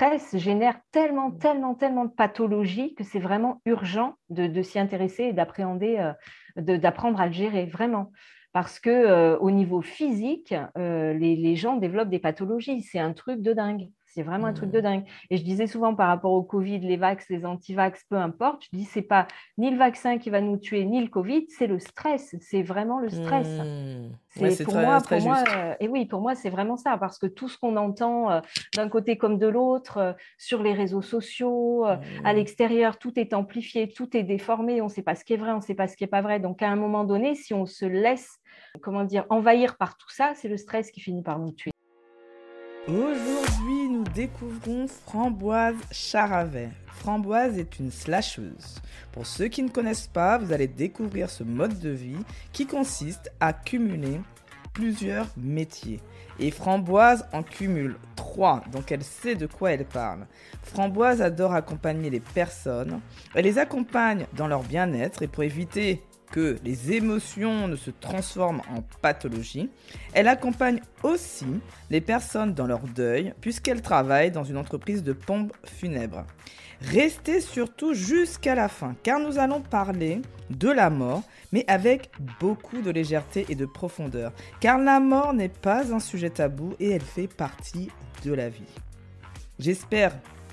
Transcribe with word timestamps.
stress 0.00 0.34
génère 0.38 0.80
tellement, 0.92 1.30
tellement, 1.30 1.74
tellement 1.74 2.06
de 2.06 2.10
pathologies 2.10 2.94
que 2.94 3.04
c'est 3.04 3.18
vraiment 3.18 3.60
urgent 3.66 4.14
de, 4.30 4.62
s'y 4.62 4.78
intéresser 4.78 5.24
et 5.24 5.32
d'appréhender, 5.34 6.12
d'apprendre 6.56 7.20
à 7.20 7.26
le 7.26 7.32
gérer, 7.32 7.66
vraiment 7.66 8.10
parce 8.54 8.80
que 8.80 9.36
au 9.36 9.50
niveau 9.50 9.82
physique, 9.82 10.54
les, 10.74 11.36
les, 11.36 11.54
gens 11.54 11.76
développent 11.76 12.08
des 12.08 12.18
pathologies. 12.18 12.80
C'est 12.80 12.98
un 12.98 13.12
truc 13.12 13.42
de 13.42 13.52
dingue. 13.52 13.90
C'est 14.12 14.22
vraiment 14.22 14.46
un 14.46 14.52
truc 14.52 14.70
de 14.70 14.80
mmh. 14.80 14.82
dingue. 14.82 15.04
Et 15.30 15.36
je 15.36 15.44
disais 15.44 15.66
souvent 15.66 15.94
par 15.94 16.08
rapport 16.08 16.32
au 16.32 16.42
Covid, 16.42 16.80
les 16.80 16.96
vax, 16.96 17.28
les 17.30 17.46
anti-vax, 17.46 18.04
peu 18.08 18.16
importe, 18.16 18.64
je 18.64 18.76
dis 18.76 18.84
c'est 18.84 19.02
pas 19.02 19.28
ni 19.56 19.70
le 19.70 19.76
vaccin 19.76 20.18
qui 20.18 20.30
va 20.30 20.40
nous 20.40 20.56
tuer, 20.56 20.84
ni 20.84 21.00
le 21.00 21.08
Covid, 21.08 21.46
c'est 21.48 21.68
le 21.68 21.78
stress. 21.78 22.34
C'est 22.40 22.62
vraiment 22.62 22.98
le 22.98 23.08
stress. 23.08 23.48
Mmh. 23.48 24.10
C'est 24.28 24.64
pour, 24.64 24.74
moi, 24.74 25.00
pour 25.00 25.20
moi 25.20 25.44
euh, 25.56 25.74
et 25.80 25.88
oui, 25.88 26.06
pour 26.06 26.20
moi, 26.20 26.34
c'est 26.34 26.50
vraiment 26.50 26.76
ça, 26.76 26.96
parce 26.98 27.18
que 27.18 27.26
tout 27.26 27.48
ce 27.48 27.58
qu'on 27.58 27.76
entend 27.76 28.30
euh, 28.30 28.40
d'un 28.76 28.88
côté 28.88 29.16
comme 29.16 29.38
de 29.38 29.46
l'autre, 29.46 29.98
euh, 29.98 30.12
sur 30.38 30.62
les 30.62 30.72
réseaux 30.72 31.02
sociaux, 31.02 31.84
à 31.84 31.96
mmh. 31.96 32.36
l'extérieur, 32.36 32.98
tout 32.98 33.18
est 33.18 33.32
amplifié, 33.32 33.88
tout 33.88 34.16
est 34.16 34.22
déformé, 34.22 34.80
on 34.80 34.86
ne 34.86 34.90
sait 34.90 35.02
pas 35.02 35.14
ce 35.14 35.24
qui 35.24 35.34
est 35.34 35.36
vrai, 35.36 35.52
on 35.52 35.56
ne 35.56 35.62
sait 35.62 35.74
pas 35.74 35.88
ce 35.88 35.96
qui 35.96 36.04
n'est 36.04 36.08
pas 36.08 36.22
vrai. 36.22 36.40
Donc 36.40 36.62
à 36.62 36.68
un 36.68 36.76
moment 36.76 37.04
donné, 37.04 37.34
si 37.34 37.54
on 37.54 37.66
se 37.66 37.84
laisse, 37.84 38.38
comment 38.82 39.04
dire, 39.04 39.24
envahir 39.30 39.76
par 39.76 39.96
tout 39.96 40.10
ça, 40.10 40.32
c'est 40.34 40.48
le 40.48 40.56
stress 40.56 40.90
qui 40.90 41.00
finit 41.00 41.22
par 41.22 41.38
nous 41.38 41.52
tuer. 41.52 41.72
Aujourd'hui, 42.88 43.90
nous 43.90 44.04
découvrons 44.04 44.86
Framboise 44.88 45.76
Charavet. 45.92 46.70
Framboise 46.86 47.58
est 47.58 47.78
une 47.78 47.90
slasheuse. 47.90 48.80
Pour 49.12 49.26
ceux 49.26 49.48
qui 49.48 49.62
ne 49.62 49.68
connaissent 49.68 50.06
pas, 50.06 50.38
vous 50.38 50.50
allez 50.50 50.66
découvrir 50.66 51.28
ce 51.28 51.44
mode 51.44 51.78
de 51.78 51.90
vie 51.90 52.16
qui 52.52 52.66
consiste 52.66 53.30
à 53.38 53.52
cumuler 53.52 54.22
plusieurs 54.72 55.26
métiers. 55.36 56.00
Et 56.38 56.50
Framboise 56.50 57.26
en 57.34 57.42
cumule 57.42 57.96
trois, 58.16 58.64
donc 58.72 58.90
elle 58.90 59.04
sait 59.04 59.34
de 59.34 59.46
quoi 59.46 59.72
elle 59.72 59.84
parle. 59.84 60.26
Framboise 60.62 61.20
adore 61.20 61.52
accompagner 61.52 62.08
les 62.08 62.20
personnes. 62.20 63.00
Elle 63.34 63.44
les 63.44 63.58
accompagne 63.58 64.26
dans 64.32 64.48
leur 64.48 64.62
bien-être 64.62 65.22
et 65.22 65.28
pour 65.28 65.44
éviter 65.44 66.02
que 66.30 66.56
les 66.64 66.92
émotions 66.92 67.68
ne 67.68 67.76
se 67.76 67.90
transforment 67.90 68.62
en 68.74 68.82
pathologie. 69.02 69.68
Elle 70.12 70.28
accompagne 70.28 70.80
aussi 71.02 71.46
les 71.90 72.00
personnes 72.00 72.54
dans 72.54 72.66
leur 72.66 72.80
deuil 72.80 73.34
puisqu'elle 73.40 73.82
travaille 73.82 74.30
dans 74.30 74.44
une 74.44 74.56
entreprise 74.56 75.02
de 75.02 75.12
pompes 75.12 75.54
funèbres. 75.64 76.24
Restez 76.82 77.40
surtout 77.40 77.92
jusqu'à 77.92 78.54
la 78.54 78.68
fin 78.68 78.94
car 79.02 79.20
nous 79.20 79.38
allons 79.38 79.60
parler 79.60 80.22
de 80.48 80.70
la 80.70 80.88
mort 80.88 81.22
mais 81.52 81.64
avec 81.68 82.10
beaucoup 82.38 82.80
de 82.80 82.90
légèreté 82.90 83.44
et 83.48 83.54
de 83.54 83.66
profondeur 83.66 84.32
car 84.60 84.78
la 84.78 85.00
mort 85.00 85.34
n'est 85.34 85.48
pas 85.48 85.92
un 85.92 86.00
sujet 86.00 86.30
tabou 86.30 86.74
et 86.80 86.90
elle 86.90 87.02
fait 87.02 87.28
partie 87.28 87.90
de 88.24 88.32
la 88.32 88.48
vie. 88.48 88.62
J'espère 89.58 90.12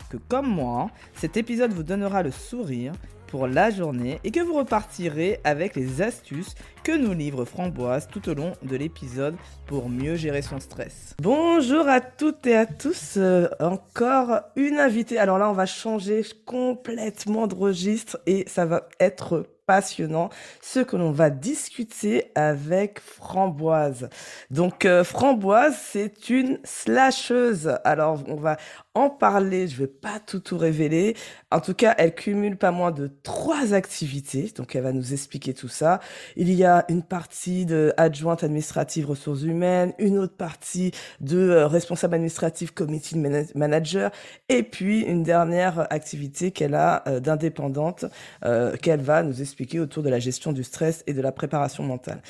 que 0.10 0.18
comme 0.18 0.48
moi, 0.48 0.90
cet 1.14 1.38
épisode 1.38 1.72
vous 1.72 1.84
donnera 1.84 2.24
le 2.24 2.32
sourire 2.32 2.94
pour 3.28 3.48
la 3.48 3.70
journée 3.70 4.20
et 4.24 4.32
que 4.32 4.40
vous 4.40 4.54
repartirez 4.54 5.40
avec 5.44 5.76
les 5.76 6.02
astuces 6.02 6.56
que 6.84 6.92
nous 6.98 7.14
livre 7.14 7.46
Framboise 7.46 8.08
tout 8.08 8.30
au 8.30 8.34
long 8.34 8.54
de 8.64 8.76
l'épisode 8.76 9.36
pour 9.66 9.90
mieux 9.90 10.16
gérer 10.16 10.42
son 10.42 10.60
stress. 10.60 11.16
Bonjour 11.22 11.88
à 11.88 12.02
toutes 12.02 12.48
et 12.48 12.56
à 12.56 12.66
tous, 12.66 13.16
euh, 13.18 13.48
encore 13.60 14.42
une 14.56 14.80
invitée. 14.80 15.20
Alors 15.20 15.38
là, 15.38 15.50
on 15.50 15.54
va 15.54 15.66
changer 15.66 16.22
complètement 16.46 17.48
de 17.48 17.56
registre 17.56 18.20
et 18.26 18.46
ça 18.48 18.66
va 18.66 18.88
être 19.00 19.46
passionnant, 19.68 20.30
ce 20.62 20.80
que 20.80 20.96
l'on 20.96 21.12
va 21.12 21.30
discuter 21.30 22.32
avec 22.36 23.02
Framboise. 23.02 24.10
Donc 24.50 24.86
euh, 24.86 25.04
Framboise, 25.04 25.76
c'est 25.78 26.30
une 26.30 26.58
slasheuse. 26.64 27.78
Alors 27.84 28.24
on 28.28 28.36
va 28.36 28.56
en 28.96 29.10
parler, 29.10 29.68
je 29.68 29.78
vais 29.78 29.88
pas 29.88 30.20
tout 30.26 30.40
tout 30.40 30.58
révéler. 30.58 31.16
En 31.52 31.60
tout 31.60 31.74
cas, 31.76 31.94
elle 32.00 32.16
cumule 32.16 32.58
pas 32.58 32.72
moins 32.72 32.92
de 32.92 33.12
trois 33.24 33.74
activités, 33.74 34.52
donc 34.56 34.76
elle 34.76 34.84
va 34.84 34.94
nous 34.94 35.14
expliquer 35.14 35.54
tout 35.54 35.68
ça. 35.68 36.00
Il 36.38 36.52
y 36.52 36.64
a 36.64 36.86
une 36.88 37.04
partie 37.04 37.66
de 37.66 37.94
adjointe 37.98 38.44
administrative 38.44 39.08
ressources 39.08 39.44
humaines, 39.44 39.94
une 40.00 40.18
autre 40.18 40.36
partie 40.36 40.92
de 41.20 41.38
euh, 41.38 41.68
responsable 41.68 42.16
administratif 42.16 42.72
committee 42.72 43.18
manager, 43.54 44.12
et 44.50 44.64
puis 44.64 45.02
une 45.02 45.24
dernière 45.24 45.92
activité 45.92 46.52
qu'elle 46.52 46.74
a 46.74 47.04
euh, 47.08 47.20
d'indépendante 47.20 48.06
qu'elle 48.82 49.02
va 49.02 49.24
nous 49.24 49.42
expliquer 49.42 49.57
autour 49.80 50.04
de 50.04 50.10
la 50.10 50.20
gestion 50.20 50.54
du 50.54 50.64
stress 50.64 51.04
et 51.08 51.14
de 51.14 51.22
la 51.22 51.32
préparation 51.32 51.84
mentale. 51.84 52.22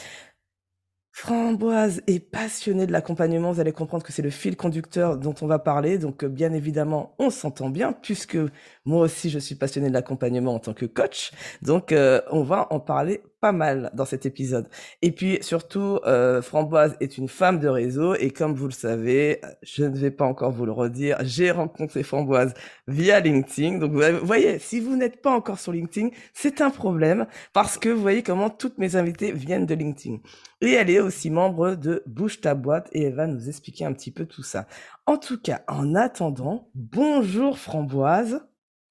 Framboise 1.20 2.04
est 2.06 2.20
passionnée 2.20 2.86
de 2.86 2.92
l'accompagnement. 2.92 3.52
Vous 3.52 3.60
allez 3.60 3.72
comprendre 3.72 4.04
que 4.04 4.14
c'est 4.14 4.22
le 4.22 4.30
fil 4.30 4.56
conducteur 4.56 5.18
dont 5.18 5.34
on 5.42 5.48
va 5.48 5.58
parler. 5.58 5.98
Donc, 5.98 6.24
euh, 6.24 6.30
bien 6.30 6.54
évidemment, 6.54 7.16
on 7.18 7.32
s'entend 7.32 7.72
bien 7.72 7.92
puisque 7.92 8.38
moi 8.86 9.02
aussi, 9.02 9.32
je 9.32 9.40
suis 9.40 9.56
passionnée 9.56 9.88
de 9.88 9.94
l'accompagnement 9.94 10.54
en 10.54 10.60
tant 10.60 10.76
que 10.76 10.86
coach. 10.86 11.32
Donc, 11.64 11.92
euh, 11.92 12.22
on 12.30 12.44
va 12.44 12.68
en 12.70 12.80
parler 12.80 13.24
mal 13.52 13.92
dans 13.94 14.06
cet 14.06 14.26
épisode. 14.26 14.68
Et 15.02 15.12
puis, 15.12 15.40
surtout, 15.42 16.00
euh, 16.06 16.42
Framboise 16.42 16.96
est 17.00 17.18
une 17.18 17.28
femme 17.28 17.60
de 17.60 17.68
réseau. 17.68 18.16
Et 18.16 18.32
comme 18.32 18.54
vous 18.54 18.68
le 18.68 18.72
savez, 18.72 19.42
je 19.62 19.84
ne 19.84 19.96
vais 19.98 20.12
pas 20.12 20.26
encore 20.26 20.52
vous 20.52 20.66
le 20.66 20.72
redire, 20.72 21.18
j'ai 21.22 21.52
rencontré 21.52 22.04
Framboise 22.04 22.54
via 22.88 23.20
LinkedIn. 23.20 23.80
Donc, 23.80 23.92
vous 23.92 24.26
voyez, 24.26 24.60
si 24.60 24.80
vous 24.80 24.96
n'êtes 24.96 25.22
pas 25.22 25.32
encore 25.32 25.60
sur 25.60 25.72
LinkedIn, 25.72 26.10
c'est 26.34 26.62
un 26.62 26.70
problème 26.70 27.28
parce 27.54 27.78
que 27.78 27.90
vous 27.90 28.02
voyez 28.02 28.24
comment 28.24 28.50
toutes 28.50 28.78
mes 28.78 28.96
invités 28.96 29.32
viennent 29.32 29.66
de 29.66 29.76
LinkedIn. 29.76 30.18
Et 30.62 30.72
elle 30.72 30.90
est 30.90 31.00
aussi 31.00 31.30
membre 31.30 31.76
de 31.76 32.04
Bouge 32.08 32.42
ta 32.42 32.56
boîte 32.56 32.90
et 32.92 33.04
elle 33.04 33.14
va 33.14 33.28
nous 33.28 33.48
expliquer 33.48 33.86
un 33.86 33.94
petit 33.94 34.12
peu 34.12 34.26
tout 34.26 34.44
ça. 34.44 34.68
En 35.06 35.18
tout 35.18 35.40
cas, 35.40 35.62
en 35.68 35.96
attendant, 35.96 36.70
bonjour 36.74 37.60
Framboise. 37.60 38.42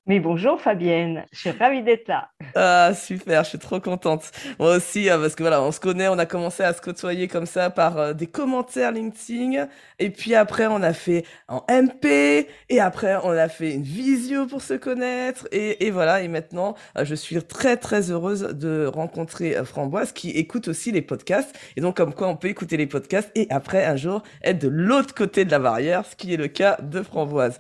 Mais 0.08 0.20
bonjour 0.20 0.60
Fabienne, 0.60 1.24
je 1.32 1.40
suis 1.40 1.50
ravie 1.50 1.82
d'être 1.82 2.06
là. 2.06 2.30
Ah 2.54 2.94
super, 2.94 3.42
je 3.42 3.48
suis 3.48 3.58
trop 3.58 3.80
contente. 3.80 4.30
Moi 4.60 4.76
aussi, 4.76 5.10
hein, 5.10 5.18
parce 5.18 5.34
que 5.34 5.42
voilà, 5.42 5.60
on 5.60 5.72
se 5.72 5.80
connaît, 5.80 6.06
on 6.06 6.16
a 6.18 6.26
commencé 6.26 6.62
à 6.62 6.72
se 6.72 6.80
côtoyer 6.80 7.26
comme 7.26 7.44
ça 7.44 7.70
par 7.70 7.98
euh, 7.98 8.12
des 8.12 8.28
commentaires 8.28 8.92
LinkedIn, 8.92 9.66
et 9.98 10.10
puis 10.10 10.36
après 10.36 10.68
on 10.68 10.80
a 10.84 10.92
fait 10.92 11.24
en 11.48 11.64
MP, 11.68 12.46
et 12.68 12.78
après 12.78 13.16
on 13.24 13.30
a 13.30 13.48
fait 13.48 13.74
une 13.74 13.82
visio 13.82 14.46
pour 14.46 14.62
se 14.62 14.74
connaître, 14.74 15.48
et, 15.50 15.90
voilà, 15.90 16.22
et 16.22 16.28
maintenant 16.28 16.76
euh, 16.96 17.04
je 17.04 17.16
suis 17.16 17.42
très 17.42 17.76
très 17.76 18.12
heureuse 18.12 18.42
de 18.42 18.86
rencontrer 18.86 19.56
euh, 19.56 19.64
Framboise 19.64 20.12
qui 20.12 20.30
écoute 20.30 20.68
aussi 20.68 20.92
les 20.92 21.02
podcasts, 21.02 21.52
et 21.76 21.80
donc 21.80 21.96
comme 21.96 22.14
quoi 22.14 22.28
on 22.28 22.36
peut 22.36 22.48
écouter 22.48 22.76
les 22.76 22.86
podcasts 22.86 23.32
et 23.34 23.48
après 23.50 23.84
un 23.84 23.96
jour 23.96 24.22
être 24.44 24.60
de 24.60 24.68
l'autre 24.68 25.16
côté 25.16 25.44
de 25.44 25.50
la 25.50 25.58
barrière, 25.58 26.06
ce 26.06 26.14
qui 26.14 26.32
est 26.32 26.36
le 26.36 26.46
cas 26.46 26.78
de 26.80 27.02
Framboise. 27.02 27.58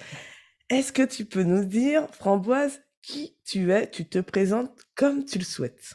Est-ce 0.68 0.92
que 0.92 1.02
tu 1.02 1.24
peux 1.24 1.44
nous 1.44 1.64
dire, 1.64 2.08
Framboise, 2.12 2.82
qui 3.00 3.36
tu 3.44 3.70
es? 3.70 3.88
Tu 3.88 4.08
te 4.08 4.18
présentes 4.18 4.80
comme 4.96 5.24
tu 5.24 5.38
le 5.38 5.44
souhaites. 5.44 5.94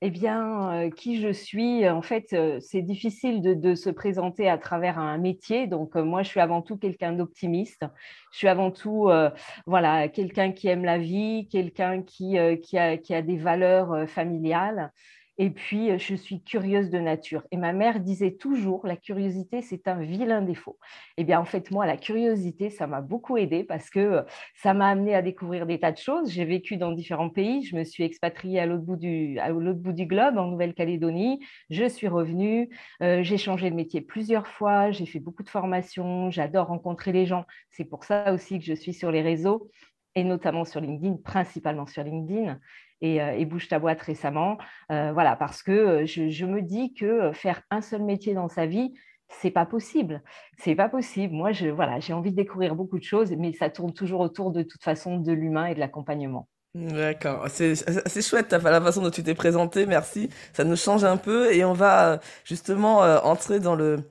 Eh 0.00 0.10
bien, 0.10 0.84
euh, 0.84 0.90
qui 0.90 1.20
je 1.20 1.30
suis? 1.32 1.86
En 1.86 2.00
fait, 2.00 2.32
euh, 2.32 2.60
c'est 2.60 2.80
difficile 2.80 3.42
de, 3.42 3.74
se 3.74 3.90
présenter 3.90 4.48
à 4.48 4.56
travers 4.56 4.98
un 4.98 5.18
métier. 5.18 5.66
Donc, 5.66 5.96
euh, 5.96 6.04
moi, 6.04 6.22
je 6.22 6.28
suis 6.28 6.40
avant 6.40 6.62
tout 6.62 6.78
quelqu'un 6.78 7.12
d'optimiste. 7.12 7.84
Je 8.32 8.38
suis 8.38 8.48
avant 8.48 8.70
tout, 8.70 9.10
voilà, 9.66 10.08
quelqu'un 10.08 10.52
qui 10.52 10.68
aime 10.68 10.84
la 10.84 10.98
vie, 10.98 11.48
quelqu'un 11.50 12.02
qui, 12.02 12.38
a, 12.38 13.22
des 13.22 13.36
valeurs 13.36 14.08
familiales. 14.08 14.92
Et 15.40 15.50
puis, 15.50 15.92
euh, 15.92 15.98
je 15.98 16.16
suis 16.16 16.42
curieuse 16.42 16.90
de 16.90 16.98
nature. 16.98 17.44
Et 17.52 17.56
ma 17.56 17.72
mère 17.72 18.00
disait 18.00 18.32
toujours, 18.32 18.84
la 18.86 18.96
curiosité, 18.96 19.62
c'est 19.62 19.86
un 19.86 20.00
vilain 20.00 20.42
défaut. 20.42 20.78
Eh 21.16 21.22
bien, 21.22 21.38
en 21.38 21.44
fait, 21.44 21.70
moi, 21.70 21.86
la 21.86 21.96
curiosité, 21.96 22.70
ça 22.70 22.88
m'a 22.88 23.00
beaucoup 23.00 23.36
aidé 23.36 23.62
parce 23.62 23.88
que 23.88 24.00
euh, 24.00 24.22
ça 24.56 24.74
m'a 24.74 24.88
amené 24.88 25.14
à 25.14 25.22
découvrir 25.22 25.66
des 25.66 25.78
tas 25.78 25.92
de 25.92 25.96
choses. 25.96 26.30
J'ai 26.32 26.44
vécu 26.44 26.76
dans 26.76 26.90
différents 26.90 27.30
pays. 27.30 27.62
Je 27.62 27.76
me 27.76 27.84
suis 27.84 28.02
expatriée 28.02 28.58
à 28.58 28.66
l'autre 28.66 28.82
bout 28.82 28.96
du, 28.96 29.38
à 29.38 29.50
l'autre 29.50 29.78
bout 29.78 29.92
du 29.92 30.06
globe, 30.06 30.38
en 30.38 30.48
Nouvelle-Calédonie. 30.48 31.38
Je 31.70 31.88
suis 31.88 32.08
revenue. 32.08 32.68
Euh, 33.02 33.22
j'ai 33.22 33.38
changé 33.38 33.70
de 33.70 33.76
métier 33.76 34.00
plusieurs 34.00 34.48
fois. 34.48 34.90
J'ai 34.90 35.06
fait 35.06 35.20
beaucoup 35.20 35.44
de 35.44 35.50
formations. 35.50 36.32
J'adore 36.32 36.66
rencontrer 36.66 37.12
les 37.12 37.26
gens. 37.26 37.44
C'est 37.70 37.84
pour 37.84 38.02
ça 38.02 38.32
aussi 38.32 38.58
que 38.58 38.64
je 38.64 38.74
suis 38.74 38.92
sur 38.92 39.12
les 39.12 39.22
réseaux 39.22 39.70
et 40.16 40.24
notamment 40.24 40.64
sur 40.64 40.80
LinkedIn, 40.80 41.18
principalement 41.22 41.86
sur 41.86 42.02
LinkedIn 42.02 42.58
et, 43.00 43.22
euh, 43.22 43.44
Bouge 43.44 43.68
ta 43.68 43.78
boîte 43.78 44.00
récemment. 44.00 44.58
Euh, 44.92 45.12
voilà, 45.12 45.36
parce 45.36 45.62
que 45.62 45.72
euh, 45.72 46.06
je, 46.06 46.44
me 46.44 46.62
dis 46.62 46.94
que 46.94 47.32
faire 47.32 47.62
un 47.70 47.80
seul 47.80 48.02
métier 48.02 48.34
dans 48.34 48.48
sa 48.48 48.66
vie, 48.66 48.94
c'est 49.28 49.50
pas 49.50 49.66
possible. 49.66 50.22
C'est 50.58 50.74
pas 50.74 50.88
possible. 50.88 51.34
Moi, 51.34 51.52
je, 51.52 51.68
voilà, 51.68 52.00
j'ai 52.00 52.12
envie 52.12 52.30
de 52.30 52.36
découvrir 52.36 52.74
beaucoup 52.74 52.98
de 52.98 53.04
choses, 53.04 53.32
mais 53.32 53.52
ça 53.52 53.70
tourne 53.70 53.92
toujours 53.92 54.20
autour 54.20 54.50
de 54.50 54.62
toute 54.62 54.82
façon 54.82 55.18
de 55.18 55.32
l'humain 55.32 55.66
et 55.66 55.74
de 55.74 55.80
l'accompagnement. 55.80 56.48
D'accord, 56.74 57.46
c'est 57.48 57.74
chouette 58.22 58.52
la 58.52 58.80
façon 58.80 59.02
dont 59.02 59.10
tu 59.10 59.22
t'es 59.22 59.34
présenté, 59.34 59.86
merci. 59.86 60.28
Ça 60.52 60.64
nous 60.64 60.76
change 60.76 61.02
un 61.02 61.16
peu 61.16 61.52
et 61.52 61.64
on 61.64 61.72
va 61.72 62.20
justement 62.44 62.98
entrer 62.98 63.58
dans 63.58 63.74
le, 63.74 64.04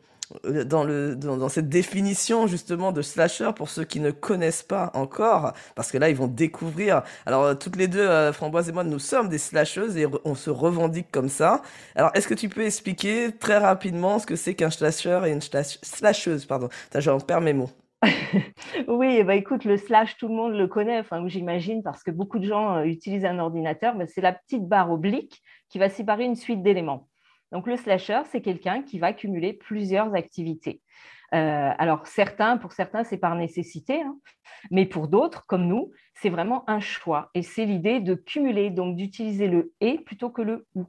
dans, 0.65 0.83
le, 0.83 1.15
dans, 1.15 1.49
cette 1.49 1.69
définition 1.69 2.47
justement 2.47 2.91
de 2.91 3.01
slasher 3.01 3.51
pour 3.55 3.69
ceux 3.69 3.83
qui 3.83 3.99
ne 3.99 4.11
connaissent 4.11 4.63
pas 4.63 4.91
encore, 4.93 5.53
parce 5.75 5.91
que 5.91 5.97
là 5.97 6.09
ils 6.09 6.15
vont 6.15 6.27
découvrir. 6.27 7.03
Alors 7.25 7.43
euh, 7.43 7.53
toutes 7.55 7.75
les 7.75 7.87
deux, 7.87 7.99
euh, 7.99 8.33
Framboise 8.33 8.69
et 8.69 8.71
moi, 8.71 8.83
nous 8.83 8.99
sommes 8.99 9.29
des 9.29 9.37
slasheuses 9.37 9.97
et 9.97 10.05
on 10.25 10.35
se 10.35 10.49
revendique 10.49 11.07
comme 11.11 11.29
ça. 11.29 11.61
Alors 11.95 12.11
est-ce 12.13 12.27
que 12.27 12.33
tu 12.33 12.49
peux 12.49 12.65
expliquer 12.65 13.31
très 13.31 13.57
rapidement 13.57 14.19
ce 14.19 14.25
que 14.25 14.35
c'est 14.35 14.53
qu'un 14.53 14.69
slasher 14.69 15.21
et 15.25 15.31
une 15.31 15.41
slasheuse 15.41 16.45
Pardon, 16.45 16.69
j'en 16.95 17.19
perds 17.19 17.41
mes 17.41 17.53
mots. 17.53 17.69
oui, 18.87 19.23
bah 19.23 19.35
écoute, 19.35 19.65
le 19.65 19.77
slash, 19.77 20.17
tout 20.17 20.27
le 20.27 20.35
monde 20.35 20.53
le 20.53 20.67
connaît, 20.67 20.99
enfin, 20.99 21.27
j'imagine, 21.27 21.81
parce 21.81 22.03
que 22.03 22.11
beaucoup 22.11 22.37
de 22.39 22.45
gens 22.45 22.77
euh, 22.77 22.83
utilisent 22.83 23.25
un 23.25 23.39
ordinateur, 23.39 23.95
mais 23.95 24.05
c'est 24.05 24.21
la 24.21 24.33
petite 24.33 24.67
barre 24.67 24.91
oblique 24.91 25.41
qui 25.69 25.79
va 25.79 25.89
séparer 25.89 26.25
une 26.25 26.35
suite 26.35 26.61
d'éléments. 26.61 27.07
Donc, 27.51 27.67
le 27.67 27.77
slasher, 27.77 28.21
c'est 28.31 28.41
quelqu'un 28.41 28.83
qui 28.83 28.99
va 28.99 29.13
cumuler 29.13 29.53
plusieurs 29.53 30.13
activités. 30.15 30.81
Euh, 31.33 31.71
alors, 31.77 32.07
certains, 32.07 32.57
pour 32.57 32.73
certains, 32.73 33.03
c'est 33.03 33.17
par 33.17 33.35
nécessité, 33.35 34.01
hein, 34.01 34.17
mais 34.71 34.85
pour 34.85 35.07
d'autres, 35.07 35.45
comme 35.45 35.67
nous, 35.67 35.91
c'est 36.15 36.29
vraiment 36.29 36.69
un 36.69 36.79
choix. 36.79 37.29
Et 37.33 37.41
c'est 37.41 37.65
l'idée 37.65 37.99
de 37.99 38.15
cumuler, 38.15 38.69
donc 38.69 38.95
d'utiliser 38.95 39.47
le 39.47 39.73
et 39.81 39.99
plutôt 39.99 40.29
que 40.29 40.41
le 40.41 40.65
ou. 40.75 40.85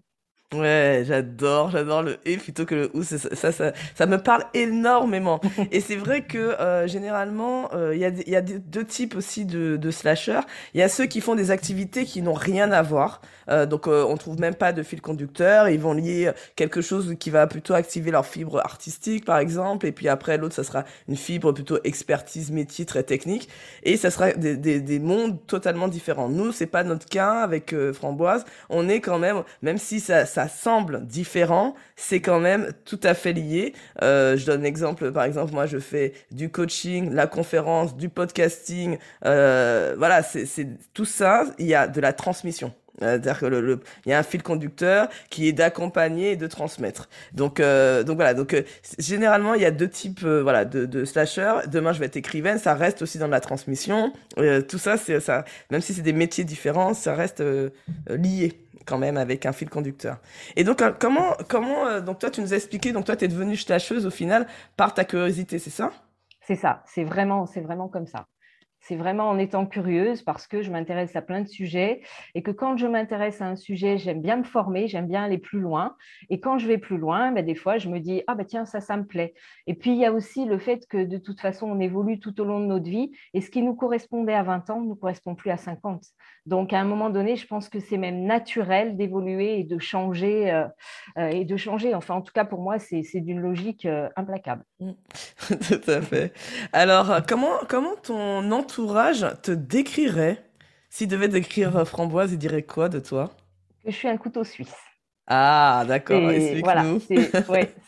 Ouais, 0.55 1.03
j'adore, 1.07 1.71
j'adore 1.71 2.03
le 2.03 2.17
et 2.25 2.39
plutôt 2.39 2.65
que 2.65 2.75
le 2.75 2.91
ou. 2.95 3.03
Ça, 3.03 3.19
ça, 3.19 3.53
ça, 3.53 3.73
ça 3.95 4.07
me 4.07 4.17
parle 4.17 4.45
énormément. 4.55 5.43
et 5.73 5.81
c'est 5.83 5.97
vrai 5.97 6.23
que 6.25 6.39
euh, 6.39 6.87
généralement, 6.89 7.69
euh, 7.75 7.95
il 7.95 8.01
y 8.01 8.07
a, 8.07 8.11
y 8.27 8.35
a 8.35 8.41
deux 8.41 8.85
types 8.87 9.15
aussi 9.15 9.45
de, 9.45 9.77
de 9.77 9.91
slashers. 9.91 10.41
Il 10.73 10.81
y 10.81 10.83
a 10.83 10.89
ceux 10.89 11.05
qui 11.05 11.21
font 11.21 11.35
des 11.35 11.51
activités 11.51 12.07
qui 12.07 12.23
n'ont 12.23 12.33
rien 12.33 12.73
à 12.73 12.81
voir. 12.81 13.21
Euh, 13.51 13.67
donc, 13.67 13.87
euh, 13.89 14.05
on 14.09 14.17
trouve 14.17 14.41
même 14.41 14.55
pas 14.55 14.73
de 14.73 14.83
fil 14.83 15.03
conducteur. 15.03 15.69
Ils 15.69 15.81
vont 15.81 15.93
lier 15.93 16.31
quelque 16.57 16.81
chose 16.81 17.15
qui 17.21 17.29
va 17.29 17.47
plutôt 17.47 17.75
activer 17.75 18.11
leur 18.11 18.25
fibre 18.25 18.59
artistique, 18.65 19.27
par 19.27 19.37
exemple. 19.39 19.85
Et 19.85 19.93
puis 19.93 20.09
après, 20.09 20.39
l'autre, 20.39 20.55
ça 20.55 20.65
sera 20.65 20.85
une 21.09 21.17
fibre 21.17 21.53
plutôt 21.53 21.79
expertise, 21.85 22.51
métier, 22.53 22.87
très 22.87 23.03
technique. 23.03 23.51
Et 23.83 23.99
ça 23.99 24.11
sera 24.11 24.33
des, 24.33 24.57
des, 24.57 24.81
des 24.81 24.99
mondes 24.99 25.47
totalement 25.47 25.89
différents. 25.89 26.31
Nous, 26.31 26.53
c'est 26.53 26.67
pas 26.67 26.85
notre 26.85 27.05
cas 27.07 27.41
avec 27.41 27.75
euh, 27.75 27.93
Framboise. 27.93 28.47
On 28.71 28.89
est 28.89 29.01
quand 29.03 29.19
même, 29.19 29.43
même 29.61 29.77
si 29.77 30.01
ça 30.01 30.25
ça 30.38 30.38
semble 30.47 31.07
différent, 31.07 31.75
c'est 31.97 32.21
quand 32.21 32.39
même 32.39 32.73
tout 32.85 33.01
à 33.03 33.15
fait 33.15 33.33
lié. 33.33 33.73
Euh, 34.03 34.37
je 34.37 34.47
donne 34.47 34.61
un 34.61 34.65
exemple, 34.65 35.11
par 35.11 35.25
exemple, 35.25 35.53
moi 35.53 35.67
je 35.67 35.79
fais 35.79 36.13
du 36.31 36.51
coaching, 36.51 37.13
la 37.13 37.27
conférence, 37.27 37.97
du 37.97 38.09
podcasting, 38.09 38.99
euh, 39.25 39.95
voilà, 39.99 40.23
c'est 40.23 40.69
tout 40.95 41.05
ça, 41.05 41.45
il 41.59 41.67
y 41.67 41.75
a 41.75 41.89
de 41.89 42.01
la 42.01 42.13
transmission. 42.13 42.73
C'est-à-dire 43.01 43.39
que 43.39 43.47
le, 43.47 43.81
il 44.07 44.11
y 44.11 44.13
a 44.13 44.19
un 44.19 44.23
fil 44.23 44.43
conducteur 44.43 45.09
qui 45.31 45.49
est 45.49 45.53
d'accompagner 45.53 46.33
et 46.33 46.37
de 46.37 46.47
transmettre. 46.47 47.09
Donc, 47.33 47.61
euh, 47.61 48.03
donc 48.03 48.17
voilà. 48.17 48.35
Donc, 48.35 48.55
euh, 48.55 48.63
généralement, 48.99 49.55
il 49.55 49.63
y 49.63 49.65
a 49.65 49.71
deux 49.71 49.89
types, 49.89 50.25
euh, 50.25 50.43
voilà, 50.43 50.65
de, 50.65 50.87
de 50.87 51.05
slasher. 51.05 51.55
Demain, 51.71 51.93
je 51.93 52.01
vais 52.01 52.07
être 52.07 52.17
écrivaine. 52.17 52.59
Ça 52.59 52.75
reste 52.75 53.03
aussi 53.03 53.19
dans 53.19 53.29
la 53.29 53.41
transmission. 53.41 54.13
Euh, 54.39 54.63
tout 54.63 54.79
ça, 54.79 54.97
c'est 54.97 55.21
ça. 55.21 55.45
Même 55.71 55.81
si 55.81 55.95
c'est 55.95 56.03
des 56.03 56.13
métiers 56.13 56.45
différents, 56.45 56.95
ça 56.95 57.15
reste 57.15 57.43
lié 58.09 58.61
quand 58.87 58.99
même 58.99 59.17
avec 59.17 59.47
un 59.47 59.53
fil 59.53 59.69
conducteur. 59.69 60.19
Et 60.57 60.65
donc, 60.65 60.83
comment, 60.99 61.37
comment, 61.49 62.01
donc 62.01 62.19
toi, 62.19 62.31
tu 62.31 62.41
nous 62.41 62.53
as 62.53 62.57
expliqué. 62.57 62.93
Donc, 62.93 63.05
toi, 63.05 63.17
tu 63.17 63.27
es 63.27 63.29
devenue 63.29 63.57
slasheuse 63.57 64.07
au 64.07 64.11
final 64.11 64.47
par 64.77 64.95
ta 64.95 65.05
curiosité, 65.05 65.59
c'est 65.59 65.71
ça? 65.71 65.93
C'est 66.47 66.57
ça. 66.57 66.83
C'est 66.87 67.05
vraiment, 67.05 67.47
c'est 67.47 67.61
vraiment 67.61 67.89
comme 67.89 68.07
ça. 68.07 68.25
C'est 68.81 68.97
vraiment 68.97 69.29
en 69.29 69.39
étant 69.39 69.67
curieuse 69.67 70.23
parce 70.23 70.47
que 70.47 70.63
je 70.63 70.71
m'intéresse 70.71 71.15
à 71.17 71.23
plein 71.23 71.43
de 71.43 71.49
sujets 71.49 72.03
et 72.35 72.43
que 72.43 72.51
quand 72.51 72.77
je 72.77 72.87
m'intéresse 72.87 73.41
à 73.41 73.47
un 73.47 73.57
sujet, 73.57 73.99
j'aime 73.99 74.23
bien 74.23 74.37
me 74.37 74.45
former, 74.45 74.89
j'aime 74.89 75.09
bien 75.09 75.25
aller 75.25 75.39
plus 75.39 75.61
loin. 75.61 75.97
Et 76.31 76.41
quand 76.41 76.59
je 76.59 76.67
vais 76.67 76.79
plus 76.79 76.99
loin, 76.99 77.33
ben, 77.33 77.45
des 77.45 77.55
fois, 77.55 77.79
je 77.79 77.89
me 77.89 77.99
dis, 78.01 78.23
ah 78.27 78.35
ben 78.35 78.45
tiens, 78.45 78.65
ça, 78.65 78.81
ça 78.81 78.97
me 78.97 79.05
plaît. 79.05 79.35
Et 79.67 79.75
puis, 79.75 79.91
il 79.91 79.99
y 79.99 80.07
a 80.07 80.13
aussi 80.13 80.45
le 80.45 80.59
fait 80.59 80.87
que 80.89 81.05
de 81.05 81.19
toute 81.19 81.41
façon, 81.41 81.67
on 81.67 81.81
évolue 81.81 82.21
tout 82.21 82.41
au 82.41 82.45
long 82.45 82.61
de 82.61 82.67
notre 82.67 82.89
vie 82.89 83.13
et 83.35 83.41
ce 83.41 83.51
qui 83.51 83.63
nous 83.63 83.75
correspondait 83.75 84.35
à 84.35 84.43
20 84.43 84.71
ans 84.71 84.81
ne 84.81 84.89
nous 84.89 84.97
correspond 84.97 85.35
plus 85.35 85.51
à 85.51 85.57
50. 85.57 86.03
Donc, 86.47 86.73
à 86.73 86.81
un 86.81 86.85
moment 86.85 87.11
donné, 87.11 87.37
je 87.37 87.47
pense 87.47 87.69
que 87.69 87.81
c'est 87.81 87.99
même 87.99 88.25
naturel 88.25 88.97
d'évoluer 88.97 89.61
et 89.61 89.65
de 89.65 89.79
changer. 89.79 90.51
Euh, 90.51 90.67
euh, 91.17 91.29
et 91.29 91.45
de 91.45 91.57
changer. 91.57 91.95
Enfin, 91.95 92.15
en 92.15 92.23
tout 92.23 92.33
cas, 92.33 92.45
pour 92.45 92.61
moi, 92.61 92.79
c'est 92.79 93.03
d'une 93.21 93.41
logique 93.41 93.87
euh, 93.87 94.09
implacable. 94.17 94.65
Mmh. 94.81 94.93
tout 95.49 95.91
à 95.91 96.01
fait. 96.01 96.33
Alors, 96.73 97.21
comment, 97.27 97.53
comment 97.69 97.97
ton 98.03 98.51
entourage 98.69 99.25
te 99.41 99.51
décrirait? 99.51 100.45
S'il 100.91 101.09
devait 101.09 101.29
décrire 101.29 101.89
Framboise, 101.89 102.33
il 102.33 102.39
dirait 102.39 102.65
quoi 102.65 102.91
de 102.91 103.01
toi? 103.01 103.35
Que 103.83 103.91
je 103.91 103.97
suis 103.97 104.09
un 104.09 104.19
couteau 104.19 104.45
suisse. 104.45 104.75
Ah, 105.31 105.85
d'accord. 105.87 106.23
Voilà, 106.63 106.85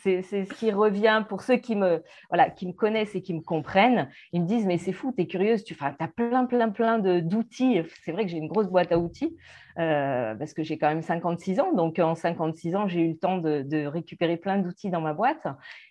c'est 0.03 0.23
ce 0.23 0.55
qui 0.55 0.71
revient 0.71 1.25
pour 1.27 1.41
ceux 1.41 1.57
qui 1.57 1.75
me, 1.75 2.03
voilà, 2.29 2.51
qui 2.51 2.67
me 2.67 2.73
connaissent 2.73 3.15
et 3.15 3.23
qui 3.23 3.33
me 3.33 3.41
comprennent. 3.41 4.11
Ils 4.33 4.43
me 4.43 4.47
disent, 4.47 4.67
mais 4.67 4.77
c'est 4.77 4.93
fou, 4.93 5.13
tu 5.17 5.23
es 5.23 5.27
curieuse, 5.27 5.65
tu 5.65 5.75
as 5.81 6.09
plein, 6.09 6.45
plein, 6.45 6.69
plein 6.69 6.99
d'outils. 6.99 7.83
C'est 8.05 8.13
vrai 8.13 8.25
que 8.25 8.31
j'ai 8.31 8.37
une 8.37 8.49
grosse 8.49 8.69
boîte 8.69 8.93
à 8.93 8.99
outils. 8.99 9.37
Euh, 9.79 10.35
parce 10.35 10.53
que 10.53 10.63
j'ai 10.63 10.77
quand 10.79 10.89
même 10.89 11.03
56 11.03 11.61
ans. 11.61 11.73
Donc, 11.73 11.99
en 11.99 12.15
56 12.15 12.77
ans, 12.77 12.89
j'ai 12.89 13.01
eu 13.01 13.09
le 13.11 13.17
temps 13.17 13.39
de, 13.39 13.87
récupérer 13.87 14.37
plein 14.37 14.59
d'outils 14.59 14.91
dans 14.91 15.01
ma 15.01 15.15
boîte. 15.15 15.47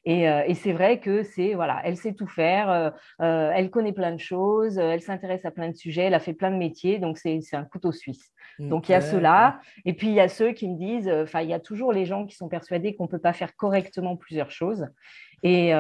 Et, 0.06 0.30
euh, 0.30 0.44
c'est 0.54 0.74
vrai 0.74 1.00
que 1.00 1.24
c'est, 1.24 1.54
voilà, 1.54 1.82
elle 1.84 1.98
sait 1.98 2.14
tout 2.14 2.28
faire, 2.28 2.70
euh, 2.70 3.52
elle 3.56 3.70
connaît 3.70 3.94
plein 3.94 4.12
de 4.12 4.20
choses, 4.20 4.78
elle 4.78 5.02
s'intéresse 5.02 5.46
à 5.46 5.52
plein 5.52 5.70
de 5.70 5.76
sujets, 5.76 6.04
elle 6.04 6.14
a 6.14 6.20
fait 6.20 6.34
plein 6.34 6.52
de 6.52 6.58
métiers. 6.58 7.00
Donc, 7.00 7.18
c'est 7.18 7.40
un 7.54 7.64
couteau 7.64 7.92
suisse. 7.92 8.32
Donc, 8.60 8.90
il 8.90 8.92
y 8.92 8.96
a 8.96 9.02
ceux-là. 9.02 9.62
Et 9.86 9.94
puis, 9.94 10.08
il 10.08 10.14
y 10.14 10.20
a 10.20 10.28
ceux 10.28 10.52
qui 10.52 10.68
me 10.68 10.78
disent, 10.78 11.10
enfin, 11.10 11.42
il 11.42 11.50
y 11.50 11.54
a 11.54 11.60
toujours 11.60 11.94
les 11.94 12.06
gens 12.06 12.26
qui 12.26 12.36
sont 12.36 12.50
persuadés 12.50 12.96
qu'on 12.96 13.06
ne 13.06 13.10
peut 13.10 13.20
pas 13.20 13.34
faire 13.34 13.56
correctement 13.56 14.16
plusieurs 14.16 14.52
choses. 14.52 14.88
Et, 15.44 15.72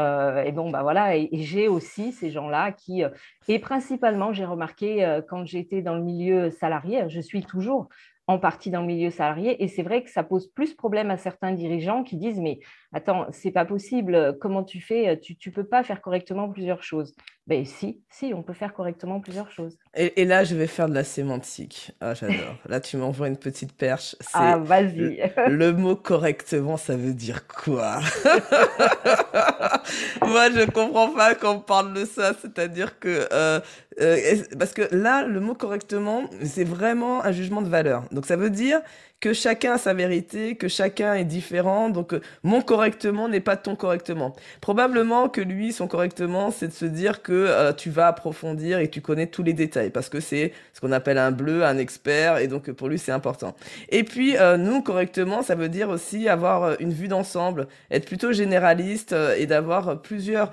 bon, 0.53 0.69
bah 0.69 0.83
voilà, 0.83 1.17
et, 1.17 1.29
j'ai 1.33 1.67
aussi 1.67 2.11
ces 2.11 2.31
gens-là 2.31 2.71
qui, 2.71 3.03
et 3.47 3.59
principalement, 3.59 4.33
j'ai 4.33 4.45
remarqué 4.45 5.19
quand 5.27 5.45
j'étais 5.45 5.81
dans 5.81 5.95
le 5.95 6.03
milieu 6.03 6.49
salarié, 6.51 7.03
je 7.09 7.19
suis 7.19 7.41
toujours 7.41 7.89
en 8.29 8.37
partie 8.37 8.69
dans 8.69 8.81
le 8.81 8.87
milieu 8.87 9.09
salarié. 9.09 9.63
Et 9.63 9.67
c'est 9.67 9.81
vrai 9.81 10.03
que 10.03 10.11
ça 10.11 10.23
pose 10.23 10.51
plus 10.51 10.75
problème 10.75 11.09
à 11.09 11.17
certains 11.17 11.51
dirigeants 11.51 12.03
qui 12.03 12.15
disent 12.15 12.39
Mais 12.39 12.59
attends, 12.93 13.25
c'est 13.31 13.49
pas 13.49 13.65
possible, 13.65 14.37
comment 14.39 14.63
tu 14.63 14.81
fais? 14.81 15.19
Tu 15.19 15.35
ne 15.47 15.51
peux 15.51 15.63
pas 15.63 15.81
faire 15.81 15.99
correctement 15.99 16.47
plusieurs 16.47 16.83
choses. 16.83 17.15
Ben 17.49 17.65
si, 17.65 17.99
si, 18.11 18.31
on 18.35 18.43
peut 18.43 18.53
faire 18.53 18.73
correctement 18.73 19.19
plusieurs 19.19 19.49
choses. 19.49 19.75
Et, 19.95 20.23
là, 20.23 20.43
je 20.43 20.53
vais 20.53 20.67
faire 20.67 20.87
de 20.87 20.93
la 20.93 21.03
sémantique. 21.03 21.91
Ah, 21.99 22.13
j'adore. 22.13 22.55
là, 22.67 22.79
tu 22.79 22.95
m'envoies 22.95 23.27
une 23.27 23.37
petite 23.37 23.73
perche. 23.73 24.15
Ah, 24.33 24.59
vas-y. 24.59 25.19
Le, 25.47 25.71
mot 25.71 25.95
correctement, 25.95 26.77
ça 26.77 26.95
veut 26.95 27.15
dire 27.15 27.47
quoi? 27.47 28.01
Moi, 30.21 30.51
je 30.51 30.69
comprends 30.69 31.09
pas 31.09 31.33
quand 31.33 31.55
on 31.55 31.59
parle 31.59 31.95
de 31.95 32.05
ça. 32.05 32.33
C'est-à-dire 32.39 32.99
que 32.99 33.27
euh, 33.33 33.59
euh, 33.99 34.35
parce 34.59 34.73
que 34.73 34.83
là, 34.95 35.25
le 35.25 35.39
mot 35.39 35.55
correctement, 35.55 36.29
c'est 36.43 36.63
vraiment 36.63 37.25
un 37.25 37.31
jugement 37.31 37.63
de 37.63 37.69
valeur. 37.69 38.03
Donc 38.11 38.27
ça 38.27 38.35
veut 38.35 38.51
dire 38.51 38.81
que 39.19 39.33
chacun 39.33 39.73
a 39.73 39.77
sa 39.77 39.93
vérité, 39.93 40.55
que 40.55 40.67
chacun 40.67 41.15
est 41.15 41.25
différent. 41.25 41.89
Donc 41.89 42.13
euh, 42.13 42.21
mon 42.43 42.61
correctement 42.61 43.27
n'est 43.27 43.39
pas 43.39 43.57
ton 43.57 43.75
correctement. 43.75 44.35
Probablement 44.61 45.29
que 45.29 45.41
lui, 45.41 45.73
son 45.73 45.87
correctement, 45.87 46.51
c'est 46.51 46.67
de 46.67 46.73
se 46.73 46.85
dire 46.85 47.21
que 47.21 47.33
euh, 47.33 47.73
tu 47.73 47.89
vas 47.89 48.07
approfondir 48.07 48.79
et 48.79 48.89
tu 48.89 49.01
connais 49.01 49.27
tous 49.27 49.43
les 49.43 49.53
détails 49.53 49.89
parce 49.89 50.09
que 50.09 50.19
c'est 50.19 50.53
ce 50.73 50.81
qu'on 50.81 50.91
appelle 50.91 51.17
un 51.17 51.31
bleu, 51.31 51.63
un 51.65 51.77
expert 51.77 52.37
et 52.37 52.47
donc 52.47 52.71
pour 52.71 52.87
lui 52.87 52.97
c'est 52.97 53.11
important. 53.11 53.55
Et 53.89 54.03
puis 54.03 54.35
nous 54.57 54.81
correctement, 54.81 55.41
ça 55.41 55.55
veut 55.55 55.69
dire 55.69 55.89
aussi 55.89 56.29
avoir 56.29 56.79
une 56.79 56.93
vue 56.93 57.07
d'ensemble, 57.07 57.67
être 57.91 58.05
plutôt 58.05 58.31
généraliste 58.31 59.15
et 59.37 59.45
d'avoir 59.45 60.01
plusieurs 60.01 60.51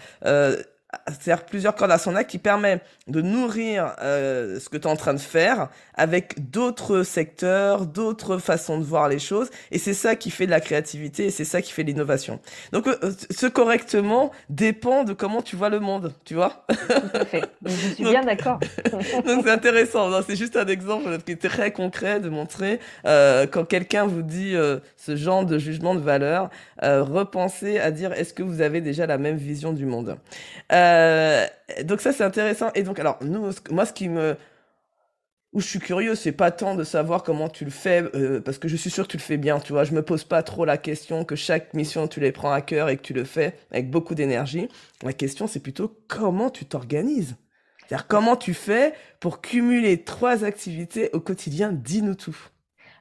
c'est-à-dire 1.08 1.44
plusieurs 1.44 1.74
cordes 1.74 1.90
à 1.90 1.98
son 1.98 2.16
acte 2.16 2.30
qui 2.30 2.38
permet 2.38 2.80
de 3.06 3.20
nourrir 3.20 3.94
euh, 4.02 4.58
ce 4.58 4.68
que 4.68 4.76
tu 4.76 4.88
es 4.88 4.90
en 4.90 4.96
train 4.96 5.14
de 5.14 5.20
faire 5.20 5.68
avec 5.94 6.50
d'autres 6.50 7.02
secteurs, 7.02 7.86
d'autres 7.86 8.38
façons 8.38 8.78
de 8.78 8.84
voir 8.84 9.08
les 9.08 9.18
choses. 9.18 9.50
Et 9.70 9.78
c'est 9.78 9.94
ça 9.94 10.16
qui 10.16 10.30
fait 10.30 10.46
de 10.46 10.50
la 10.50 10.60
créativité 10.60 11.26
et 11.26 11.30
c'est 11.30 11.44
ça 11.44 11.62
qui 11.62 11.72
fait 11.72 11.82
l'innovation. 11.82 12.40
Donc, 12.72 12.86
euh, 12.86 12.96
ce 13.30 13.46
correctement 13.46 14.30
dépend 14.50 15.04
de 15.04 15.12
comment 15.12 15.42
tu 15.42 15.56
vois 15.56 15.68
le 15.68 15.80
monde, 15.80 16.14
tu 16.24 16.34
vois? 16.34 16.64
Tout 16.68 16.92
à 17.14 17.24
fait. 17.24 17.44
Je 17.64 17.94
suis 17.94 18.04
bien 18.10 18.24
d'accord. 18.24 18.60
donc, 18.92 19.42
c'est 19.44 19.50
intéressant. 19.50 20.10
C'est 20.22 20.36
juste 20.36 20.56
un 20.56 20.66
exemple 20.66 21.18
qui 21.24 21.32
est 21.32 21.48
très 21.48 21.72
concret 21.72 22.20
de 22.20 22.28
montrer 22.28 22.80
euh, 23.06 23.46
quand 23.46 23.64
quelqu'un 23.64 24.06
vous 24.06 24.22
dit 24.22 24.54
euh, 24.54 24.78
ce 24.96 25.16
genre 25.16 25.44
de 25.44 25.58
jugement 25.58 25.94
de 25.94 26.00
valeur, 26.00 26.50
euh, 26.82 27.02
repensez 27.02 27.78
à 27.78 27.90
dire 27.90 28.12
est-ce 28.12 28.34
que 28.34 28.42
vous 28.42 28.60
avez 28.60 28.80
déjà 28.80 29.06
la 29.06 29.18
même 29.18 29.36
vision 29.36 29.72
du 29.72 29.86
monde? 29.86 30.16
Euh, 30.72 30.85
donc 31.84 32.00
ça 32.00 32.12
c'est 32.12 32.24
intéressant. 32.24 32.70
Et 32.74 32.82
donc 32.82 32.98
alors 32.98 33.18
nous, 33.22 33.50
moi 33.70 33.86
ce 33.86 33.92
qui 33.92 34.08
me 34.08 34.36
où 35.56 35.60
je 35.60 35.66
suis 35.66 35.78
curieux, 35.78 36.14
c'est 36.14 36.32
pas 36.32 36.50
tant 36.50 36.74
de 36.74 36.84
savoir 36.84 37.22
comment 37.22 37.48
tu 37.48 37.64
le 37.64 37.70
fais, 37.70 38.02
euh, 38.14 38.42
parce 38.42 38.58
que 38.58 38.68
je 38.68 38.76
suis 38.76 38.90
sûr 38.90 39.04
que 39.04 39.12
tu 39.12 39.16
le 39.16 39.22
fais 39.22 39.38
bien, 39.38 39.58
tu 39.58 39.72
vois. 39.72 39.84
Je 39.84 39.94
me 39.94 40.02
pose 40.02 40.22
pas 40.22 40.42
trop 40.42 40.66
la 40.66 40.76
question 40.76 41.24
que 41.24 41.34
chaque 41.34 41.72
mission, 41.72 42.08
tu 42.08 42.20
les 42.20 42.30
prends 42.30 42.52
à 42.52 42.60
cœur 42.60 42.90
et 42.90 42.98
que 42.98 43.02
tu 43.02 43.14
le 43.14 43.24
fais 43.24 43.54
avec 43.70 43.90
beaucoup 43.90 44.14
d'énergie. 44.14 44.68
La 45.02 45.14
question, 45.14 45.46
c'est 45.46 45.60
plutôt 45.60 45.98
comment 46.08 46.50
tu 46.50 46.66
t'organises. 46.66 47.36
C'est-à-dire 47.78 48.06
comment 48.06 48.36
tu 48.36 48.52
fais 48.52 48.92
pour 49.18 49.40
cumuler 49.40 50.02
trois 50.02 50.44
activités 50.44 51.08
au 51.14 51.20
quotidien? 51.20 51.72
Dis-nous 51.72 52.16
tout. 52.16 52.36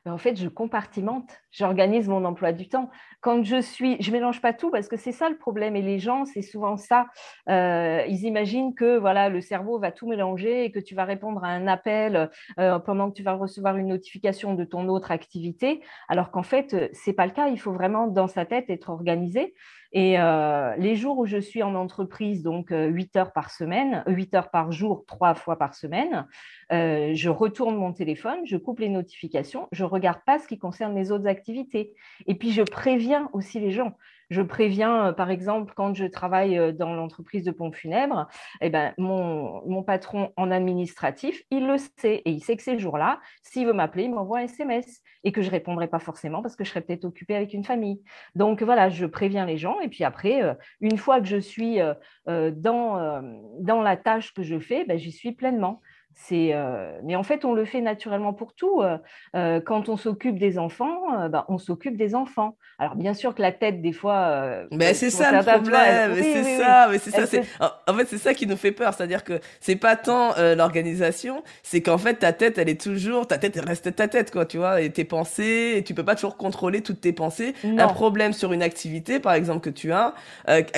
En 0.08 0.18
fait, 0.18 0.36
je 0.36 0.48
compartimente 0.48 1.42
j'organise 1.52 2.08
mon 2.08 2.26
emploi 2.26 2.52
du 2.52 2.68
temps. 2.68 2.90
Quand 3.22 3.44
je 3.44 3.62
suis, 3.62 3.98
je 4.02 4.12
mélange 4.12 4.42
pas 4.42 4.54
tout 4.54 4.70
parce 4.70 4.88
que 4.88 4.98
c'est 4.98 5.12
ça 5.12 5.30
le 5.30 5.38
problème. 5.38 5.76
Et 5.76 5.82
les 5.82 6.00
gens, 6.00 6.26
c'est 6.26 6.42
souvent 6.42 6.78
ça. 6.78 7.08
Euh, 7.50 8.04
ils 8.08 8.24
imaginent 8.26 8.76
que 8.76 8.98
voilà, 8.98 9.30
le 9.30 9.42
cerveau 9.42 9.80
va 9.80 9.92
tout 9.92 10.08
mélanger 10.08 10.66
et 10.66 10.72
que 10.72 10.80
tu 10.80 10.96
vas 10.96 11.06
répondre 11.06 11.44
à 11.44 11.48
un 11.48 11.68
appel 11.68 12.30
euh, 12.60 12.78
pendant 12.80 13.10
que 13.10 13.16
tu 13.16 13.24
vas 13.24 13.34
recevoir 13.34 13.78
une 13.78 13.88
notification 13.88 14.54
de 14.54 14.64
ton 14.64 14.88
autre 14.90 15.12
activité, 15.12 15.82
alors 16.08 16.30
qu'en 16.30 16.44
fait, 16.44 16.90
c'est 16.94 17.14
pas 17.14 17.26
le 17.26 17.32
cas. 17.32 17.48
Il 17.48 17.60
faut 17.60 17.74
vraiment 17.74 18.08
dans 18.08 18.28
sa 18.28 18.46
tête 18.46 18.70
être 18.70 18.90
organisé. 18.90 19.56
Et 19.98 20.20
euh, 20.20 20.76
les 20.76 20.96
jours 20.96 21.18
où 21.18 21.26
je 21.26 21.38
suis 21.38 21.64
en 21.64 21.74
entreprise, 21.74 22.44
donc 22.44 22.68
8 22.70 23.16
heures 23.16 23.32
par 23.32 23.50
semaine, 23.50 24.04
8 24.08 24.36
heures 24.36 24.52
par 24.52 24.72
jour, 24.72 25.06
trois 25.08 25.34
fois 25.34 25.58
par 25.58 25.74
semaine, 25.74 26.28
je 26.70 27.30
retourne 27.30 27.78
mon 27.78 27.94
téléphone, 27.94 28.40
je 28.46 28.58
coupe 28.58 28.80
les 28.80 28.90
notifications, 28.90 29.70
je 29.72 29.86
regarde 29.86 30.20
pas 30.26 30.38
ce 30.38 30.48
qui 30.48 30.60
concerne 30.60 30.94
les 30.96 31.14
autres 31.14 31.28
activités. 31.28 31.94
Et 32.28 32.36
puis, 32.36 32.52
je 32.52 32.62
préviens 32.62 33.30
aussi 33.32 33.60
les 33.62 33.72
gens. 33.72 33.96
Je 34.30 34.42
préviens, 34.42 35.08
euh, 35.08 35.14
par 35.14 35.30
exemple, 35.30 35.74
quand 35.76 35.94
je 35.94 36.06
travaille 36.06 36.58
euh, 36.58 36.72
dans 36.72 36.94
l'entreprise 36.94 37.44
de 37.44 37.52
pompes 37.52 37.76
funèbres, 37.76 38.28
eh 38.62 38.70
ben, 38.70 38.94
mon, 38.98 39.84
patron 39.84 40.32
en 40.36 40.52
administratif, 40.52 41.44
il 41.52 41.68
le 41.68 41.78
sait 41.78 42.22
et 42.26 42.32
il 42.32 42.44
sait 42.44 42.58
que 42.58 42.64
ces 42.64 42.80
jours-là, 42.80 43.20
s'il 43.44 43.68
veut 43.68 43.74
m'appeler, 43.74 44.06
il 44.06 44.14
m'envoie 44.14 44.40
un 44.40 44.44
SMS 44.44 45.02
et 45.24 45.32
que 45.32 45.42
je 45.42 45.48
ne 45.48 45.52
répondrai 45.52 45.88
pas 45.88 46.00
forcément 46.00 46.42
parce 46.42 46.56
que 46.56 46.64
je 46.64 46.70
serai 46.70 46.82
peut-être 46.82 47.06
occupée 47.06 47.36
avec 47.36 47.54
une 47.54 47.64
famille. 47.64 48.02
Donc 48.34 48.64
voilà, 48.64 48.90
je 48.90 49.06
préviens 49.06 49.46
les 49.46 49.58
gens 49.58 49.80
et 49.80 49.90
puis 49.90 50.04
après, 50.04 50.42
euh, 50.42 50.54
une 50.82 50.98
fois 50.98 51.20
que 51.20 51.28
je 51.28 51.38
suis 51.38 51.80
dans, 52.26 53.82
la 53.84 53.98
tâche 53.98 54.34
que 54.34 54.44
je 54.44 54.60
fais, 54.60 54.86
ben, 54.86 54.98
j'y 54.98 55.12
suis 55.12 55.34
pleinement. 55.34 55.82
Euh, 56.32 57.00
mais 57.04 57.16
en 57.16 57.24
fait, 57.24 57.46
on 57.46 57.54
le 57.54 57.66
fait 57.66 57.82
naturellement 57.82 58.34
pour 58.34 58.54
tout. 58.54 58.82
Euh, 58.82 58.98
euh, 59.36 59.60
quand 59.60 59.90
on 59.90 59.98
s'occupe 59.98 60.38
des 60.38 60.58
enfants, 60.58 61.28
bah, 61.30 61.46
on 61.50 61.58
s'occupe 61.58 61.98
des 61.98 62.16
enfants. 62.16 62.58
Alors 62.78 62.96
bien 62.96 63.14
sûr 63.14 63.36
que 63.36 63.42
la 63.42 63.52
tête, 63.52 63.82
des 63.82 63.94
fois. 63.94 64.66
mais 64.72 64.94
c'est 64.94 65.10
ça 65.10 65.32
le 65.32 65.44
problème. 65.44 66.16
c'est 66.16 66.58
ça. 66.58 66.88
Mais 66.90 66.98
c'est 66.98 67.12
ça. 67.12 67.82
En 67.88 67.94
fait, 67.94 68.06
c'est 68.06 68.18
ça 68.18 68.34
qui 68.34 68.48
nous 68.48 68.58
fait 68.58 68.72
peur. 68.72 68.94
C'est-à-dire 68.94 69.24
que 69.24 69.40
c'est 69.60 69.76
pas 69.76 69.96
tant 69.96 70.34
l'organisation, 70.56 71.44
c'est 71.64 71.82
qu'en 71.82 71.98
fait 71.98 72.16
ta 72.16 72.34
tête, 72.34 72.58
elle 72.58 72.70
est 72.70 72.82
toujours, 72.82 73.28
ta 73.28 73.38
tête 73.38 73.58
elle 73.58 73.66
reste 73.66 73.96
ta 73.96 74.08
tête, 74.08 74.32
quoi. 74.32 74.46
Tu 74.46 74.58
vois, 74.58 74.82
et 74.82 74.90
tes 74.90 75.04
pensées, 75.06 75.74
et 75.78 75.84
tu 75.84 75.94
peux 75.94 76.06
pas 76.06 76.16
toujours 76.16 76.38
contrôler 76.38 76.82
toutes 76.82 77.02
tes 77.02 77.14
pensées. 77.14 77.54
Un 77.64 77.88
problème 77.88 78.34
sur 78.34 78.54
une 78.54 78.64
activité, 78.64 79.20
par 79.20 79.34
exemple 79.34 79.62
que 79.62 79.70
tu 79.70 79.92
as, 79.92 80.14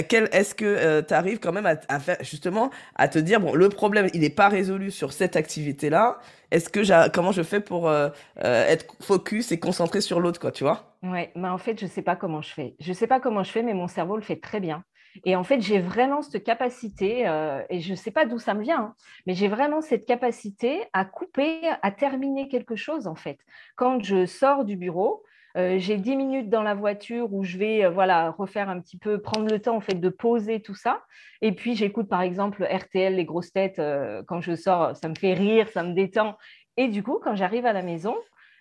quel 0.10 0.30
est-ce 0.32 0.56
que 0.56 1.02
tu 1.02 1.14
arrives 1.14 1.40
quand 1.40 1.52
même 1.52 1.66
à, 1.66 1.76
à, 1.88 2.00
faire 2.00 2.18
justement 2.22 2.70
à 2.96 3.08
te 3.08 3.20
dire 3.20 3.40
bon, 3.40 3.54
le 3.54 3.70
problème, 3.70 4.10
il 4.14 4.22
n'est 4.22 4.30
pas 4.30 4.50
résolu 4.50 4.92
sur 4.92 5.14
cette 5.14 5.27
activité-là, 5.36 6.20
est-ce 6.52 6.70
que 6.70 7.10
comment 7.10 7.32
je 7.32 7.44
fais 7.44 7.60
pour 7.60 7.90
euh, 7.90 8.10
euh, 8.44 8.68
être 8.68 8.96
focus 9.02 9.52
et 9.52 9.60
concentré 9.60 10.02
sur 10.02 10.20
l'autre, 10.20 10.40
quoi, 10.40 10.52
tu 10.52 10.64
vois? 10.64 10.98
Ouais, 11.04 11.32
mais 11.36 11.50
en 11.50 11.58
fait, 11.58 11.80
je 11.80 11.86
sais 11.86 12.02
pas 12.02 12.16
comment 12.16 12.42
je 12.42 12.54
fais. 12.54 12.76
Je 12.80 12.94
sais 12.94 13.08
pas 13.08 13.20
comment 13.20 13.44
je 13.44 13.52
fais, 13.52 13.64
mais 13.64 13.74
mon 13.74 13.88
cerveau 13.88 14.16
le 14.16 14.22
fait 14.22 14.40
très 14.40 14.60
bien. 14.60 14.84
Et 15.26 15.36
en 15.36 15.44
fait, 15.44 15.62
j'ai 15.62 15.80
vraiment 15.80 16.22
cette 16.22 16.44
capacité, 16.44 17.28
euh, 17.28 17.62
et 17.70 17.80
je 17.80 17.96
sais 17.96 18.12
pas 18.12 18.26
d'où 18.26 18.40
ça 18.40 18.54
me 18.54 18.62
vient, 18.62 18.80
hein, 18.80 18.96
mais 19.26 19.34
j'ai 19.34 19.48
vraiment 19.48 19.82
cette 19.82 20.06
capacité 20.06 20.84
à 20.94 21.06
couper, 21.06 21.62
à 21.82 21.92
terminer 21.92 22.48
quelque 22.48 22.76
chose, 22.76 23.08
en 23.08 23.16
fait. 23.16 23.40
Quand 23.76 24.04
je 24.04 24.26
sors 24.26 24.64
du 24.64 24.78
bureau, 24.78 25.24
euh, 25.58 25.80
j'ai 25.80 25.98
10 25.98 26.16
minutes 26.16 26.50
dans 26.50 26.62
la 26.62 26.76
voiture 26.76 27.34
où 27.34 27.44
je 27.44 27.58
vais 27.58 27.86
euh, 27.86 27.90
voilà, 27.90 28.30
refaire 28.30 28.70
un 28.70 28.80
petit 28.80 28.98
peu, 28.98 29.20
prendre 29.20 29.50
le 29.50 29.60
temps 29.60 29.76
en 29.76 29.82
fait, 29.82 29.96
de 29.96 30.10
poser 30.10 30.62
tout 30.62 30.76
ça. 30.76 31.02
Et 31.42 31.52
puis 31.52 31.76
j'écoute 31.76 32.08
par 32.08 32.22
exemple 32.22 32.64
RTL, 32.64 33.16
les 33.16 33.26
grosses 33.26 33.52
têtes, 33.52 33.80
euh, 33.80 34.22
quand 34.28 34.40
je 34.40 34.56
sors, 34.56 34.96
ça 34.96 35.10
me 35.10 35.16
fait 35.16 35.34
rire, 35.34 35.68
ça 35.74 35.82
me 35.84 35.94
détend. 35.94 36.38
Et 36.78 36.90
du 36.90 37.02
coup, 37.02 37.20
quand 37.24 37.36
j'arrive 37.36 37.66
à 37.66 37.74
la 37.74 37.82
maison, 37.82 38.16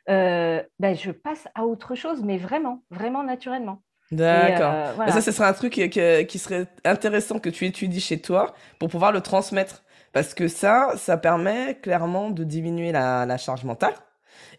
ben, 0.09 0.65
je 0.81 1.11
passe 1.11 1.49
à 1.55 1.65
autre 1.65 1.95
chose, 1.97 2.23
mais 2.23 2.39
vraiment, 2.39 2.83
vraiment 2.91 3.23
naturellement. 3.23 3.83
D'accord. 4.13 5.05
Ça, 5.09 5.21
ce 5.21 5.33
serait 5.33 5.49
un 5.49 5.53
truc 5.53 5.73
qui, 5.73 6.39
serait 6.39 6.67
intéressant 6.85 7.41
que 7.41 7.51
tu 7.51 7.67
étudies 7.67 8.01
chez 8.01 8.21
toi 8.21 8.55
pour 8.79 8.89
pouvoir 8.89 9.13
le 9.13 9.21
transmettre. 9.21 9.83
Parce 10.13 10.33
que 10.33 10.49
ça, 10.49 10.93
ça 10.97 11.19
permet 11.19 11.75
clairement 11.83 12.31
de 12.31 12.45
diminuer 12.45 12.93
la 12.93 13.37
charge 13.37 13.65
mentale. 13.65 13.95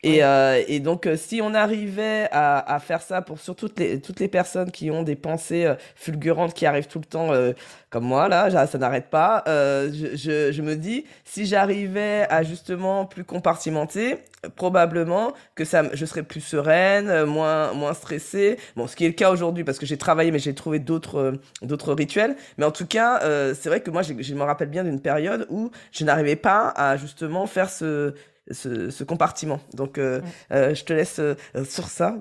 Et, 0.04 0.24
euh, 0.24 0.64
et 0.68 0.80
donc, 0.80 1.06
euh, 1.08 1.16
si 1.18 1.42
on 1.42 1.54
arrivait 1.54 2.28
à, 2.32 2.74
à, 2.74 2.80
faire 2.80 3.02
ça 3.02 3.22
pour 3.22 3.40
surtout 3.40 3.68
toutes 3.68 3.80
les, 3.80 4.00
toutes 4.00 4.20
les 4.20 4.28
personnes 4.28 4.72
qui 4.72 4.92
ont 4.92 5.04
des 5.04 5.16
pensées 5.16 5.66
euh, 5.66 5.76
fulgurantes 5.96 6.54
qui 6.54 6.66
arrivent 6.66 6.88
tout 6.88 7.00
le 7.00 7.06
temps, 7.06 7.34
euh, 7.34 7.54
comme 7.90 8.04
moi, 8.04 8.28
là, 8.28 8.68
ça 8.68 8.78
n'arrête 8.78 9.10
pas, 9.10 9.44
je, 9.48 10.16
je, 10.16 10.52
je, 10.52 10.62
me 10.62 10.76
dis, 10.76 11.06
si 11.24 11.46
j'arrivais 11.46 12.28
à 12.30 12.44
justement 12.44 13.06
plus 13.06 13.24
compartimenter, 13.24 14.18
probablement 14.58 15.32
que 15.56 15.64
ça, 15.64 15.84
je 15.94 16.06
serais 16.06 16.24
plus 16.24 16.42
sereine, 16.42 17.24
moins, 17.24 17.74
moins 17.74 17.94
stressée. 17.94 18.58
Bon, 18.76 18.88
ce 18.88 18.96
qui 18.96 19.06
est 19.06 19.08
le 19.08 19.14
cas 19.14 19.32
aujourd'hui 19.32 19.64
parce 19.64 19.80
que 19.80 19.86
j'ai 19.86 19.98
travaillé, 19.98 20.32
mais 20.32 20.40
j'ai 20.40 20.54
trouvé 20.54 20.80
d'autres, 20.80 21.40
d'autres 21.62 21.94
rituels. 21.94 22.36
Mais 22.58 22.66
en 22.66 22.72
tout 22.72 22.86
cas, 22.86 23.22
c'est 23.54 23.70
vrai 23.70 23.80
que 23.80 23.90
moi, 23.90 24.02
je 24.02 24.36
me 24.36 24.44
rappelle 24.44 24.70
bien 24.70 24.84
d'une 24.84 25.00
période 25.00 25.48
où 25.50 25.72
je 25.94 26.04
n'arrivais 26.04 26.36
pas 26.36 26.74
à 26.76 26.98
justement 26.98 27.48
faire 27.48 27.70
ce 27.70 28.14
ce, 28.52 29.04
compartiment. 29.04 29.60
Donc, 29.74 29.98
euh, 29.98 30.22
euh, 30.52 30.74
je 30.74 30.84
te 30.84 30.94
laisse 30.94 31.20
euh, 31.20 31.36
sur 31.66 31.88
ça. 31.88 32.18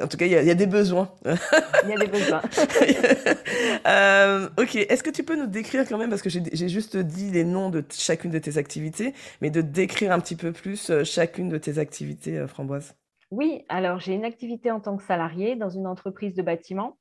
En 0.00 0.06
tout 0.06 0.16
cas, 0.16 0.26
il 0.26 0.32
y, 0.32 0.50
a 0.50 0.54
des 0.54 0.66
besoins. 0.66 1.10
Il 1.24 1.90
y 1.90 1.94
a 1.94 1.98
des 1.98 2.06
besoins. 2.06 2.42
ok, 4.58 4.76
est-ce 4.76 5.02
que 5.02 5.10
tu 5.10 5.22
peux 5.22 5.36
nous 5.36 5.46
décrire 5.46 5.86
quand 5.88 5.98
même, 5.98 6.10
parce 6.10 6.22
que 6.22 6.30
j'ai 6.30 6.68
juste 6.68 6.96
dit 6.96 7.30
les 7.30 7.44
noms 7.44 7.70
de 7.70 7.84
chacune 7.90 8.30
de 8.30 8.38
tes 8.38 8.58
activités, 8.58 9.14
mais 9.40 9.50
de 9.50 9.60
décrire 9.60 10.12
un 10.12 10.20
petit 10.20 10.36
peu 10.36 10.52
plus 10.52 10.90
chacune 11.04 11.48
de 11.48 11.58
tes 11.58 11.78
activités, 11.78 12.46
Framboise 12.46 12.94
Oui, 13.30 13.64
alors 13.68 14.00
j'ai 14.00 14.14
une 14.14 14.24
activité 14.24 14.70
en 14.70 14.80
tant 14.80 14.96
que 14.96 15.02
salarié 15.02 15.56
dans 15.56 15.70
une 15.70 15.86
entreprise 15.86 16.34
de 16.34 16.42
bâtiment. 16.42 16.96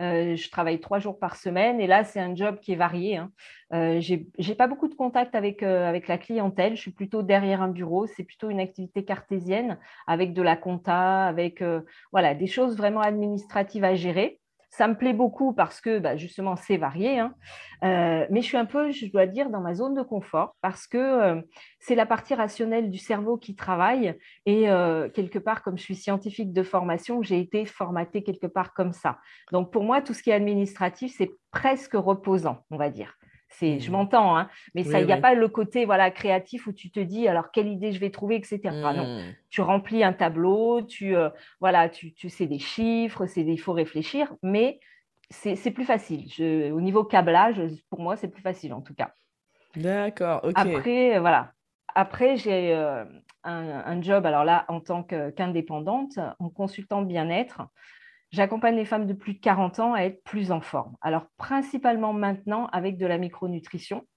Euh, 0.00 0.34
je 0.34 0.50
travaille 0.50 0.80
trois 0.80 0.98
jours 0.98 1.18
par 1.18 1.36
semaine 1.36 1.80
et 1.80 1.86
là, 1.86 2.04
c'est 2.04 2.20
un 2.20 2.34
job 2.34 2.58
qui 2.60 2.72
est 2.72 2.76
varié. 2.76 3.16
Hein. 3.16 3.30
Euh, 3.72 4.00
je 4.00 4.14
n'ai 4.14 4.54
pas 4.54 4.66
beaucoup 4.66 4.88
de 4.88 4.94
contact 4.94 5.34
avec, 5.34 5.62
euh, 5.62 5.88
avec 5.88 6.08
la 6.08 6.18
clientèle. 6.18 6.76
Je 6.76 6.80
suis 6.80 6.90
plutôt 6.90 7.22
derrière 7.22 7.62
un 7.62 7.68
bureau. 7.68 8.06
C'est 8.06 8.24
plutôt 8.24 8.50
une 8.50 8.60
activité 8.60 9.04
cartésienne 9.04 9.78
avec 10.06 10.32
de 10.34 10.42
la 10.42 10.56
compta, 10.56 11.26
avec 11.26 11.62
voilà, 12.12 12.34
des 12.34 12.46
choses 12.46 12.76
vraiment 12.76 13.00
administratives 13.00 13.84
à 13.84 13.94
gérer. 13.94 14.40
Ça 14.76 14.88
me 14.88 14.96
plaît 14.96 15.12
beaucoup 15.12 15.52
parce 15.52 15.80
que 15.80 16.00
bah, 16.00 16.16
justement, 16.16 16.56
c'est 16.56 16.78
varié. 16.78 17.20
Hein. 17.20 17.32
Euh, 17.84 18.26
mais 18.28 18.42
je 18.42 18.46
suis 18.46 18.56
un 18.56 18.64
peu, 18.64 18.90
je 18.90 19.06
dois 19.06 19.26
dire, 19.26 19.48
dans 19.48 19.60
ma 19.60 19.72
zone 19.72 19.94
de 19.94 20.02
confort 20.02 20.56
parce 20.62 20.88
que 20.88 20.98
euh, 20.98 21.40
c'est 21.78 21.94
la 21.94 22.06
partie 22.06 22.34
rationnelle 22.34 22.90
du 22.90 22.98
cerveau 22.98 23.36
qui 23.36 23.54
travaille. 23.54 24.18
Et 24.46 24.68
euh, 24.68 25.08
quelque 25.08 25.38
part, 25.38 25.62
comme 25.62 25.78
je 25.78 25.84
suis 25.84 25.94
scientifique 25.94 26.52
de 26.52 26.64
formation, 26.64 27.22
j'ai 27.22 27.38
été 27.38 27.66
formatée 27.66 28.24
quelque 28.24 28.48
part 28.48 28.74
comme 28.74 28.92
ça. 28.92 29.18
Donc 29.52 29.72
pour 29.72 29.84
moi, 29.84 30.02
tout 30.02 30.12
ce 30.12 30.24
qui 30.24 30.30
est 30.30 30.34
administratif, 30.34 31.14
c'est 31.16 31.30
presque 31.52 31.94
reposant, 31.94 32.64
on 32.72 32.76
va 32.76 32.90
dire. 32.90 33.14
C'est, 33.58 33.78
je 33.78 33.88
mmh. 33.88 33.92
m'entends, 33.92 34.36
hein, 34.36 34.48
mais 34.74 34.82
il 34.82 35.06
n'y 35.06 35.12
a 35.12 35.20
pas 35.20 35.34
le 35.34 35.48
côté 35.48 35.84
voilà 35.84 36.10
créatif 36.10 36.66
où 36.66 36.72
tu 36.72 36.90
te 36.90 36.98
dis 36.98 37.28
alors 37.28 37.52
quelle 37.52 37.68
idée 37.68 37.92
je 37.92 38.00
vais 38.00 38.10
trouver, 38.10 38.36
etc. 38.36 38.60
non, 38.64 39.20
mmh. 39.20 39.34
tu 39.50 39.60
remplis 39.60 40.02
un 40.02 40.12
tableau, 40.12 40.82
tu 40.82 41.16
euh, 41.16 41.28
voilà, 41.60 41.88
tu, 41.88 42.12
tu, 42.12 42.28
sais 42.28 42.46
des 42.46 42.58
chiffres, 42.58 43.26
c'est 43.26 43.42
il 43.42 43.58
faut 43.58 43.72
réfléchir, 43.72 44.34
mais 44.42 44.80
c'est, 45.30 45.70
plus 45.70 45.84
facile. 45.84 46.28
Je, 46.30 46.70
au 46.72 46.80
niveau 46.80 47.04
câblage, 47.04 47.60
pour 47.90 48.00
moi, 48.00 48.16
c'est 48.16 48.28
plus 48.28 48.42
facile 48.42 48.72
en 48.72 48.80
tout 48.80 48.94
cas. 48.94 49.12
D'accord. 49.76 50.40
ok. 50.44 50.52
Après, 50.56 51.16
euh, 51.16 51.20
voilà. 51.20 51.52
Après, 51.94 52.36
j'ai 52.36 52.74
euh, 52.74 53.04
un, 53.44 53.82
un, 53.86 54.02
job, 54.02 54.26
alors 54.26 54.44
là, 54.44 54.64
en 54.68 54.80
tant 54.80 55.04
qu'indépendante, 55.04 56.18
en 56.38 56.48
consultant 56.48 57.02
bien-être. 57.02 57.62
J'accompagne 58.34 58.74
les 58.74 58.84
femmes 58.84 59.06
de 59.06 59.12
plus 59.12 59.34
de 59.34 59.38
40 59.38 59.78
ans 59.78 59.94
à 59.94 60.00
être 60.00 60.20
plus 60.24 60.50
en 60.50 60.60
forme. 60.60 60.96
Alors, 61.00 61.26
principalement 61.36 62.12
maintenant 62.12 62.66
avec 62.72 62.98
de 62.98 63.06
la 63.06 63.16
micronutrition. 63.16 64.08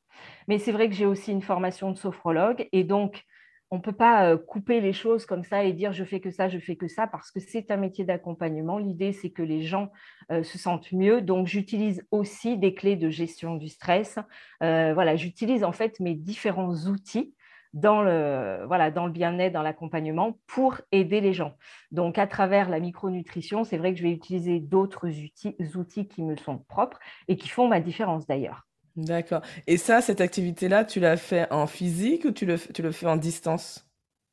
Mais 0.47 0.57
c'est 0.57 0.71
vrai 0.71 0.89
que 0.89 0.95
j'ai 0.95 1.05
aussi 1.05 1.31
une 1.31 1.43
formation 1.43 1.91
de 1.91 1.97
sophrologue 1.97 2.67
et 2.71 2.83
donc, 2.83 3.23
on 3.69 3.77
ne 3.77 3.81
peut 3.81 3.91
pas 3.91 4.31
euh, 4.31 4.37
couper 4.37 4.81
les 4.81 4.91
choses 4.93 5.27
comme 5.27 5.43
ça 5.43 5.63
et 5.63 5.71
dire 5.71 5.93
je 5.93 6.03
fais 6.03 6.19
que 6.19 6.31
ça, 6.31 6.47
je 6.47 6.57
fais 6.57 6.75
que 6.75 6.87
ça, 6.87 7.05
parce 7.05 7.29
que 7.29 7.39
c'est 7.39 7.69
un 7.69 7.77
métier 7.77 8.05
d'accompagnement. 8.05 8.79
L'idée, 8.79 9.11
c'est 9.11 9.29
que 9.29 9.43
les 9.43 9.61
gens 9.61 9.91
euh, 10.31 10.41
se 10.41 10.57
sentent 10.57 10.91
mieux. 10.93 11.21
Donc, 11.21 11.45
j'utilise 11.45 12.03
aussi 12.09 12.57
des 12.57 12.73
clés 12.73 12.95
de 12.95 13.11
gestion 13.11 13.55
du 13.55 13.67
stress. 13.67 14.17
Euh, 14.63 14.95
voilà, 14.95 15.15
j'utilise 15.15 15.63
en 15.63 15.73
fait 15.73 15.99
mes 15.99 16.15
différents 16.15 16.73
outils 16.87 17.35
dans 17.73 18.01
le, 18.01 18.65
voilà, 18.65 18.91
dans 18.91 19.05
le 19.05 19.11
bien-être, 19.11 19.53
dans 19.53 19.61
l'accompagnement 19.61 20.39
pour 20.47 20.81
aider 20.91 21.21
les 21.21 21.33
gens. 21.33 21.55
Donc, 21.91 22.17
à 22.17 22.27
travers 22.27 22.69
la 22.69 22.79
micronutrition, 22.79 23.63
c'est 23.63 23.77
vrai 23.77 23.93
que 23.93 23.99
je 23.99 24.03
vais 24.03 24.11
utiliser 24.11 24.59
d'autres 24.59 25.07
outils, 25.07 25.55
outils 25.75 26.07
qui 26.07 26.23
me 26.23 26.35
sont 26.35 26.57
propres 26.57 26.99
et 27.27 27.37
qui 27.37 27.49
font 27.49 27.67
ma 27.67 27.79
différence 27.79 28.27
d'ailleurs. 28.27 28.67
D'accord. 28.95 29.41
Et 29.67 29.77
ça, 29.77 30.01
cette 30.01 30.21
activité-là, 30.21 30.83
tu 30.83 30.99
l'as 30.99 31.17
fait 31.17 31.51
en 31.51 31.67
physique 31.67 32.25
ou 32.25 32.31
tu 32.31 32.45
le, 32.45 32.57
tu 32.57 32.81
le 32.81 32.91
fais 32.91 33.05
en 33.05 33.15
distance? 33.15 33.87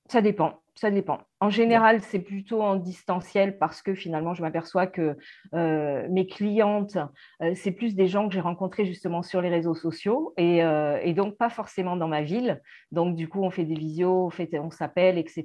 Ça 0.09 0.23
dépend. 0.23 0.63
Ça 0.75 0.91
dépend. 0.91 1.21
En 1.45 1.51
général, 1.51 2.01
c'est 2.01 2.21
plutôt 2.21 2.63
en 2.63 2.77
distanciel 2.77 3.59
parce 3.59 3.83
que 3.83 3.95
finalement, 3.95 4.33
je 4.33 4.41
m'aperçois 4.41 4.87
que 4.87 5.15
euh, 5.55 6.07
mes 6.09 6.27
clientes, 6.27 6.97
euh, 7.43 7.53
c'est 7.55 7.73
plus 7.73 7.95
des 7.95 8.07
gens 8.07 8.29
que 8.29 8.33
j'ai 8.33 8.41
rencontrés 8.41 8.87
justement 8.87 9.23
sur 9.23 9.43
les 9.43 9.51
réseaux 9.51 9.75
sociaux 9.75 10.33
euh, 10.41 10.99
et, 11.03 11.13
donc 11.13 11.37
pas 11.37 11.51
forcément 11.51 11.97
dans 11.97 12.09
ma 12.09 12.23
ville. 12.23 12.63
Donc, 12.93 13.15
du 13.15 13.29
coup, 13.29 13.43
on 13.43 13.51
fait 13.51 13.67
des 13.67 13.75
visios, 13.75 14.31
on, 14.55 14.71
s'appelle, 14.71 15.19
etc. 15.19 15.45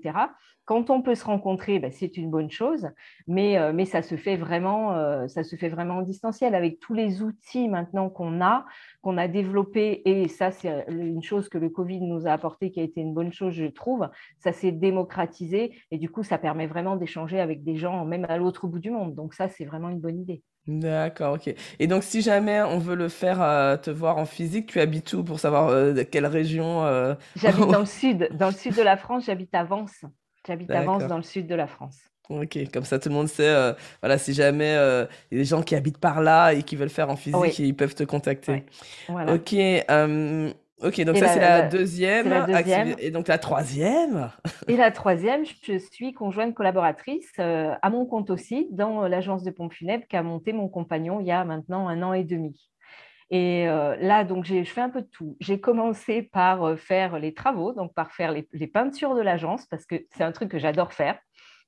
Quand 0.64 0.90
on 0.90 1.02
peut 1.02 1.16
se 1.16 1.26
rencontrer, 1.26 1.80
ben, 1.80 1.92
c'est 1.92 2.16
une 2.16 2.30
bonne 2.30 2.52
chose, 2.52 2.88
mais, 3.28 3.58
mais 3.74 3.86
ça, 3.86 4.02
se 4.02 4.16
fait 4.16 4.38
vraiment, 4.38 5.28
ça 5.28 5.44
se 5.44 5.56
fait 5.56 5.68
vraiment 5.68 5.98
en 5.98 6.02
distanciel 6.04 6.54
avec 6.54 6.80
tous 6.80 6.94
les 6.94 7.24
outils 7.24 7.68
maintenant 7.68 8.10
qu'on 8.10 8.40
a, 8.40 8.68
qu'on 9.02 9.18
a 9.18 9.28
développés. 9.28 10.04
Et 10.06 10.28
ça, 10.28 10.52
c'est 10.52 10.86
une 10.88 11.24
chose 11.24 11.50
que 11.50 11.58
le 11.58 11.70
Covid 11.70 12.02
nous 12.02 12.28
a 12.28 12.32
apporté 12.32 12.70
qui 12.70 12.80
a 12.80 12.84
été 12.84 13.02
une 13.02 13.16
bonne 13.16 13.34
chose, 13.34 13.54
je 13.54 13.66
trouve. 13.66 14.08
Ça 14.38 14.54
s'est 14.54 14.72
démocratisé 14.72 15.74
et 15.92 15.98
du 15.98 16.10
coup, 16.10 16.24
ça 16.24 16.38
permet 16.38 16.68
vraiment 16.68 16.96
d'échanger 16.96 17.40
avec 17.40 17.64
des 17.64 17.76
gens, 17.76 18.06
même 18.06 18.26
à 18.30 18.38
l'autre 18.38 18.68
bout 18.68 18.80
du 18.80 18.92
monde. 18.92 19.16
Donc 19.16 19.34
ça, 19.34 19.50
c'est 19.50 19.66
vraiment 19.66 19.90
une 19.90 20.00
bonne 20.00 20.20
idée. 20.20 20.44
D'accord, 20.68 21.36
ok. 21.36 21.54
Et 21.80 21.88
donc, 21.88 22.04
si 22.04 22.22
jamais 22.22 22.62
on 22.62 22.78
veut 22.78 22.96
le 22.96 23.10
faire 23.10 23.42
euh, 23.42 23.76
te 23.76 23.90
voir 23.90 24.18
en 24.18 24.26
physique, 24.26 24.68
tu 24.68 24.80
habites 24.80 25.12
où 25.14 25.24
pour 25.24 25.40
savoir 25.40 25.70
euh, 25.70 26.04
quelle 26.10 26.28
région 26.28 26.86
euh, 26.86 27.16
J'habite 27.36 27.68
dans 27.72 27.80
le 27.80 27.86
sud, 27.86 28.30
dans 28.38 28.48
le 28.48 28.54
sud 28.54 28.76
de 28.76 28.84
la 28.84 28.98
France. 28.98 29.26
J'habite 29.26 29.54
à 29.56 29.64
Vence. 29.64 30.06
J'habite 30.46 30.70
à 30.70 30.84
Vence, 30.84 31.08
dans 31.08 31.18
le 31.18 31.24
sud 31.24 31.48
de 31.48 31.56
la 31.56 31.68
France. 31.68 31.98
Ok, 32.30 32.60
comme 32.72 32.84
ça 32.84 33.00
tout 33.00 33.10
le 33.10 33.16
monde 33.16 33.28
sait, 33.28 33.74
voilà, 34.04 34.20
si 34.20 34.34
jamais 34.34 34.74
il 34.74 35.36
y 35.36 35.40
a 35.40 35.42
des 35.42 35.46
gens 35.46 35.64
qui 35.64 35.74
habitent 35.74 35.98
par 35.98 36.22
là 36.22 36.54
et 36.54 36.62
qui 36.62 36.76
veulent 36.76 36.90
faire 36.90 37.10
en 37.10 37.16
physique, 37.16 37.58
ils 37.58 37.76
peuvent 37.76 37.96
te 37.96 38.04
contacter. 38.04 38.66
Voilà. 39.08 39.34
Ok, 39.34 39.56
Ok, 40.82 41.02
donc 41.02 41.18
ça 41.18 41.28
c'est 41.28 41.40
la, 41.40 41.64
deuxième. 41.64 42.32
Et 43.00 43.12
donc 43.12 43.28
la 43.28 43.38
troisième 43.38 44.32
Et 44.68 44.78
la 44.78 44.92
troisième, 44.92 45.44
je 45.64 45.78
suis 45.78 46.14
conjointe 46.14 46.54
collaboratrice 46.54 47.32
euh, 47.40 47.74
à 47.82 47.90
mon 47.90 48.06
compte 48.06 48.30
aussi 48.30 48.68
dans 48.72 49.08
l'agence 49.08 49.44
de 49.44 49.52
pompes 49.52 49.74
funèbres 49.74 50.06
qu'a 50.08 50.24
monté 50.24 50.54
mon 50.54 50.70
compagnon 50.70 51.20
il 51.20 51.28
y 51.28 51.32
a 51.32 51.44
maintenant 51.44 51.88
un 51.88 52.02
an 52.02 52.14
et 52.14 52.24
demi. 52.24 52.70
Et 53.32 53.68
euh, 53.68 53.96
là, 53.98 54.24
donc, 54.24 54.46
je 54.46 54.64
fais 54.64 54.82
un 54.82 54.90
peu 54.90 55.02
de 55.02 55.08
tout. 55.08 55.38
J'ai 55.40 55.60
commencé 55.60 56.24
par 56.24 56.64
euh, 56.64 56.76
faire 56.78 57.20
les 57.20 57.34
travaux, 57.34 57.74
donc 57.74 57.94
par 57.94 58.12
faire 58.12 58.32
les, 58.32 58.48
les 58.54 58.66
peintures 58.66 59.14
de 59.14 59.22
l'agence, 59.22 59.68
parce 59.68 59.86
que 59.86 60.04
c'est 60.10 60.24
un 60.24 60.32
truc 60.32 60.50
que 60.50 60.58
j'adore 60.58 60.94
faire. 60.94 61.20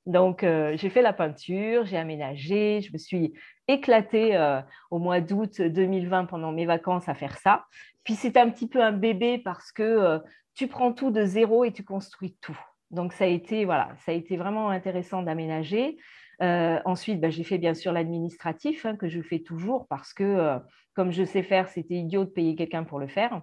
Donc, 0.07 0.41
j'ai 0.41 0.89
fait 0.89 1.03
la 1.03 1.13
peinture, 1.13 1.85
j'ai 1.85 1.97
aménagé, 1.97 2.81
je 2.81 2.91
me 2.91 2.97
suis 2.97 3.33
éclatée 3.67 4.61
au 4.89 4.99
mois 4.99 5.21
d'août 5.21 5.61
2020 5.61 6.25
pendant 6.25 6.51
mes 6.51 6.65
vacances 6.65 7.07
à 7.07 7.13
faire 7.13 7.37
ça. 7.37 7.65
Puis 8.03 8.15
c'est 8.15 8.37
un 8.37 8.49
petit 8.49 8.67
peu 8.67 8.81
un 8.81 8.91
bébé 8.91 9.37
parce 9.37 9.71
que 9.71 9.83
euh, 9.83 10.19
tu 10.55 10.67
prends 10.67 10.93
tout 10.93 11.11
de 11.11 11.23
zéro 11.23 11.63
et 11.63 11.71
tu 11.71 11.83
construis 11.83 12.35
tout. 12.41 12.57
Donc 12.89 13.13
ça 13.13 13.25
a 13.25 13.27
été, 13.27 13.65
voilà, 13.65 13.89
ça 14.05 14.11
a 14.11 14.15
été 14.15 14.37
vraiment 14.37 14.69
intéressant 14.69 15.21
d'aménager. 15.21 15.97
Euh, 16.41 16.79
ensuite, 16.85 17.21
bah, 17.21 17.29
j'ai 17.29 17.43
fait 17.43 17.59
bien 17.59 17.73
sûr 17.73 17.93
l'administratif, 17.93 18.85
hein, 18.85 18.95
que 18.95 19.07
je 19.07 19.21
fais 19.21 19.39
toujours 19.39 19.87
parce 19.87 20.13
que 20.13 20.23
euh, 20.23 20.59
comme 20.95 21.11
je 21.11 21.23
sais 21.23 21.43
faire, 21.43 21.69
c'était 21.69 21.95
idiot 21.95 22.25
de 22.25 22.29
payer 22.29 22.55
quelqu'un 22.55 22.83
pour 22.83 22.99
le 22.99 23.07
faire. 23.07 23.41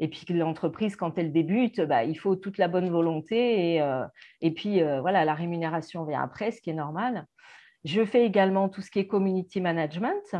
Et 0.00 0.06
puis 0.06 0.24
l'entreprise, 0.32 0.94
quand 0.94 1.18
elle 1.18 1.32
débute, 1.32 1.80
bah, 1.80 2.04
il 2.04 2.16
faut 2.16 2.36
toute 2.36 2.56
la 2.56 2.68
bonne 2.68 2.88
volonté 2.88 3.74
et, 3.74 3.82
et 4.40 4.52
puis 4.52 4.80
voilà, 5.00 5.24
la 5.24 5.34
rémunération 5.34 6.04
vient 6.04 6.22
après, 6.22 6.52
ce 6.52 6.62
qui 6.62 6.70
est 6.70 6.74
normal. 6.74 7.26
Je 7.84 8.04
fais 8.04 8.24
également 8.24 8.68
tout 8.68 8.80
ce 8.80 8.90
qui 8.90 8.98
est 8.98 9.06
community 9.06 9.60
management 9.60 10.36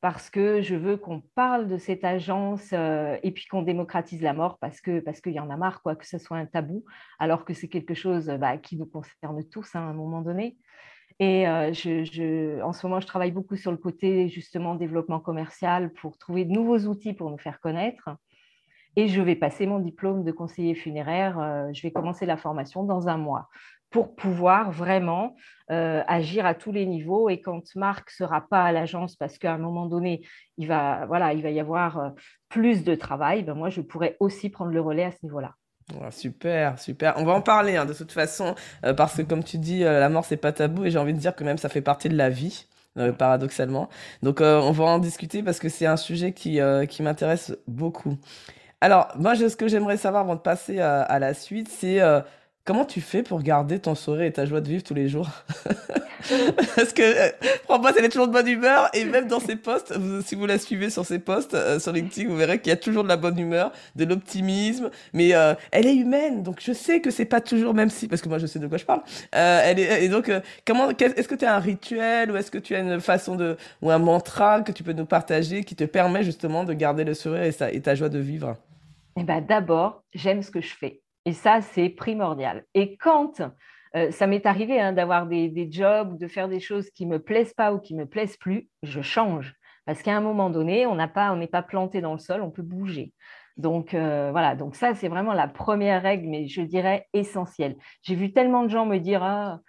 parce 0.00 0.30
que 0.30 0.60
je 0.60 0.76
veux 0.76 0.96
qu'on 0.96 1.22
parle 1.34 1.68
de 1.68 1.78
cette 1.78 2.04
agence 2.04 2.70
euh, 2.72 3.16
et 3.22 3.32
puis 3.32 3.46
qu'on 3.46 3.62
démocratise 3.62 4.22
la 4.22 4.34
mort 4.34 4.58
parce 4.58 4.80
que 4.80 5.00
parce 5.00 5.20
qu'il 5.20 5.32
y 5.32 5.40
en 5.40 5.50
a 5.50 5.56
marre 5.56 5.82
quoi 5.82 5.96
que 5.96 6.06
ce 6.06 6.18
soit 6.18 6.36
un 6.36 6.46
tabou 6.46 6.84
alors 7.18 7.44
que 7.44 7.54
c'est 7.54 7.68
quelque 7.68 7.94
chose 7.94 8.26
bah, 8.38 8.58
qui 8.58 8.76
nous 8.76 8.86
concerne 8.86 9.42
tous 9.48 9.74
hein, 9.74 9.80
à 9.80 9.84
un 9.84 9.94
moment 9.94 10.20
donné. 10.20 10.58
Et 11.18 11.48
euh, 11.48 11.72
en 12.62 12.72
ce 12.72 12.86
moment, 12.86 13.00
je 13.00 13.06
travaille 13.06 13.30
beaucoup 13.30 13.56
sur 13.56 13.70
le 13.70 13.78
côté 13.78 14.28
justement 14.28 14.74
développement 14.74 15.18
commercial 15.18 15.92
pour 15.94 16.18
trouver 16.18 16.44
de 16.44 16.52
nouveaux 16.52 16.80
outils 16.80 17.14
pour 17.14 17.30
nous 17.30 17.38
faire 17.38 17.58
connaître. 17.60 18.10
Et 18.96 19.08
je 19.08 19.20
vais 19.20 19.36
passer 19.36 19.66
mon 19.66 19.78
diplôme 19.78 20.24
de 20.24 20.32
conseiller 20.32 20.74
funéraire. 20.74 21.38
Euh, 21.38 21.72
je 21.72 21.82
vais 21.82 21.90
commencer 21.90 22.26
la 22.26 22.36
formation 22.36 22.84
dans 22.84 23.08
un 23.08 23.16
mois 23.16 23.48
pour 23.90 24.14
pouvoir 24.14 24.70
vraiment 24.70 25.36
euh, 25.70 26.02
agir 26.06 26.46
à 26.46 26.54
tous 26.54 26.72
les 26.72 26.86
niveaux. 26.86 27.28
Et 27.28 27.40
quand 27.40 27.62
Marc 27.74 28.08
ne 28.08 28.24
sera 28.24 28.46
pas 28.48 28.64
à 28.64 28.72
l'agence, 28.72 29.16
parce 29.16 29.38
qu'à 29.38 29.52
un 29.52 29.58
moment 29.58 29.86
donné, 29.86 30.22
il 30.58 30.68
va, 30.68 31.06
voilà, 31.06 31.32
il 31.32 31.42
va 31.42 31.50
y 31.50 31.60
avoir 31.60 31.98
euh, 31.98 32.10
plus 32.48 32.84
de 32.84 32.94
travail, 32.94 33.42
ben 33.42 33.54
moi, 33.54 33.68
je 33.68 33.80
pourrais 33.80 34.16
aussi 34.20 34.50
prendre 34.50 34.70
le 34.70 34.80
relais 34.80 35.04
à 35.04 35.10
ce 35.12 35.18
niveau-là. 35.22 35.54
super, 36.10 36.78
super. 36.78 37.14
On 37.16 37.24
va 37.24 37.32
en 37.32 37.40
parler 37.40 37.76
hein, 37.76 37.84
de 37.84 37.94
toute 37.94 38.12
façon, 38.12 38.54
euh, 38.84 38.94
parce 38.94 39.16
que 39.16 39.22
comme 39.22 39.42
tu 39.42 39.58
dis, 39.58 39.80
la 39.80 40.08
mort, 40.08 40.24
c'est 40.24 40.36
pas 40.36 40.52
tabou, 40.52 40.84
et 40.84 40.90
j'ai 40.90 40.98
envie 40.98 41.14
de 41.14 41.18
dire 41.18 41.34
que 41.34 41.44
même 41.44 41.58
ça 41.58 41.68
fait 41.68 41.82
partie 41.82 42.08
de 42.08 42.16
la 42.16 42.30
vie. 42.30 42.66
paradoxalement. 43.18 43.90
Donc 44.22 44.40
on 44.40 44.72
va 44.72 44.84
en 44.84 44.98
discuter 44.98 45.42
parce 45.42 45.58
que 45.58 45.68
c'est 45.68 45.84
un 45.84 45.98
sujet 45.98 46.32
qui, 46.32 46.60
qui 46.88 47.02
m'intéresse 47.02 47.54
beaucoup. 47.66 48.16
Alors, 48.80 49.08
moi, 49.16 49.34
ce 49.34 49.54
que 49.54 49.68
j'aimerais 49.68 49.98
savoir 49.98 50.22
avant 50.22 50.34
de 50.34 50.40
passer 50.40 50.80
à 50.80 51.18
la 51.18 51.34
suite, 51.34 51.68
c'est 51.68 52.00
Comment 52.66 52.84
tu 52.84 53.00
fais 53.00 53.22
pour 53.22 53.42
garder 53.42 53.78
ton 53.78 53.94
sourire 53.94 54.24
et 54.24 54.32
ta 54.32 54.44
joie 54.44 54.60
de 54.60 54.68
vivre 54.68 54.82
tous 54.82 54.92
les 54.92 55.08
jours? 55.08 55.28
Parce 56.74 56.92
que 56.92 57.02
euh, 57.02 57.30
moi 57.68 57.92
elle 57.96 58.04
est 58.04 58.08
toujours 58.08 58.26
de 58.26 58.32
bonne 58.32 58.48
humeur 58.48 58.90
et 58.92 59.04
même 59.04 59.28
dans 59.28 59.38
ses 59.38 59.54
posts, 59.54 59.94
si 60.24 60.34
vous 60.34 60.46
la 60.46 60.58
suivez 60.58 60.90
sur 60.90 61.06
ses 61.06 61.20
posts 61.20 61.54
euh, 61.54 61.78
sur 61.78 61.92
LinkedIn, 61.92 62.28
vous 62.28 62.36
verrez 62.36 62.58
qu'il 62.58 62.70
y 62.70 62.72
a 62.72 62.76
toujours 62.76 63.04
de 63.04 63.08
la 63.08 63.16
bonne 63.16 63.38
humeur, 63.38 63.70
de 63.94 64.04
l'optimisme, 64.04 64.90
mais 65.12 65.32
euh, 65.32 65.54
elle 65.70 65.86
est 65.86 65.94
humaine, 65.94 66.42
donc 66.42 66.58
je 66.60 66.72
sais 66.72 67.00
que 67.00 67.12
c'est 67.12 67.24
pas 67.24 67.40
toujours 67.40 67.72
même 67.72 67.88
si, 67.88 68.08
parce 68.08 68.20
que 68.20 68.28
moi 68.28 68.38
je 68.38 68.46
sais 68.46 68.58
de 68.58 68.66
quoi 68.66 68.78
je 68.78 68.84
parle. 68.84 69.02
Euh, 69.36 69.62
est, 69.62 70.04
et 70.04 70.08
donc 70.08 70.28
comment, 70.66 70.90
est-ce 70.90 71.28
que 71.28 71.36
tu 71.36 71.44
as 71.44 71.54
un 71.54 71.60
rituel 71.60 72.32
ou 72.32 72.36
est-ce 72.36 72.50
que 72.50 72.58
tu 72.58 72.74
as 72.74 72.80
une 72.80 73.00
façon 73.00 73.36
de 73.36 73.56
ou 73.80 73.92
un 73.92 73.98
mantra 73.98 74.62
que 74.62 74.72
tu 74.72 74.82
peux 74.82 74.92
nous 74.92 75.06
partager 75.06 75.62
qui 75.62 75.76
te 75.76 75.84
permet 75.84 76.24
justement 76.24 76.64
de 76.64 76.72
garder 76.72 77.04
le 77.04 77.14
sourire 77.14 77.44
et, 77.44 77.76
et 77.76 77.80
ta 77.80 77.94
joie 77.94 78.08
de 78.08 78.18
vivre? 78.18 78.56
Eh 79.16 79.22
ben 79.22 79.40
d'abord, 79.40 80.02
j'aime 80.12 80.42
ce 80.42 80.50
que 80.50 80.60
je 80.60 80.74
fais. 80.74 81.00
Et 81.26 81.32
ça, 81.32 81.60
c'est 81.60 81.88
primordial. 81.88 82.64
Et 82.74 82.96
quand 82.96 83.42
euh, 83.96 84.10
ça 84.12 84.28
m'est 84.28 84.46
arrivé 84.46 84.80
hein, 84.80 84.92
d'avoir 84.92 85.26
des, 85.26 85.68
jobs 85.70 86.16
de 86.16 86.28
faire 86.28 86.48
des 86.48 86.60
choses 86.60 86.88
qui 86.90 87.04
ne 87.04 87.14
me 87.14 87.18
plaisent 87.18 87.52
pas 87.52 87.74
ou 87.74 87.80
qui 87.80 87.94
ne 87.94 88.00
me 88.00 88.08
plaisent 88.08 88.36
plus, 88.36 88.68
je 88.84 89.02
change. 89.02 89.54
Parce 89.86 90.02
qu'à 90.02 90.16
un 90.16 90.20
moment 90.20 90.50
donné, 90.50 90.86
on 90.86 90.94
n'est 90.94 91.08
pas, 91.08 91.62
planté 91.62 92.00
dans 92.00 92.12
le 92.12 92.18
sol, 92.18 92.42
on 92.42 92.50
peut 92.50 92.62
bouger. 92.62 93.12
Donc 93.56 93.92
euh, 93.92 94.30
voilà, 94.30 94.54
donc 94.54 94.76
ça, 94.76 94.94
c'est 94.94 95.08
vraiment 95.08 95.32
la 95.32 95.48
première 95.48 96.02
règle, 96.02 96.28
mais 96.28 96.46
je 96.46 96.60
dirais 96.60 97.06
essentielle. 97.12 97.76
J'ai 98.02 98.14
vu 98.14 98.32
tellement 98.32 98.62
de 98.62 98.68
gens 98.68 98.86
me 98.86 98.98
dire 98.98 99.22
ah, 99.24 99.60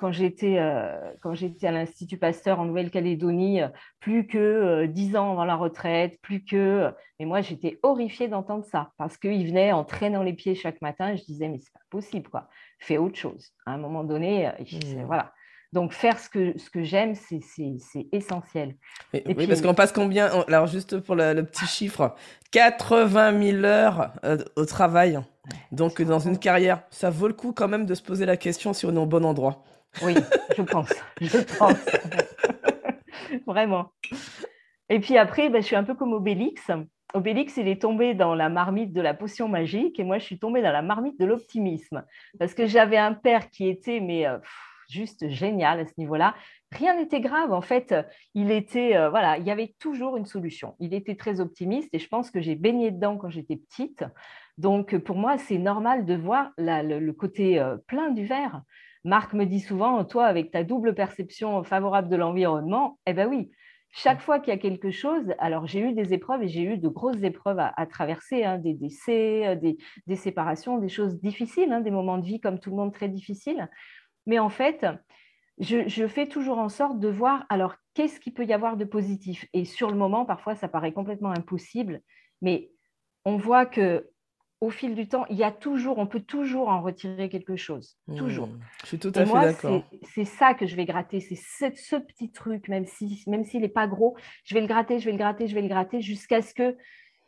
quand 0.00 0.12
j'étais 0.12 0.58
à 0.58 1.72
l'Institut 1.72 2.18
Pasteur 2.18 2.60
en 2.60 2.64
Nouvelle-Calédonie, 2.64 3.60
plus 4.00 4.26
que 4.26 4.86
dix 4.86 5.16
ans 5.16 5.32
avant 5.32 5.44
la 5.44 5.56
retraite, 5.56 6.20
plus 6.20 6.44
que 6.44 6.92
mais 7.18 7.26
moi, 7.26 7.40
j'étais 7.40 7.78
horrifiée 7.82 8.28
d'entendre 8.28 8.64
ça 8.64 8.92
parce 8.96 9.16
qu'il 9.16 9.46
venait 9.46 9.72
en 9.72 9.84
traînant 9.84 10.22
les 10.22 10.34
pieds 10.34 10.54
chaque 10.54 10.80
matin. 10.80 11.16
Je 11.16 11.24
disais, 11.24 11.48
mais 11.48 11.58
c'est 11.58 11.72
pas 11.72 11.80
possible, 11.90 12.28
quoi. 12.28 12.48
Fais 12.78 12.96
autre 12.96 13.16
chose. 13.16 13.52
À 13.66 13.72
un 13.72 13.78
moment 13.78 14.04
donné, 14.04 14.48
euh, 14.48 14.52
mmh. 14.60 15.04
voilà. 15.04 15.32
Donc, 15.72 15.92
faire 15.92 16.18
ce 16.18 16.30
que, 16.30 16.58
ce 16.58 16.70
que 16.70 16.82
j'aime, 16.82 17.14
c'est 17.14 17.40
essentiel. 18.12 18.76
oui, 19.12 19.46
parce 19.46 19.60
qu'on 19.60 19.74
passe 19.74 19.92
combien 19.92 20.26
Alors, 20.48 20.66
juste 20.66 20.98
pour 21.00 21.14
le, 21.14 21.42
petit 21.42 21.66
chiffre, 21.66 22.14
80 22.52 23.42
000 23.42 23.64
heures 23.64 24.12
euh, 24.24 24.38
au 24.56 24.64
travail. 24.64 25.20
Donc, 25.72 26.00
dans 26.00 26.18
une 26.18 26.38
carrière, 26.38 26.82
ça 26.90 27.10
vaut 27.10 27.28
le 27.28 27.34
coup 27.34 27.52
quand 27.52 27.68
même 27.68 27.84
de 27.84 27.94
se 27.94 28.02
poser 28.02 28.24
la 28.24 28.36
question 28.36 28.72
si 28.72 28.86
on 28.86 28.94
est 28.94 28.98
au 28.98 29.06
bon 29.06 29.24
endroit. 29.24 29.62
Oui, 30.02 30.14
je 30.56 30.62
pense. 30.62 30.92
Je 31.20 31.38
pense. 31.58 31.78
Vraiment. 33.46 33.92
Et 34.88 35.00
puis 35.00 35.18
après, 35.18 35.50
ben, 35.50 35.60
je 35.60 35.66
suis 35.66 35.76
un 35.76 35.84
peu 35.84 35.94
comme 35.94 36.12
Obélix. 36.12 36.70
Obélix, 37.14 37.56
il 37.56 37.68
est 37.68 37.82
tombé 37.82 38.14
dans 38.14 38.34
la 38.34 38.48
marmite 38.48 38.92
de 38.92 39.00
la 39.00 39.14
potion 39.14 39.48
magique 39.48 39.98
et 39.98 40.04
moi, 40.04 40.18
je 40.18 40.24
suis 40.24 40.38
tombée 40.38 40.62
dans 40.62 40.72
la 40.72 40.82
marmite 40.82 41.18
de 41.18 41.24
l'optimisme 41.24 42.04
parce 42.38 42.54
que 42.54 42.66
j'avais 42.66 42.96
un 42.96 43.14
père 43.14 43.50
qui 43.50 43.68
était 43.68 44.00
mais 44.00 44.26
euh, 44.26 44.38
juste 44.88 45.28
génial 45.28 45.80
à 45.80 45.86
ce 45.86 45.92
niveau-là. 45.98 46.34
Rien 46.72 46.96
n'était 46.96 47.20
grave 47.20 47.52
en 47.52 47.60
fait. 47.60 47.94
Il 48.34 48.50
était 48.50 48.96
euh, 48.96 49.10
voilà, 49.10 49.38
il 49.38 49.44
y 49.46 49.50
avait 49.50 49.74
toujours 49.78 50.16
une 50.16 50.26
solution. 50.26 50.74
Il 50.80 50.94
était 50.94 51.16
très 51.16 51.40
optimiste 51.40 51.90
et 51.92 51.98
je 51.98 52.08
pense 52.08 52.30
que 52.30 52.40
j'ai 52.40 52.54
baigné 52.54 52.90
dedans 52.90 53.16
quand 53.16 53.30
j'étais 53.30 53.56
petite. 53.56 54.04
Donc 54.56 54.96
pour 54.98 55.16
moi, 55.16 55.38
c'est 55.38 55.58
normal 55.58 56.04
de 56.04 56.14
voir 56.14 56.50
le, 56.58 57.10
côté 57.12 57.60
euh, 57.60 57.76
plein 57.86 58.10
du 58.10 58.24
verre. 58.24 58.62
Marc 59.04 59.32
me 59.32 59.44
dit 59.44 59.60
souvent, 59.60 60.04
toi, 60.04 60.26
avec 60.26 60.50
ta 60.50 60.64
double 60.64 60.94
perception 60.94 61.62
favorable 61.62 62.08
de 62.08 62.16
l'environnement, 62.16 62.98
eh 63.06 63.12
ben 63.12 63.28
oui, 63.28 63.50
chaque 63.90 64.20
fois 64.20 64.38
qu'il 64.38 64.52
y 64.52 64.56
a 64.56 64.60
quelque 64.60 64.90
chose, 64.90 65.32
alors 65.38 65.66
j'ai 65.66 65.80
eu 65.80 65.92
des 65.92 66.12
épreuves 66.12 66.42
et 66.42 66.48
j'ai 66.48 66.62
eu 66.62 66.78
de 66.78 66.88
grosses 66.88 67.22
épreuves 67.22 67.58
à, 67.58 67.86
traverser, 67.86 68.44
hein, 68.44 68.58
des 68.58 68.74
décès, 68.74 69.46
euh, 69.46 69.74
des, 70.06 70.16
séparations, 70.16 70.78
des 70.78 70.88
choses 70.88 71.18
difficiles, 71.20 71.72
hein, 71.72 71.80
des 71.80 71.90
moments 71.90 72.18
de 72.18 72.26
vie 72.26 72.40
comme 72.40 72.60
tout 72.60 72.70
le 72.70 72.76
monde 72.76 72.92
très 72.92 73.08
difficiles. 73.08 73.68
Mais 74.28 74.38
en 74.38 74.50
fait, 74.50 74.86
je, 75.58 76.06
fais 76.06 76.28
toujours 76.28 76.58
en 76.58 76.68
sorte 76.68 77.00
de 77.00 77.08
voir, 77.08 77.46
alors 77.48 77.74
qu'est-ce 77.94 78.20
qu'il 78.20 78.34
peut 78.34 78.44
y 78.44 78.52
avoir 78.52 78.76
de 78.76 78.84
positif? 78.84 79.46
Et 79.54 79.64
sur 79.64 79.90
le 79.90 79.96
moment, 79.96 80.24
parfois, 80.24 80.54
ça 80.54 80.68
paraît 80.68 80.92
complètement 80.92 81.30
impossible, 81.30 82.02
mais 82.42 82.70
on 83.24 83.36
voit 83.36 83.66
que 83.66 84.08
au 84.60 84.70
fil 84.70 84.96
du 84.96 85.08
temps, 85.08 85.24
il 85.30 85.36
y 85.36 85.44
a 85.44 85.52
toujours, 85.52 85.98
on 85.98 86.06
peut 86.06 86.20
toujours 86.20 86.68
en 86.68 86.82
retirer 86.82 87.28
quelque 87.28 87.56
chose. 87.56 87.96
Toujours. 88.16 88.48
Mmh. 88.48 88.60
Je 88.82 88.86
suis 88.88 88.98
tout 88.98 89.12
à 89.14 89.24
fait 89.24 89.32
d'accord. 89.32 89.84
C'est 90.02 90.24
ça 90.24 90.52
que 90.52 90.66
je 90.66 90.74
vais 90.74 90.84
gratter, 90.84 91.20
c'est 91.20 91.36
ce, 91.36 91.96
petit 91.96 92.32
truc, 92.32 92.68
même 92.68 92.84
s'il 92.84 93.16
si, 93.16 93.30
même 93.30 93.44
n'est 93.54 93.68
pas 93.68 93.86
gros, 93.86 94.16
je 94.44 94.54
vais 94.54 94.60
le 94.60 94.66
gratter, 94.66 94.98
je 94.98 95.04
vais 95.04 95.12
le 95.12 95.18
gratter, 95.18 95.46
je 95.46 95.54
vais 95.54 95.62
le 95.62 95.68
gratter 95.68 96.00
jusqu'à 96.00 96.42
ce 96.42 96.54
que 96.54 96.76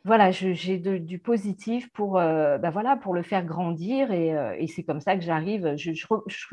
voilà, 0.03 0.31
j'ai 0.31 0.79
du 0.79 1.19
positif 1.19 1.91
pour, 1.93 2.13
bah 2.13 2.69
voilà, 2.71 2.95
pour 2.95 3.13
le 3.13 3.21
faire 3.21 3.45
grandir 3.45 4.11
et, 4.11 4.35
euh, 4.35 4.65
c'est 4.67 4.83
comme 4.83 4.99
ça 4.99 5.15
que 5.15 5.21
j'arrive. 5.21 5.75
Je, 5.77 5.91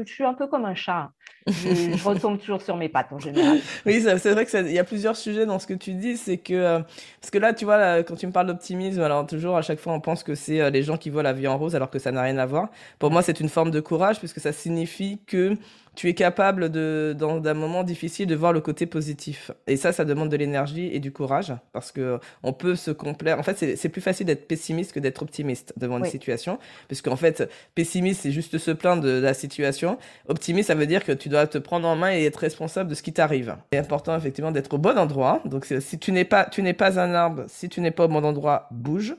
suis 0.05 0.25
un 0.25 0.35
peu 0.35 0.47
comme 0.49 0.67
un 0.67 0.75
chat. 0.75 1.13
Je, 1.47 2.05
retombe 2.05 2.38
toujours 2.38 2.61
sur 2.61 2.77
mes 2.77 2.88
pattes 2.88 3.12
en 3.12 3.19
général. 3.19 3.59
Oui, 3.87 4.03
c'est 4.03 4.33
vrai 4.33 4.45
qu'il 4.45 4.71
y 4.71 4.79
a 4.79 4.85
plusieurs 4.85 5.17
sujets 5.17 5.47
dans 5.47 5.59
ce 5.59 5.67
que 5.67 5.75
tu 5.75 5.95
dis. 5.95 6.17
C'est 6.17 6.37
que, 6.37 6.53
euh, 6.53 6.81
parce 7.21 7.31
que 7.31 7.38
là, 7.38 7.55
tu 7.55 7.64
vois, 7.64 8.03
quand 8.03 8.17
tu 8.17 8.27
me 8.27 8.33
parles 8.33 8.49
d'optimisme, 8.49 9.01
alors 9.01 9.27
toujours 9.27 9.57
à 9.57 9.62
chaque 9.62 9.79
fois, 9.79 9.93
on 9.95 10.01
pense 10.01 10.23
que 10.23 10.35
c'est 10.35 10.71
les 10.71 10.83
gens 10.83 10.97
qui 10.97 11.11
voient 11.11 11.23
la 11.23 11.33
vie 11.33 11.49
en 11.49 11.57
rose 11.57 11.75
alors 11.75 11.91
que 11.91 11.99
ça 11.99 12.12
n'a 12.12 12.23
rien 12.23 12.38
à 12.38 12.47
voir. 12.47 12.69
Pour 12.99 13.11
moi, 13.11 13.23
c'est 13.23 13.41
une 13.41 13.49
forme 13.49 13.71
de 13.71 13.81
courage 13.81 14.19
puisque 14.19 14.41
ça 14.41 14.53
signifie 14.53 15.21
que 15.27 15.57
tu 15.99 16.09
es 16.09 16.14
capable 16.14 16.71
de, 16.71 17.12
dans 17.19 17.45
un 17.45 17.55
moment 17.55 17.83
difficile, 17.83 18.29
de 18.29 18.37
voir 18.37 18.53
le 18.53 18.61
côté 18.61 18.87
positif. 18.87 19.51
Et 19.67 19.77
ça, 19.77 19.91
ça 19.91 20.05
demande 20.05 20.29
de 20.29 20.37
l'énergie 20.37 20.88
et 20.93 21.01
du 21.01 21.11
courage, 21.11 21.53
parce 21.73 21.91
que 21.91 22.21
on 22.45 22.53
peut 22.53 22.77
se 22.77 22.93
complaire. 22.93 23.37
En 23.41 23.43
fait, 23.43 23.77
c'est 23.77 23.88
plus 23.88 24.01
facile 24.01 24.27
d'être 24.27 24.47
pessimiste 24.47 24.93
que 24.93 25.01
d'être 25.01 25.23
optimiste 25.23 25.75
devant 25.77 25.99
une 25.99 26.05
situation, 26.05 26.61
puisque 26.87 27.09
en 27.09 27.17
fait, 27.17 27.51
pessimiste, 27.75 28.21
c'est 28.21 28.31
juste 28.31 28.59
se 28.59 28.71
plaindre 28.71 29.03
de, 29.03 29.19
la 29.19 29.35
situation. 29.35 29.99
Optimiste, 30.29 30.69
ça 30.69 30.77
veut 30.77 30.87
dire 30.87 31.05
que 31.05 31.11
tu 31.18 31.28
dois 31.28 31.46
te 31.46 31.59
prendre 31.59 31.87
en 31.88 31.96
main 31.96 32.12
et 32.12 32.24
être 32.24 32.37
responsable 32.37 32.90
de 32.90 32.94
ce 32.94 33.02
qui 33.02 33.12
t'arrive. 33.12 33.57
C'est 33.72 33.78
important, 33.78 34.16
effectivement, 34.16 34.50
d'être 34.50 34.72
au 34.74 34.78
bon 34.78 34.96
endroit. 34.98 35.42
Donc, 35.44 35.66
si 35.81 35.98
tu 35.98 36.12
n'es 36.12 36.24
pas, 36.24 36.44
tu 36.46 36.62
n'es 36.62 36.72
pas 36.72 36.98
un 36.98 37.14
arbre, 37.14 37.44
si 37.48 37.68
tu 37.68 37.81
n'es 37.81 37.90
pas 37.90 38.04
au 38.04 38.09
bon 38.09 38.24
endroit, 38.24 38.68
bouge. 38.70 39.16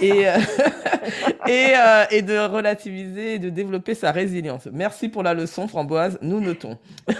Et, 0.00 0.28
euh, 0.28 0.38
et, 1.46 1.74
euh, 1.76 2.04
et 2.10 2.22
de 2.22 2.38
relativiser 2.38 3.34
et 3.34 3.38
de 3.38 3.50
développer 3.50 3.94
sa 3.94 4.12
résilience. 4.12 4.68
Merci 4.72 5.08
pour 5.08 5.22
la 5.22 5.34
leçon, 5.34 5.68
Framboise 5.68 6.18
nous 6.22 6.40
notons. 6.40 6.78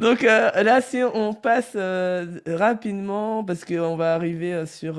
Donc 0.00 0.24
euh, 0.24 0.50
là, 0.62 0.80
si 0.80 1.02
on 1.02 1.34
passe 1.34 1.72
euh, 1.76 2.40
rapidement, 2.46 3.44
parce 3.44 3.66
qu'on 3.66 3.96
va 3.96 4.14
arriver 4.14 4.54
euh, 4.54 4.64
sur, 4.64 4.94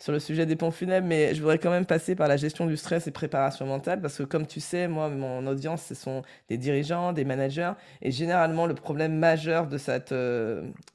sur 0.00 0.12
le 0.12 0.18
sujet 0.18 0.44
des 0.44 0.56
ponts 0.56 0.72
funèbres, 0.72 1.06
mais 1.06 1.36
je 1.36 1.40
voudrais 1.40 1.58
quand 1.60 1.70
même 1.70 1.86
passer 1.86 2.16
par 2.16 2.26
la 2.26 2.36
gestion 2.36 2.66
du 2.66 2.76
stress 2.76 3.06
et 3.06 3.12
préparation 3.12 3.64
mentale, 3.66 4.00
parce 4.00 4.18
que 4.18 4.24
comme 4.24 4.48
tu 4.48 4.58
sais, 4.58 4.88
moi, 4.88 5.08
mon 5.08 5.46
audience, 5.46 5.84
ce 5.84 5.94
sont 5.94 6.22
des 6.48 6.58
dirigeants, 6.58 7.12
des 7.12 7.24
managers, 7.24 7.72
et 8.02 8.10
généralement, 8.10 8.66
le 8.66 8.74
problème 8.74 9.14
majeur 9.14 9.68
de 9.68 9.78
cette 9.78 10.12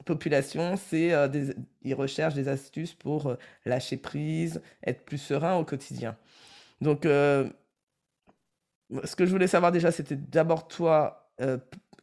population, 0.04 0.76
c'est 0.76 1.28
des 1.30 1.54
ils 1.82 1.94
recherchent 1.94 2.34
des 2.34 2.48
astuces 2.48 2.92
pour 2.94 3.36
lâcher 3.64 3.96
prise, 3.96 4.60
être 4.84 5.02
plus 5.04 5.18
serein 5.18 5.56
au 5.56 5.64
quotidien. 5.64 6.16
Donc, 6.82 7.04
ce 7.04 7.46
que 9.16 9.24
je 9.24 9.30
voulais 9.30 9.46
savoir 9.46 9.72
déjà, 9.72 9.90
c'était 9.92 10.16
d'abord 10.16 10.68
toi, 10.68 11.30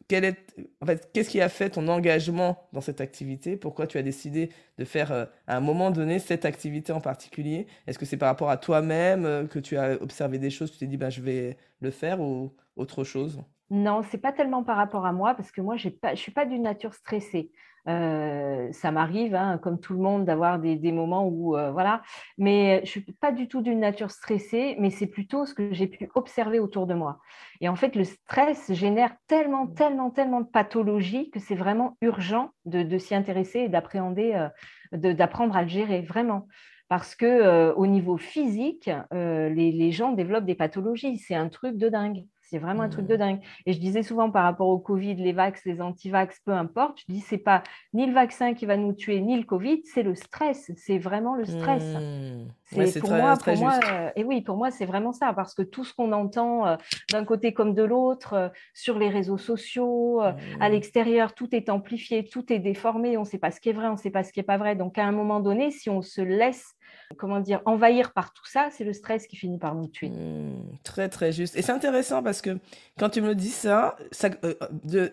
qu'est-ce 0.08 1.30
qui 1.30 1.40
a 1.40 1.48
fait 1.48 1.70
ton 1.70 1.88
engagement 1.88 2.68
dans 2.72 2.80
cette 2.80 3.00
activité? 3.00 3.56
Pourquoi 3.56 3.86
tu 3.86 3.98
as 3.98 4.02
décidé 4.02 4.50
de 4.78 4.84
faire 4.84 5.12
euh, 5.12 5.26
à 5.46 5.56
un 5.56 5.60
moment 5.60 5.90
donné 5.90 6.18
cette 6.18 6.44
activité 6.44 6.92
en 6.92 7.00
particulier? 7.00 7.66
Est-ce 7.86 7.98
que 7.98 8.06
c'est 8.06 8.16
par 8.16 8.28
rapport 8.28 8.50
à 8.50 8.56
toi-même 8.56 9.24
euh, 9.24 9.46
que 9.46 9.58
tu 9.58 9.76
as 9.76 10.00
observé 10.02 10.38
des 10.38 10.50
choses, 10.50 10.72
tu 10.72 10.78
t'es 10.78 10.86
dit 10.86 10.96
bah, 10.96 11.10
je 11.10 11.22
vais 11.22 11.56
le 11.80 11.90
faire 11.90 12.20
ou 12.20 12.54
autre 12.76 13.04
chose? 13.04 13.42
Non, 13.70 14.02
c'est 14.02 14.18
pas 14.18 14.32
tellement 14.32 14.62
par 14.62 14.76
rapport 14.76 15.06
à 15.06 15.12
moi 15.12 15.34
parce 15.34 15.50
que 15.50 15.60
moi, 15.60 15.76
je 15.76 15.88
ne 15.88 16.16
suis 16.16 16.32
pas 16.32 16.44
d'une 16.44 16.62
nature 16.62 16.94
stressée. 16.94 17.50
Euh, 17.86 18.72
ça 18.72 18.90
m'arrive, 18.90 19.34
hein, 19.34 19.58
comme 19.58 19.78
tout 19.78 19.92
le 19.92 19.98
monde, 20.00 20.24
d'avoir 20.24 20.58
des, 20.58 20.92
moments 20.92 21.28
où, 21.28 21.56
euh, 21.56 21.70
voilà, 21.70 22.02
mais 22.38 22.78
je 22.78 22.98
ne 22.98 23.04
suis 23.04 23.12
pas 23.12 23.32
du 23.32 23.46
tout 23.46 23.60
d'une 23.60 23.80
nature 23.80 24.10
stressée, 24.10 24.76
mais 24.78 24.90
c'est 24.90 25.06
plutôt 25.06 25.44
ce 25.44 25.54
que 25.54 25.72
j'ai 25.72 25.86
pu 25.86 26.08
observer 26.14 26.58
autour 26.58 26.86
de 26.86 26.94
moi. 26.94 27.18
Et 27.60 27.68
en 27.68 27.76
fait, 27.76 27.94
le 27.94 28.04
stress 28.04 28.72
génère 28.72 29.14
tellement, 29.26 29.66
tellement, 29.66 30.10
tellement 30.10 30.40
de 30.40 30.46
pathologies 30.46 31.30
que 31.30 31.40
c'est 31.40 31.54
vraiment 31.54 31.96
urgent 32.00 32.50
de, 32.64 32.98
s'y 32.98 33.14
intéresser 33.14 33.60
et 33.60 33.68
d'appréhender, 33.68 34.48
euh, 34.92 35.14
d'apprendre 35.14 35.56
à 35.56 35.62
le 35.62 35.68
gérer, 35.68 36.02
vraiment 36.02 36.46
parce 36.88 37.14
que 37.14 37.72
au 37.72 37.86
niveau 37.86 38.18
physique, 38.18 38.90
les, 39.10 39.90
gens 39.90 40.12
développent 40.12 40.44
des 40.44 40.54
pathologies. 40.54 41.16
C'est 41.16 41.34
un 41.34 41.48
truc 41.48 41.76
de 41.76 41.88
dingue. 41.88 42.24
C'est 42.54 42.60
vraiment 42.60 42.84
un 42.84 42.88
truc 42.88 43.08
de 43.08 43.16
mmh. 43.16 43.18
dingue. 43.18 43.40
Et 43.66 43.72
je 43.72 43.80
disais 43.80 44.04
souvent 44.04 44.30
par 44.30 44.44
rapport 44.44 44.68
au 44.68 44.78
Covid, 44.78 45.16
les 45.16 45.32
vax, 45.32 45.64
les 45.64 45.80
anti-vax, 45.80 46.40
peu 46.44 46.52
importe, 46.52 47.00
je 47.00 47.12
dis 47.12 47.18
c'est 47.18 47.36
pas 47.36 47.64
ni 47.92 48.06
le 48.06 48.12
vaccin 48.12 48.54
qui 48.54 48.64
va 48.64 48.76
nous 48.76 48.92
tuer, 48.92 49.20
ni 49.20 49.36
le 49.36 49.42
Covid, 49.42 49.82
c'est 49.84 50.04
le 50.04 50.14
stress. 50.14 50.70
C'est 50.76 50.98
vraiment 50.98 51.34
le 51.34 51.46
stress. 51.46 51.82
Mmh. 51.82 52.46
C'est 52.66 53.00
pour, 53.00 53.10
moi, 53.10 53.36
pour 53.36 53.56
moi, 53.56 53.80
euh, 53.90 54.10
et 54.14 54.22
oui, 54.22 54.40
pour 54.40 54.56
moi, 54.56 54.70
c'est 54.70 54.86
vraiment 54.86 55.10
ça, 55.12 55.32
parce 55.32 55.52
que 55.52 55.62
tout 55.62 55.84
ce 55.84 55.92
qu'on 55.92 56.12
entend 56.12 56.64
euh, 56.64 56.76
d'un 57.10 57.24
côté 57.24 57.52
comme 57.52 57.74
de 57.74 57.82
l'autre, 57.82 58.34
euh, 58.34 58.48
sur 58.72 59.00
les 59.00 59.08
réseaux 59.08 59.38
sociaux, 59.38 60.20
à 60.20 60.32
mmh. 60.32 60.70
l'extérieur, 60.70 61.34
tout 61.34 61.52
est 61.56 61.70
amplifié, 61.70 62.24
tout 62.24 62.52
est 62.52 62.60
déformé, 62.60 63.16
on 63.16 63.22
ne 63.22 63.26
sait 63.26 63.38
pas 63.38 63.50
ce 63.50 63.60
qui 63.60 63.70
est 63.70 63.72
vrai, 63.72 63.88
on 63.88 63.92
ne 63.92 63.98
sait 63.98 64.10
pas 64.10 64.22
ce 64.22 64.32
qui 64.32 64.38
n'est 64.38 64.44
pas 64.44 64.58
vrai. 64.58 64.76
Donc 64.76 64.96
à 64.96 65.04
un 65.04 65.12
moment 65.12 65.40
donné, 65.40 65.72
si 65.72 65.90
on 65.90 66.02
se 66.02 66.20
laisse 66.20 66.76
comment 67.16 67.40
dire, 67.40 67.60
envahir 67.64 68.12
par 68.12 68.32
tout 68.32 68.46
ça, 68.46 68.68
c'est 68.70 68.84
le 68.84 68.92
stress 68.92 69.26
qui 69.26 69.36
finit 69.36 69.58
par 69.58 69.74
nous 69.74 69.88
tuer. 69.88 70.08
Mmh, 70.08 70.78
très, 70.82 71.08
très 71.08 71.32
juste. 71.32 71.56
Et 71.56 71.62
c'est 71.62 71.72
intéressant 71.72 72.22
parce 72.22 72.42
que 72.42 72.58
quand 72.98 73.10
tu 73.10 73.20
me 73.20 73.34
dis 73.34 73.50
ça, 73.50 73.96
ça 74.10 74.28
euh, 74.44 74.54
de, 74.84 75.12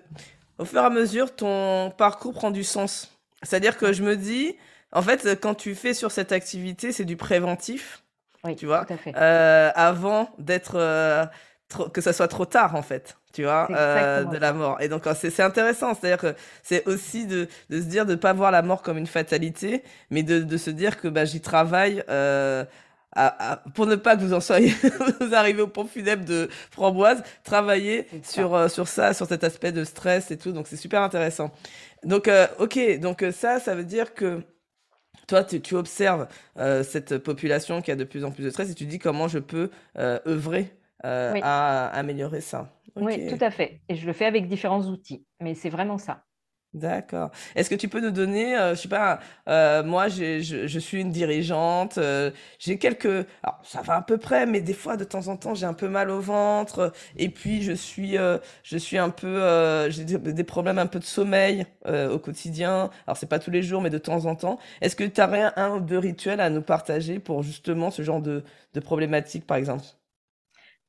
au 0.58 0.66
fur 0.66 0.82
et 0.82 0.86
à 0.86 0.90
mesure, 0.90 1.36
ton 1.36 1.92
parcours 1.98 2.34
prend 2.34 2.52
du 2.52 2.64
sens. 2.64 3.18
C'est-à-dire 3.44 3.78
que 3.78 3.94
je 3.94 4.04
me 4.04 4.16
dis, 4.16 4.56
en 4.92 5.02
fait, 5.02 5.40
quand 5.42 5.56
tu 5.56 5.76
fais 5.76 5.94
sur 5.94 6.12
cette 6.12 6.32
activité, 6.32 6.92
c'est 6.92 7.06
du 7.06 7.18
préventif. 7.18 8.04
Oui, 8.44 8.56
tu 8.56 8.66
vois, 8.66 8.86
tout 8.86 8.94
à 8.94 8.98
fait. 8.98 9.14
Euh, 9.16 9.72
avant 9.76 10.30
d'être, 10.38 10.76
euh, 10.76 11.26
que 11.94 12.02
ça 12.02 12.14
soit 12.14 12.28
trop 12.28 12.46
tard, 12.46 12.76
en 12.76 12.82
fait 12.82 13.18
tu 13.34 13.44
vois, 13.44 13.68
euh, 13.72 14.24
de 14.26 14.38
la 14.38 14.54
mort. 14.54 14.82
Et 14.82 14.90
donc, 14.90 15.04
c'est 15.16 15.40
intéressant. 15.42 15.94
C'est-à-dire 15.94 16.18
que 16.18 16.36
c'est 16.64 16.88
aussi 16.88 17.26
de, 17.26 17.48
de, 17.70 17.82
se 17.82 17.86
dire 17.86 18.06
de 18.06 18.12
ne 18.12 18.16
pas 18.16 18.34
voir 18.34 18.52
la 18.52 18.62
mort 18.62 18.82
comme 18.82 18.98
une 18.98 19.08
fatalité, 19.08 19.84
mais 20.10 20.24
de, 20.24 20.40
de 20.40 20.58
se 20.58 20.70
dire 20.70 21.00
que 21.00 21.08
bah, 21.08 21.26
j'y 21.26 21.42
travaille 21.42 22.04
euh, 22.10 22.66
à, 23.14 23.62
pour 23.74 23.86
ne 23.88 23.96
pas 23.96 24.16
que 24.16 24.22
vous 24.22 24.34
en 24.34 24.40
soyez, 24.40 24.74
vous 25.22 25.34
arrivez 25.34 25.62
au 25.62 25.68
pont 25.68 25.86
funèbre 25.86 26.26
de 26.26 26.50
Framboise, 26.72 27.24
travailler 27.44 28.08
sur, 28.24 28.56
euh, 28.56 28.68
sur 28.68 28.88
ça, 28.88 29.14
sur 29.14 29.28
cet 29.28 29.44
aspect 29.44 29.72
de 29.72 29.84
stress 29.84 30.32
et 30.32 30.38
tout. 30.38 30.52
Donc, 30.52 30.68
c'est 30.68 30.78
super 30.78 31.02
intéressant. 31.02 31.52
Donc, 32.04 32.28
euh, 32.28 32.48
ok, 32.60 33.00
donc 33.00 33.26
ça, 33.32 33.60
ça 33.60 33.76
veut 33.76 33.86
dire 33.86 34.14
que 34.14 34.42
toi, 35.28 35.44
tu, 35.44 35.62
tu 35.62 35.76
observes 35.76 36.28
cette 36.84 37.18
population 37.20 37.82
qui 37.82 37.92
a 37.92 37.96
de 37.96 38.04
plus 38.04 38.26
en 38.26 38.32
plus 38.32 38.44
de 38.44 38.50
stress 38.50 38.70
et 38.70 38.76
tu 38.76 38.86
dis 38.86 39.00
comment 39.00 39.30
je 39.30 39.40
peux 39.40 39.70
œuvrer 39.98 40.74
à 41.04 41.88
améliorer 41.88 42.42
ça. 42.42 42.70
Oui, 42.96 43.28
tout 43.28 43.44
à 43.44 43.52
fait. 43.52 43.82
Et 43.90 43.96
je 43.96 44.06
le 44.06 44.14
fais 44.14 44.26
avec 44.26 44.48
différents 44.48 44.84
outils, 44.84 45.26
mais 45.40 45.54
c'est 45.56 45.70
vraiment 45.70 45.98
ça. 45.98 46.24
D'accord. 46.74 47.32
Est-ce 47.56 47.70
que 47.70 47.76
tu 47.76 47.90
peux 47.90 48.00
nous 48.00 48.12
donner, 48.12 48.58
euh, 48.58 48.76
je 48.76 48.82
sais 48.84 48.88
pas, 48.88 49.20
euh, 49.50 49.84
moi 49.84 50.08
je, 50.08 50.40
je, 50.40 50.80
suis 50.80 51.02
une 51.02 51.12
dirigeante, 51.12 51.98
euh, 51.98 52.32
j'ai 52.60 52.78
quelques, 52.78 53.28
alors 53.44 53.60
ça 53.62 53.82
va 53.82 53.96
à 53.98 54.02
peu 54.02 54.18
près, 54.18 54.46
mais 54.46 54.62
des 54.62 54.74
fois 54.74 54.96
de 54.96 55.04
temps 55.04 55.28
en 55.28 55.36
temps 55.36 55.54
j'ai 55.54 55.66
un 55.66 55.74
peu 55.74 55.90
mal 55.90 56.10
au 56.10 56.22
ventre, 56.22 56.94
et 57.18 57.28
puis 57.28 57.62
je 57.62 57.74
suis, 57.74 58.16
je 58.64 58.78
suis 58.78 58.98
un 58.98 59.10
peu, 59.10 59.90
j'ai 59.90 60.06
des, 60.06 60.44
problèmes 60.46 60.80
un 60.80 60.88
peu 60.88 61.00
de 61.00 61.04
sommeil 61.04 61.66
au 61.86 62.20
quotidien. 62.20 62.90
Alors 63.06 63.18
c'est 63.18 63.28
pas 63.28 63.40
tous 63.40 63.52
les 63.52 63.64
jours, 63.64 63.82
mais 63.82 63.90
de 63.90 63.98
temps 63.98 64.26
en 64.26 64.36
temps. 64.36 64.58
Est-ce 64.80 64.96
que 64.96 65.04
tu 65.04 65.20
as 65.20 65.54
un 65.58 65.76
ou 65.76 65.82
deux 65.82 65.98
rituels 65.98 66.40
à 66.40 66.50
nous 66.50 66.62
partager 66.62 67.20
pour 67.20 67.44
justement 67.44 67.92
ce 67.92 68.02
genre 68.02 68.22
de, 68.22 68.44
de 68.74 68.80
problématiques, 68.80 69.46
par 69.46 69.58
exemple? 69.58 69.84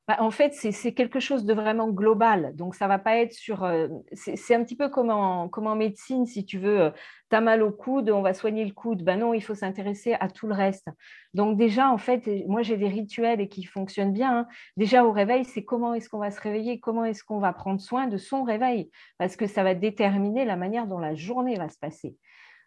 Bah, 0.05 0.17
en 0.19 0.31
fait, 0.31 0.53
c'est 0.53 0.93
quelque 0.93 1.21
chose 1.21 1.45
de 1.45 1.53
vraiment 1.53 1.89
global. 1.89 2.53
Donc, 2.57 2.75
ça 2.75 2.87
va 2.87 2.99
pas 2.99 3.19
être 3.19 3.31
sur. 3.31 3.63
Euh, 3.63 3.87
c'est 4.11 4.53
un 4.53 4.61
petit 4.65 4.75
peu 4.75 4.89
comme 4.89 5.09
en, 5.09 5.75
médecine, 5.75 6.25
si 6.25 6.43
tu 6.43 6.59
veux, 6.59 6.81
euh, 6.81 6.89
tu 7.29 7.37
as 7.37 7.39
mal 7.41 7.63
au 7.63 7.71
coude, 7.71 8.09
on 8.09 8.21
va 8.21 8.33
soigner 8.33 8.65
le 8.65 8.73
coude. 8.73 9.01
Ben 9.03 9.17
non, 9.19 9.33
il 9.33 9.39
faut 9.41 9.55
s'intéresser 9.55 10.15
à 10.19 10.27
tout 10.27 10.45
le 10.47 10.53
reste. 10.53 10.89
Donc, 11.33 11.57
déjà, 11.57 11.89
en 11.89 11.97
fait, 11.97 12.27
moi, 12.47 12.63
j'ai 12.63 12.75
des 12.75 12.89
rituels 12.89 13.39
et 13.39 13.47
qui 13.47 13.63
fonctionnent 13.63 14.11
bien. 14.11 14.39
Hein. 14.39 14.47
Déjà, 14.75 15.05
au 15.05 15.13
réveil, 15.13 15.45
c'est 15.45 15.63
comment 15.63 15.93
est-ce 15.93 16.09
qu'on 16.09 16.19
va 16.19 16.31
se 16.31 16.41
réveiller, 16.41 16.81
comment 16.81 17.05
est-ce 17.05 17.23
qu'on 17.23 17.39
va 17.39 17.53
prendre 17.53 17.79
soin 17.79 18.07
de 18.07 18.17
son 18.17 18.43
réveil, 18.43 18.89
parce 19.17 19.37
que 19.37 19.47
ça 19.47 19.63
va 19.63 19.73
déterminer 19.73 20.43
la 20.43 20.57
manière 20.57 20.85
dont 20.85 20.99
la 20.99 21.15
journée 21.15 21.55
va 21.55 21.69
se 21.69 21.79
passer. 21.79 22.17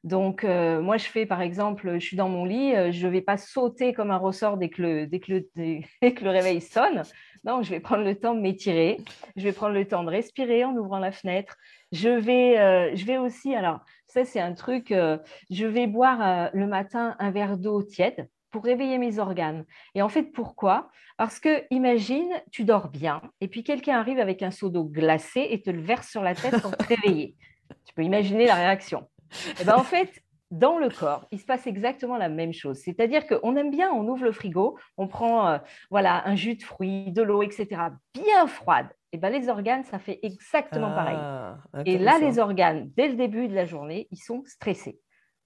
Donc, 0.05 0.45
euh, 0.45 0.81
moi, 0.81 0.97
je 0.97 1.07
fais, 1.07 1.27
par 1.27 1.43
exemple, 1.43 1.95
je 1.95 2.05
suis 2.05 2.17
dans 2.17 2.29
mon 2.29 2.45
lit, 2.45 2.73
je 2.93 3.07
ne 3.07 3.13
vais 3.13 3.23
pas 3.23 3.37
sauter 3.37 3.93
comme 3.93 4.11
un 4.11 4.19
ressort 4.19 4.57
dès 4.57 4.69
que 4.69 4.83
le, 4.83 5.07
dès 5.07 5.21
que 5.21 5.33
le, 5.33 5.49
dès 6.03 6.15
que 6.15 6.25
le 6.25 6.31
réveil 6.31 6.61
sonne. 6.61 7.03
Non, 7.47 7.63
je 7.63 7.71
vais 7.71 7.79
prendre 7.79 8.03
le 8.03 8.19
temps 8.19 8.35
de 8.35 8.41
m'étirer, 8.41 8.99
je 9.37 9.45
vais 9.45 9.53
prendre 9.53 9.75
le 9.75 9.87
temps 9.87 10.03
de 10.03 10.11
respirer 10.11 10.65
en 10.65 10.75
ouvrant 10.77 10.99
la 10.99 11.13
fenêtre. 11.13 11.57
Je 11.93 12.09
vais, 12.09 12.59
euh, 12.59 12.97
je 12.97 13.07
vais 13.07 13.19
aussi, 13.19 13.55
alors 13.55 13.81
ça 14.09 14.25
c'est 14.25 14.41
un 14.41 14.53
truc, 14.53 14.91
euh, 14.91 15.17
je 15.49 15.65
vais 15.65 15.87
boire 15.87 16.21
euh, 16.21 16.51
le 16.53 16.67
matin 16.67 17.15
un 17.21 17.31
verre 17.31 17.57
d'eau 17.57 17.85
tiède 17.85 18.29
pour 18.51 18.65
réveiller 18.65 18.99
mes 18.99 19.21
organes. 19.21 19.65
Et 19.95 20.03
en 20.03 20.09
fait, 20.09 20.25
pourquoi? 20.25 20.91
Parce 21.19 21.39
que 21.39 21.63
imagine, 21.71 22.33
tu 22.51 22.65
dors 22.65 22.89
bien, 22.89 23.23
et 23.41 23.47
puis 23.47 23.63
quelqu'un 23.63 24.01
arrive 24.01 24.19
avec 24.19 24.43
un 24.43 24.51
seau 24.51 24.69
d'eau 24.69 24.85
glacée 24.85 25.47
et 25.49 25.63
te 25.63 25.71
le 25.71 25.81
verse 25.81 26.11
sur 26.11 26.23
la 26.23 26.35
tête 26.35 26.61
pour 26.61 26.77
te 26.77 26.83
réveiller. 26.95 27.37
Tu 27.85 27.95
peux 27.95 28.03
imaginer 28.03 28.47
la 28.47 28.57
réaction. 28.57 29.07
Et 29.31 29.63
eh 29.63 29.65
ben, 29.65 29.77
en 29.77 29.83
fait, 29.83 30.23
dans 30.51 30.79
le 30.79 30.89
corps, 30.89 31.27
il 31.33 31.41
se 31.41 31.45
passe 31.45 31.67
exactement 31.67 32.17
la 32.17 32.29
même 32.29 32.53
chose. 32.53 32.79
C'est-à-dire 32.79 33.27
qu'on 33.27 33.57
aime 33.57 33.71
bien, 33.71 33.91
on 33.91 34.07
ouvre 34.07 34.25
le 34.25 34.33
frigo, 34.33 34.79
on 34.97 35.09
prend 35.09 35.49
euh, 35.49 35.59
voilà, 35.91 36.27
un 36.27 36.37
jus 36.37 36.55
de 36.55 36.63
fruits, 36.63 37.11
de 37.13 37.23
l'eau, 37.23 37.43
etc., 37.43 37.67
bien 38.15 38.47
froide. 38.47 38.89
Et 39.13 39.19
ben, 39.19 39.31
les 39.31 39.49
organes, 39.49 39.85
ça 39.85 39.99
fait 39.99 40.19
exactement 40.23 40.91
pareil. 40.91 41.17
Ah, 41.19 41.59
et 41.85 41.99
là, 41.99 42.19
les 42.19 42.39
organes, 42.39 42.91
dès 42.97 43.09
le 43.09 43.15
début 43.15 43.49
de 43.49 43.55
la 43.55 43.65
journée, 43.65 44.09
ils 44.11 44.19
sont 44.19 44.43
stressés. 44.45 45.01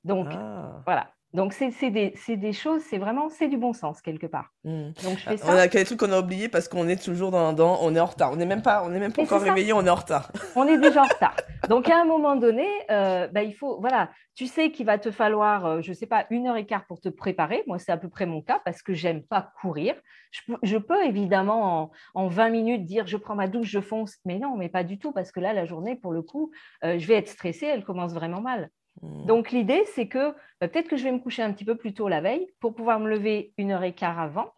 Donc, 0.05 0.29
ah. 0.33 0.83
voilà. 0.85 1.13
Donc, 1.33 1.53
c'est 1.53 1.91
des, 1.91 2.15
des, 2.29 2.53
choses, 2.53 2.83
c'est 2.83 2.99
vraiment, 2.99 3.29
c'est 3.29 3.47
du 3.47 3.57
bon 3.57 3.73
sens 3.73 4.01
quelque 4.01 4.27
part. 4.27 4.53
Hmm. 4.65 4.91
Donc, 5.05 5.17
je 5.19 5.29
fais 5.29 5.37
ça. 5.37 5.47
On 5.49 5.57
a 5.57 5.69
des 5.69 5.85
trucs 5.85 6.01
qu'on 6.01 6.11
a 6.11 6.19
oubliés 6.19 6.49
parce 6.49 6.67
qu'on 6.67 6.89
est 6.89 7.01
toujours 7.01 7.31
dans, 7.31 7.53
dans, 7.53 7.79
on 7.83 7.95
est 7.95 8.01
en 8.01 8.07
retard. 8.07 8.33
On 8.33 8.37
n'est 8.37 8.47
même 8.47 8.63
pas, 8.63 8.83
on 8.85 8.93
est 8.93 8.99
même 8.99 9.13
pas 9.13 9.23
encore 9.23 9.41
réveillé, 9.41 9.73
on 9.73 9.87
est 9.87 9.91
en 9.91 9.95
retard. 9.95 10.33
On 10.57 10.67
est 10.67 10.79
déjà 10.79 11.03
en 11.03 11.07
retard. 11.07 11.37
Donc, 11.69 11.89
à 11.89 12.01
un 12.01 12.05
moment 12.05 12.35
donné, 12.35 12.67
euh, 12.91 13.29
bah, 13.29 13.45
il 13.45 13.55
faut, 13.55 13.81
voilà, 13.81 14.11
tu 14.35 14.47
sais 14.47 14.73
qu'il 14.73 14.87
va 14.87 14.99
te 14.99 15.13
falloir, 15.13 15.67
euh, 15.67 15.81
je 15.83 15.91
ne 15.91 15.95
sais 15.95 16.07
pas, 16.07 16.27
une 16.31 16.49
heure 16.49 16.57
et 16.57 16.67
quart 16.67 16.85
pour 16.87 17.01
te 17.01 17.09
préparer. 17.09 17.63
Moi, 17.69 17.79
c'est 17.79 17.93
à 17.93 17.97
peu 17.97 18.09
près 18.09 18.27
mon 18.27 18.43
cas 18.43 18.61
parce 18.65 18.83
que 18.83 18.93
j'aime 18.93 19.23
pas 19.23 19.53
courir. 19.61 19.95
Je, 20.63 20.79
peux 20.79 21.05
évidemment 21.05 21.83
en, 21.83 21.91
en, 22.15 22.29
20 22.29 22.51
minutes 22.51 22.85
dire 22.85 23.07
je 23.07 23.17
prends 23.17 23.35
ma 23.35 23.49
douche, 23.49 23.69
je 23.69 23.81
fonce, 23.81 24.17
mais 24.25 24.39
non, 24.39 24.57
mais 24.57 24.69
pas 24.69 24.85
du 24.85 24.99
tout 24.99 25.13
parce 25.13 25.31
que 25.31 25.41
là, 25.41 25.53
la 25.53 25.65
journée, 25.65 25.95
pour 25.95 26.13
le 26.13 26.23
coup, 26.23 26.51
euh, 26.85 26.99
je 26.99 27.07
vais 27.07 27.15
être 27.15 27.29
stressée, 27.29 27.67
elle 27.67 27.85
commence 27.85 28.13
vraiment 28.15 28.41
mal. 28.41 28.71
Hmm. 29.03 29.27
Donc 29.27 29.51
l'idée, 29.51 29.83
c'est 29.95 30.09
que 30.09 30.33
bah, 30.61 30.69
peut-être 30.69 30.89
que 30.89 30.97
je 30.97 31.05
vais 31.05 31.13
me 31.13 31.19
coucher 31.19 31.43
un 31.43 31.53
petit 31.53 31.65
peu 31.65 31.77
plus 31.77 31.95
tôt 31.95 32.09
la 32.09 32.21
veille 32.21 32.49
pour 32.61 32.75
pouvoir 32.75 33.01
me 33.01 33.09
lever 33.09 33.53
une 33.57 33.73
heure 33.73 33.83
et 33.83 33.95
quart 33.95 34.19
avant. 34.19 34.53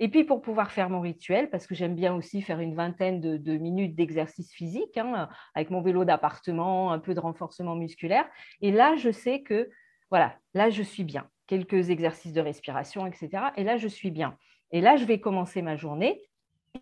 Et 0.00 0.08
puis 0.08 0.24
pour 0.24 0.42
pouvoir 0.42 0.70
faire 0.70 0.90
mon 0.90 1.00
rituel, 1.00 1.50
parce 1.50 1.66
que 1.66 1.74
j'aime 1.74 1.96
bien 1.96 2.14
aussi 2.14 2.40
faire 2.40 2.60
une 2.60 2.74
vingtaine 2.74 3.20
de, 3.20 3.56
minutes 3.56 3.96
d'exercice 3.96 4.52
physique, 4.52 4.96
hein, 4.96 5.28
avec 5.54 5.70
mon 5.70 5.80
vélo 5.80 6.04
d'appartement, 6.04 6.92
un 6.92 7.00
peu 7.00 7.14
de 7.14 7.20
renforcement 7.20 7.74
musculaire. 7.74 8.24
Et 8.60 8.70
là, 8.70 8.94
je 8.94 9.10
sais 9.10 9.42
que, 9.42 9.68
voilà, 10.10 10.36
là, 10.54 10.70
je 10.70 10.82
suis 10.82 11.02
bien. 11.02 11.28
Quelques 11.48 11.90
exercices 11.90 12.32
de 12.32 12.40
respiration, 12.40 13.06
etc. 13.06 13.28
Et 13.56 13.64
là, 13.64 13.76
je 13.76 13.88
suis 13.88 14.12
bien. 14.12 14.36
Et 14.70 14.80
là, 14.80 14.96
je 14.96 15.04
vais 15.04 15.18
commencer 15.18 15.62
ma 15.62 15.74
journée 15.74 16.20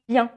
bien. 0.08 0.30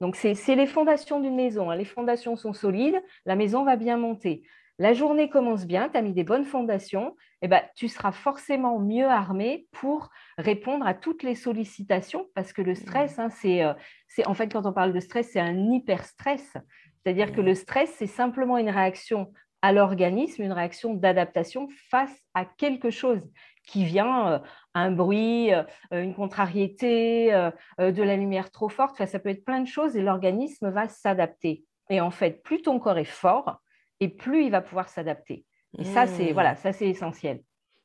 Donc, 0.00 0.14
c'est 0.14 0.34
les 0.54 0.66
fondations 0.66 1.20
d'une 1.20 1.34
maison. 1.34 1.70
Hein. 1.70 1.76
Les 1.76 1.84
fondations 1.84 2.36
sont 2.36 2.52
solides, 2.52 3.02
la 3.24 3.36
maison 3.36 3.64
va 3.64 3.76
bien 3.76 3.96
monter 3.96 4.42
la 4.78 4.92
journée 4.92 5.28
commence 5.28 5.66
bien, 5.66 5.88
tu 5.88 5.98
as 5.98 6.02
mis 6.02 6.12
des 6.12 6.22
bonnes 6.22 6.44
fondations, 6.44 7.16
eh 7.42 7.48
ben, 7.48 7.62
tu 7.74 7.88
seras 7.88 8.12
forcément 8.12 8.78
mieux 8.78 9.06
armé 9.06 9.66
pour 9.72 10.10
répondre 10.38 10.86
à 10.86 10.94
toutes 10.94 11.24
les 11.24 11.34
sollicitations 11.34 12.28
parce 12.34 12.52
que 12.52 12.62
le 12.62 12.72
mmh. 12.72 12.76
stress, 12.76 13.18
hein, 13.18 13.28
euh, 13.44 13.74
c'est, 14.06 14.26
en 14.26 14.34
fait, 14.34 14.52
quand 14.52 14.66
on 14.66 14.72
parle 14.72 14.92
de 14.92 15.00
stress, 15.00 15.30
c'est 15.32 15.40
un 15.40 15.56
hyper-stress. 15.56 16.56
C'est-à-dire 17.02 17.32
que 17.32 17.40
mmh. 17.40 17.46
le 17.46 17.54
stress, 17.54 17.94
c'est 17.98 18.06
simplement 18.06 18.56
une 18.56 18.70
réaction 18.70 19.32
à 19.62 19.72
l'organisme, 19.72 20.42
une 20.42 20.52
réaction 20.52 20.94
d'adaptation 20.94 21.68
face 21.90 22.16
à 22.34 22.44
quelque 22.44 22.90
chose 22.90 23.28
qui 23.66 23.84
vient, 23.84 24.28
euh, 24.28 24.38
un 24.74 24.92
bruit, 24.92 25.52
euh, 25.52 25.64
une 25.90 26.14
contrariété, 26.14 27.32
de 27.78 28.02
la 28.02 28.16
lumière 28.16 28.52
trop 28.52 28.68
forte, 28.68 28.92
enfin, 28.92 29.06
ça 29.06 29.18
peut 29.18 29.30
être 29.30 29.44
plein 29.44 29.60
de 29.60 29.66
choses 29.66 29.96
et 29.96 30.02
l'organisme 30.02 30.70
va 30.70 30.86
s'adapter. 30.86 31.64
Et 31.90 32.00
en 32.00 32.12
fait, 32.12 32.44
plus 32.44 32.62
ton 32.62 32.78
corps 32.78 32.98
est 32.98 33.04
fort, 33.04 33.60
et 34.00 34.08
plus 34.08 34.44
il 34.44 34.50
va 34.50 34.60
pouvoir 34.60 34.88
s'adapter. 34.88 35.44
Et 35.78 35.84
ça, 35.84 36.06
c'est 36.06 36.30
mmh. 36.30 36.34
voilà, 36.34 36.56
ça 36.56 36.72
c'est 36.72 36.88
essentiel. 36.88 37.40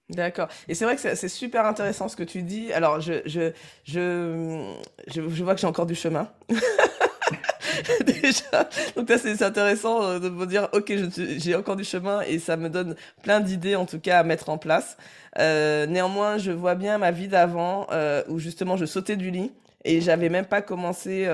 D'accord. 0.09 0.47
Et 0.67 0.75
c'est 0.75 0.85
vrai 0.85 0.95
que 0.95 1.01
c'est 1.01 1.29
super 1.29 1.65
intéressant 1.65 2.07
ce 2.07 2.15
que 2.15 2.23
tu 2.23 2.43
dis. 2.43 2.73
Alors, 2.73 2.99
je, 2.99 3.21
je, 3.25 3.51
je, 3.85 4.75
je, 5.07 5.43
vois 5.43 5.55
que 5.55 5.61
j'ai 5.61 5.67
encore 5.67 5.85
du 5.85 5.95
chemin. 5.95 6.29
Déjà. 8.05 8.69
Donc, 8.95 9.09
là, 9.09 9.17
c'est 9.17 9.41
intéressant 9.41 10.03
euh, 10.03 10.19
de 10.19 10.29
me 10.29 10.45
dire, 10.45 10.67
OK, 10.73 10.93
j'ai 11.37 11.55
encore 11.55 11.77
du 11.77 11.85
chemin 11.85 12.21
et 12.21 12.37
ça 12.37 12.57
me 12.57 12.69
donne 12.69 12.95
plein 13.23 13.39
d'idées, 13.39 13.75
en 13.75 13.85
tout 13.85 13.99
cas, 13.99 14.19
à 14.19 14.23
mettre 14.23 14.49
en 14.49 14.57
place. 14.57 14.97
Euh, 15.39 15.85
néanmoins, 15.85 16.37
je 16.37 16.51
vois 16.51 16.75
bien 16.75 16.97
ma 16.97 17.11
vie 17.11 17.29
d'avant 17.29 17.87
euh, 17.91 18.23
où 18.27 18.39
justement 18.39 18.77
je 18.77 18.85
sautais 18.85 19.15
du 19.15 19.31
lit 19.31 19.51
et 19.85 20.01
j'avais 20.01 20.29
même 20.29 20.45
pas 20.45 20.61
commencé 20.61 21.27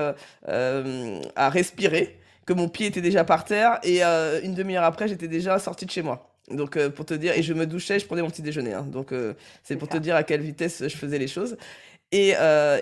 à 0.44 1.48
respirer 1.50 2.18
que 2.46 2.52
mon 2.52 2.68
pied 2.68 2.86
était 2.86 3.00
déjà 3.00 3.24
par 3.24 3.44
terre 3.44 3.78
et 3.82 4.04
euh, 4.04 4.40
une 4.42 4.54
demi-heure 4.54 4.84
après, 4.84 5.08
j'étais 5.08 5.28
déjà 5.28 5.58
sorti 5.58 5.86
de 5.86 5.90
chez 5.90 6.02
moi. 6.02 6.30
Donc 6.50 6.76
euh, 6.76 6.90
pour 6.90 7.06
te 7.06 7.14
dire, 7.14 7.32
et 7.36 7.42
je 7.42 7.54
me 7.54 7.66
douchais, 7.66 7.98
je 7.98 8.06
prenais 8.06 8.22
mon 8.22 8.30
petit 8.30 8.42
déjeuner. 8.42 8.74
Hein. 8.74 8.82
donc 8.82 9.12
euh, 9.12 9.34
c'est 9.62 9.76
pour 9.76 9.88
te 9.88 9.96
dire 9.96 10.16
à 10.16 10.24
quelle 10.24 10.40
vitesse 10.40 10.82
je 10.82 10.96
faisais 10.96 11.18
les 11.18 11.28
choses. 11.28 11.56
Et, 12.12 12.34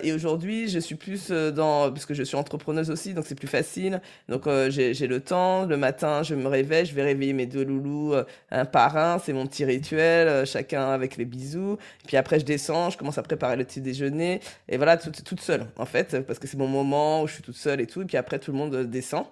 et 0.03 0.11
aujourd'hui, 0.13 0.69
je 0.69 0.79
suis 0.79 0.95
plus 0.95 1.29
dans 1.29 1.91
parce 1.91 2.05
que 2.05 2.13
je 2.15 2.23
suis 2.23 2.35
entrepreneuse 2.35 2.89
aussi, 2.89 3.13
donc 3.13 3.25
c'est 3.27 3.35
plus 3.35 3.47
facile. 3.47 4.01
Donc 4.27 4.47
j'ai 4.69 5.07
le 5.07 5.19
temps. 5.19 5.65
Le 5.65 5.77
matin, 5.77 6.23
je 6.23 6.33
me 6.33 6.47
réveille, 6.47 6.85
je 6.85 6.95
vais 6.95 7.03
réveiller 7.03 7.33
mes 7.33 7.45
deux 7.45 7.63
loulous 7.63 8.15
un 8.49 8.65
par 8.65 8.97
un. 8.97 9.19
C'est 9.19 9.33
mon 9.33 9.45
petit 9.45 9.65
rituel, 9.65 10.47
chacun 10.47 10.89
avec 10.89 11.17
les 11.17 11.25
bisous. 11.25 11.77
Puis 12.07 12.17
après, 12.17 12.39
je 12.39 12.45
descends, 12.45 12.89
je 12.89 12.97
commence 12.97 13.19
à 13.19 13.23
préparer 13.23 13.55
le 13.55 13.65
petit 13.65 13.81
déjeuner. 13.81 14.39
Et 14.67 14.77
voilà, 14.77 14.97
toute, 14.97 15.23
toute 15.23 15.41
seule 15.41 15.67
en 15.77 15.85
fait, 15.85 16.21
parce 16.21 16.39
que 16.39 16.47
c'est 16.47 16.57
mon 16.57 16.67
moment 16.67 17.21
où 17.21 17.27
je 17.27 17.33
suis 17.35 17.43
toute 17.43 17.57
seule 17.57 17.81
et 17.81 17.87
tout. 17.87 18.01
Et 18.01 18.05
puis 18.05 18.17
après, 18.17 18.39
tout 18.39 18.51
le 18.51 18.57
monde 18.57 18.75
descend. 18.85 19.25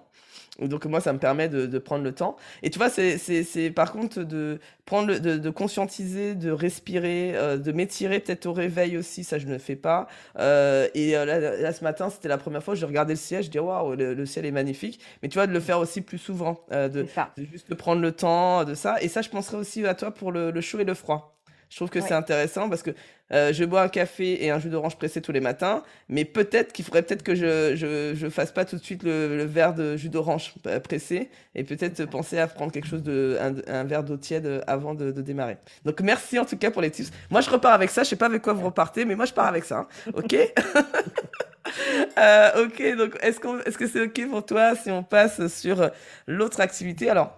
Donc 0.60 0.86
moi, 0.86 1.00
ça 1.00 1.12
me 1.12 1.18
permet 1.18 1.48
de, 1.48 1.78
prendre 1.78 2.02
le 2.02 2.12
temps. 2.12 2.36
Et 2.62 2.70
tu 2.70 2.78
vois, 2.78 2.90
c'est 2.90 3.70
par 3.74 3.92
contre 3.92 4.22
de 4.22 4.58
prendre 4.84 5.08
le, 5.08 5.20
de, 5.20 5.50
conscientiser, 5.50 6.34
de 6.34 6.50
respirer, 6.50 7.32
euh, 7.36 7.56
de 7.56 7.72
m'étirer 7.72 8.20
peut-être 8.20 8.46
au 8.46 8.52
réveil 8.52 8.96
aussi. 8.96 9.22
Ça, 9.22 9.38
je 9.38 9.46
ne 9.46 9.52
le 9.52 9.58
fais 9.58 9.76
pas. 9.76 10.08
Euh, 10.38 10.88
et 10.94 11.16
euh, 11.16 11.24
là, 11.60 11.72
ce 11.72 11.84
matin, 11.84 12.10
c'était 12.10 12.28
la 12.28 12.38
première 12.38 12.62
fois 12.62 12.74
je 12.74 12.86
regardais 12.86 13.12
le 13.12 13.18
ciel. 13.18 13.42
Je 13.42 13.50
dis 13.50 13.58
waouh, 13.58 13.94
le, 13.94 14.26
ciel 14.26 14.46
est 14.46 14.50
magnifique. 14.50 15.00
Mais 15.22 15.28
tu 15.28 15.34
vois, 15.34 15.46
de 15.46 15.52
le 15.52 15.60
faire 15.60 15.78
aussi 15.78 16.00
plus 16.00 16.18
souvent, 16.18 16.64
de, 16.70 16.88
de, 16.88 17.06
juste 17.50 17.72
prendre 17.74 18.02
le 18.02 18.12
temps 18.12 18.64
de 18.64 18.74
ça. 18.74 19.00
Et 19.00 19.08
ça, 19.08 19.22
je 19.22 19.28
penserais 19.28 19.58
aussi 19.58 19.86
à 19.86 19.94
toi 19.94 20.10
pour 20.10 20.32
le 20.32 20.60
chaud 20.60 20.80
et 20.80 20.84
le 20.84 20.94
froid. 20.94 21.37
Je 21.70 21.76
trouve 21.76 21.90
que 21.90 22.00
c'est 22.00 22.14
intéressant 22.14 22.68
parce 22.68 22.82
que 22.82 22.90
euh, 23.32 23.52
je 23.52 23.64
bois 23.64 23.82
un 23.82 23.88
café 23.88 24.42
et 24.42 24.50
un 24.50 24.58
jus 24.58 24.70
d'orange 24.70 24.96
pressé 24.96 25.20
tous 25.20 25.32
les 25.32 25.40
matins, 25.40 25.82
mais 26.08 26.24
peut-être 26.24 26.72
qu'il 26.72 26.84
faudrait 26.84 27.02
peut-être 27.02 27.22
que 27.22 27.34
je, 27.34 27.76
je, 27.76 28.14
je 28.14 28.28
fasse 28.30 28.52
pas 28.52 28.64
tout 28.64 28.76
de 28.76 28.82
suite 28.82 29.02
le, 29.02 29.44
verre 29.44 29.74
de 29.74 29.96
jus 29.96 30.08
d'orange 30.08 30.54
pressé 30.82 31.28
et 31.54 31.64
peut-être 31.64 32.06
penser 32.06 32.38
à 32.38 32.46
prendre 32.46 32.72
quelque 32.72 32.88
chose 32.88 33.02
de 33.02 33.38
un, 33.66 33.84
verre 33.84 34.02
d'eau 34.02 34.16
tiède 34.16 34.64
avant 34.66 34.94
de, 34.94 35.10
démarrer. 35.10 35.58
Donc 35.84 36.00
merci 36.00 36.38
en 36.38 36.46
tout 36.46 36.56
cas 36.56 36.70
pour 36.70 36.80
les 36.80 36.90
tips. 36.90 37.10
Moi 37.30 37.42
je 37.42 37.50
repars 37.50 37.74
avec 37.74 37.90
ça. 37.90 38.02
Je 38.02 38.08
sais 38.08 38.16
pas 38.16 38.26
avec 38.26 38.40
quoi 38.40 38.54
vous 38.54 38.64
repartez, 38.64 39.04
mais 39.04 39.14
moi 39.14 39.26
je 39.26 39.34
pars 39.34 39.46
avec 39.46 39.64
ça. 39.64 39.80
Hein. 39.80 40.12
Ok? 40.14 40.34
euh, 42.18 42.64
ok. 42.64 42.96
Donc 42.96 43.18
est-ce 43.20 43.40
qu'on 43.40 43.58
est-ce 43.60 43.76
que 43.76 43.86
c'est 43.86 44.00
ok 44.00 44.30
pour 44.30 44.46
toi 44.46 44.74
si 44.74 44.90
on 44.90 45.02
passe 45.02 45.46
sur 45.48 45.90
l'autre 46.26 46.60
activité? 46.60 47.10
Alors. 47.10 47.34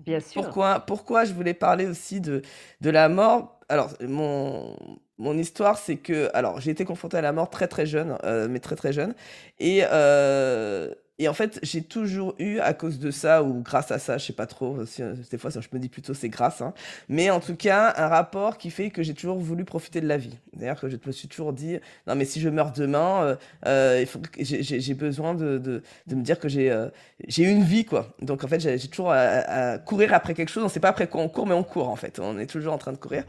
Bien 0.00 0.20
sûr. 0.20 0.40
Pourquoi, 0.40 0.80
pourquoi 0.80 1.24
je 1.24 1.32
voulais 1.32 1.54
parler 1.54 1.86
aussi 1.86 2.20
de, 2.20 2.42
de 2.80 2.90
la 2.90 3.08
mort? 3.08 3.55
Alors, 3.68 3.92
mon, 4.00 4.76
mon 5.18 5.36
histoire, 5.38 5.78
c'est 5.78 5.96
que, 5.96 6.30
alors, 6.34 6.60
j'ai 6.60 6.70
été 6.70 6.84
confronté 6.84 7.16
à 7.16 7.20
la 7.20 7.32
mort 7.32 7.50
très 7.50 7.68
très 7.68 7.86
jeune, 7.86 8.16
euh, 8.24 8.48
mais 8.48 8.60
très 8.60 8.76
très 8.76 8.92
jeune, 8.92 9.14
et 9.58 9.82
euh, 9.90 10.94
et 11.18 11.28
en 11.28 11.34
fait, 11.34 11.58
j'ai 11.62 11.82
toujours 11.82 12.34
eu, 12.38 12.58
à 12.58 12.74
cause 12.74 12.98
de 12.98 13.10
ça, 13.10 13.42
ou 13.42 13.62
grâce 13.62 13.90
à 13.90 13.98
ça, 13.98 14.18
je 14.18 14.26
sais 14.26 14.32
pas 14.34 14.46
trop, 14.46 14.84
si, 14.84 15.02
euh, 15.02 15.14
des 15.30 15.38
fois 15.38 15.50
je 15.50 15.58
me 15.72 15.78
dis 15.78 15.88
plutôt 15.88 16.12
c'est 16.12 16.28
grâce, 16.28 16.60
hein, 16.60 16.74
mais 17.08 17.30
en 17.30 17.40
tout 17.40 17.56
cas, 17.56 17.94
un 17.96 18.08
rapport 18.08 18.58
qui 18.58 18.70
fait 18.70 18.90
que 18.90 19.02
j'ai 19.02 19.14
toujours 19.14 19.38
voulu 19.38 19.64
profiter 19.64 20.02
de 20.02 20.08
la 20.08 20.18
vie. 20.18 20.36
D'ailleurs, 20.52 20.78
que 20.78 20.90
je 20.90 20.96
me 21.06 21.12
suis 21.12 21.28
toujours 21.28 21.54
dit, 21.54 21.78
non 22.06 22.16
mais 22.16 22.26
si 22.26 22.40
je 22.40 22.50
meurs 22.50 22.72
demain, 22.72 23.22
euh, 23.22 23.36
euh 23.66 23.98
il 24.00 24.06
faut 24.06 24.20
j'ai 24.38 24.94
besoin 24.94 25.34
de, 25.34 25.56
de, 25.56 25.82
de, 26.06 26.14
me 26.14 26.22
dire 26.22 26.38
que 26.38 26.48
j'ai 26.48 26.70
euh, 26.70 26.88
j'ai 27.26 27.44
une 27.44 27.62
vie, 27.62 27.86
quoi. 27.86 28.14
Donc 28.20 28.44
en 28.44 28.48
fait, 28.48 28.60
j'ai 28.60 28.78
toujours 28.88 29.12
à, 29.12 29.16
à, 29.16 29.78
courir 29.78 30.12
après 30.12 30.34
quelque 30.34 30.50
chose, 30.50 30.64
on 30.64 30.68
sait 30.68 30.80
pas 30.80 30.90
après 30.90 31.06
quoi 31.08 31.22
on 31.22 31.28
court, 31.30 31.46
mais 31.46 31.54
on 31.54 31.64
court 31.64 31.88
en 31.88 31.96
fait, 31.96 32.20
on 32.20 32.38
est 32.38 32.46
toujours 32.46 32.74
en 32.74 32.78
train 32.78 32.92
de 32.92 32.98
courir. 32.98 33.24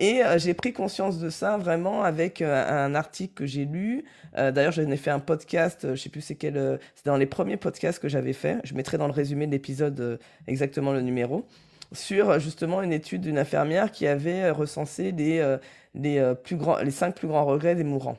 Et 0.00 0.22
euh, 0.22 0.38
j'ai 0.38 0.54
pris 0.54 0.72
conscience 0.72 1.18
de 1.18 1.28
ça 1.28 1.56
vraiment 1.56 2.02
avec 2.02 2.40
euh, 2.40 2.86
un 2.86 2.94
article 2.94 3.34
que 3.34 3.46
j'ai 3.46 3.64
lu. 3.64 4.04
Euh, 4.36 4.52
d'ailleurs, 4.52 4.72
j'en 4.72 4.88
ai 4.88 4.96
fait 4.96 5.10
un 5.10 5.18
podcast, 5.18 5.94
je 5.94 6.00
sais 6.00 6.08
plus 6.08 6.20
c'est 6.20 6.36
quel, 6.36 6.78
c'est 6.94 7.06
dans 7.06 7.16
les 7.16 7.26
premiers 7.26 7.56
podcasts 7.56 7.98
que 7.98 8.08
j'avais 8.08 8.32
fait. 8.32 8.58
Je 8.64 8.74
mettrai 8.74 8.98
dans 8.98 9.06
le 9.06 9.12
résumé 9.12 9.46
de 9.46 9.52
l'épisode 9.52 10.20
exactement 10.46 10.92
le 10.92 11.00
numéro 11.00 11.46
sur 11.92 12.38
justement 12.38 12.82
une 12.82 12.92
étude 12.92 13.22
d'une 13.22 13.38
infirmière 13.38 13.90
qui 13.90 14.06
avait 14.06 14.50
recensé 14.50 15.10
les 15.10 15.56
les 15.94 16.34
plus 16.44 16.56
grands, 16.56 16.78
les 16.78 16.90
cinq 16.90 17.14
plus 17.14 17.28
grands 17.28 17.46
regrets 17.46 17.74
des 17.74 17.84
mourants. 17.84 18.18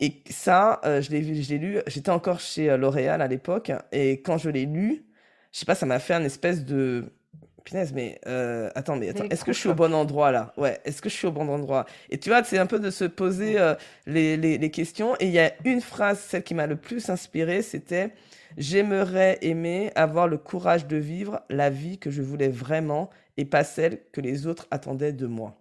Et 0.00 0.22
ça, 0.28 0.80
je 0.84 1.10
l'ai 1.10 1.20
vu, 1.20 1.40
je 1.40 1.50
l'ai 1.50 1.58
lu. 1.58 1.78
J'étais 1.86 2.10
encore 2.10 2.40
chez 2.40 2.76
L'Oréal 2.76 3.22
à 3.22 3.28
l'époque, 3.28 3.70
et 3.92 4.22
quand 4.22 4.38
je 4.38 4.50
l'ai 4.50 4.66
lu, 4.66 5.04
je 5.52 5.60
sais 5.60 5.66
pas, 5.66 5.74
ça 5.74 5.86
m'a 5.86 5.98
fait 5.98 6.14
un 6.14 6.24
espèce 6.24 6.64
de 6.64 7.12
Punaise, 7.60 7.92
mais 7.92 8.20
euh, 8.26 8.70
attends, 8.74 8.96
mais 8.96 9.08
attends, 9.08 9.24
est-ce 9.30 9.44
que 9.44 9.52
je 9.52 9.58
suis 9.58 9.68
au 9.68 9.74
bon 9.74 9.94
endroit 9.94 10.30
là? 10.30 10.52
Ouais, 10.56 10.80
est-ce 10.84 11.00
que 11.02 11.08
je 11.08 11.14
suis 11.14 11.26
au 11.26 11.32
bon 11.32 11.48
endroit? 11.48 11.86
Et 12.10 12.18
tu 12.18 12.30
vois, 12.30 12.42
c'est 12.44 12.58
un 12.58 12.66
peu 12.66 12.78
de 12.78 12.90
se 12.90 13.04
poser 13.04 13.58
euh, 13.58 13.74
les, 14.06 14.36
les, 14.36 14.58
les, 14.58 14.70
questions. 14.70 15.14
Et 15.20 15.26
il 15.26 15.32
y 15.32 15.38
a 15.38 15.52
une 15.64 15.80
phrase, 15.80 16.20
celle 16.20 16.42
qui 16.42 16.54
m'a 16.54 16.66
le 16.66 16.76
plus 16.76 17.10
inspiré, 17.10 17.62
c'était 17.62 18.10
J'aimerais 18.56 19.38
aimer 19.42 19.92
avoir 19.94 20.26
le 20.26 20.36
courage 20.36 20.86
de 20.86 20.96
vivre 20.96 21.40
la 21.50 21.70
vie 21.70 21.98
que 21.98 22.10
je 22.10 22.22
voulais 22.22 22.48
vraiment 22.48 23.10
et 23.36 23.44
pas 23.44 23.64
celle 23.64 24.00
que 24.12 24.20
les 24.20 24.46
autres 24.46 24.66
attendaient 24.70 25.12
de 25.12 25.26
moi. 25.26 25.56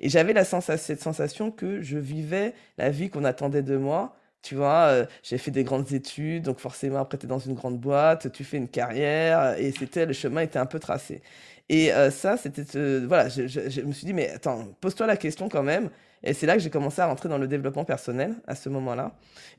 Et 0.00 0.08
j'avais 0.08 0.32
la 0.32 0.44
sens 0.44 0.70
cette 0.76 1.02
sensation 1.02 1.50
que 1.50 1.82
je 1.82 1.98
vivais 1.98 2.54
la 2.78 2.90
vie 2.90 3.10
qu'on 3.10 3.24
attendait 3.24 3.62
de 3.62 3.76
moi 3.76 4.16
Tu 4.42 4.54
vois, 4.54 5.06
j'ai 5.22 5.38
fait 5.38 5.50
des 5.50 5.64
grandes 5.64 5.92
études, 5.92 6.44
donc 6.44 6.60
forcément, 6.60 7.00
après, 7.00 7.18
tu 7.18 7.26
es 7.26 7.28
dans 7.28 7.38
une 7.38 7.54
grande 7.54 7.78
boîte, 7.78 8.30
tu 8.32 8.44
fais 8.44 8.56
une 8.56 8.68
carrière, 8.68 9.58
et 9.58 9.72
c'était, 9.72 10.06
le 10.06 10.12
chemin 10.12 10.42
était 10.42 10.58
un 10.58 10.66
peu 10.66 10.78
tracé. 10.78 11.22
Et 11.68 11.90
ça, 12.10 12.36
c'était, 12.36 12.62
voilà, 13.00 13.28
je, 13.28 13.46
je, 13.46 13.80
me 13.82 13.92
suis 13.92 14.06
dit, 14.06 14.14
mais 14.14 14.30
attends, 14.30 14.68
pose-toi 14.80 15.06
la 15.06 15.16
question 15.16 15.48
quand 15.48 15.62
même. 15.62 15.90
Et 16.22 16.34
c'est 16.34 16.46
là 16.46 16.54
que 16.54 16.60
j'ai 16.60 16.70
commencé 16.70 17.00
à 17.00 17.06
rentrer 17.06 17.28
dans 17.28 17.38
le 17.38 17.46
développement 17.46 17.84
personnel 17.84 18.34
à 18.46 18.54
ce 18.54 18.68
moment-là. 18.68 19.12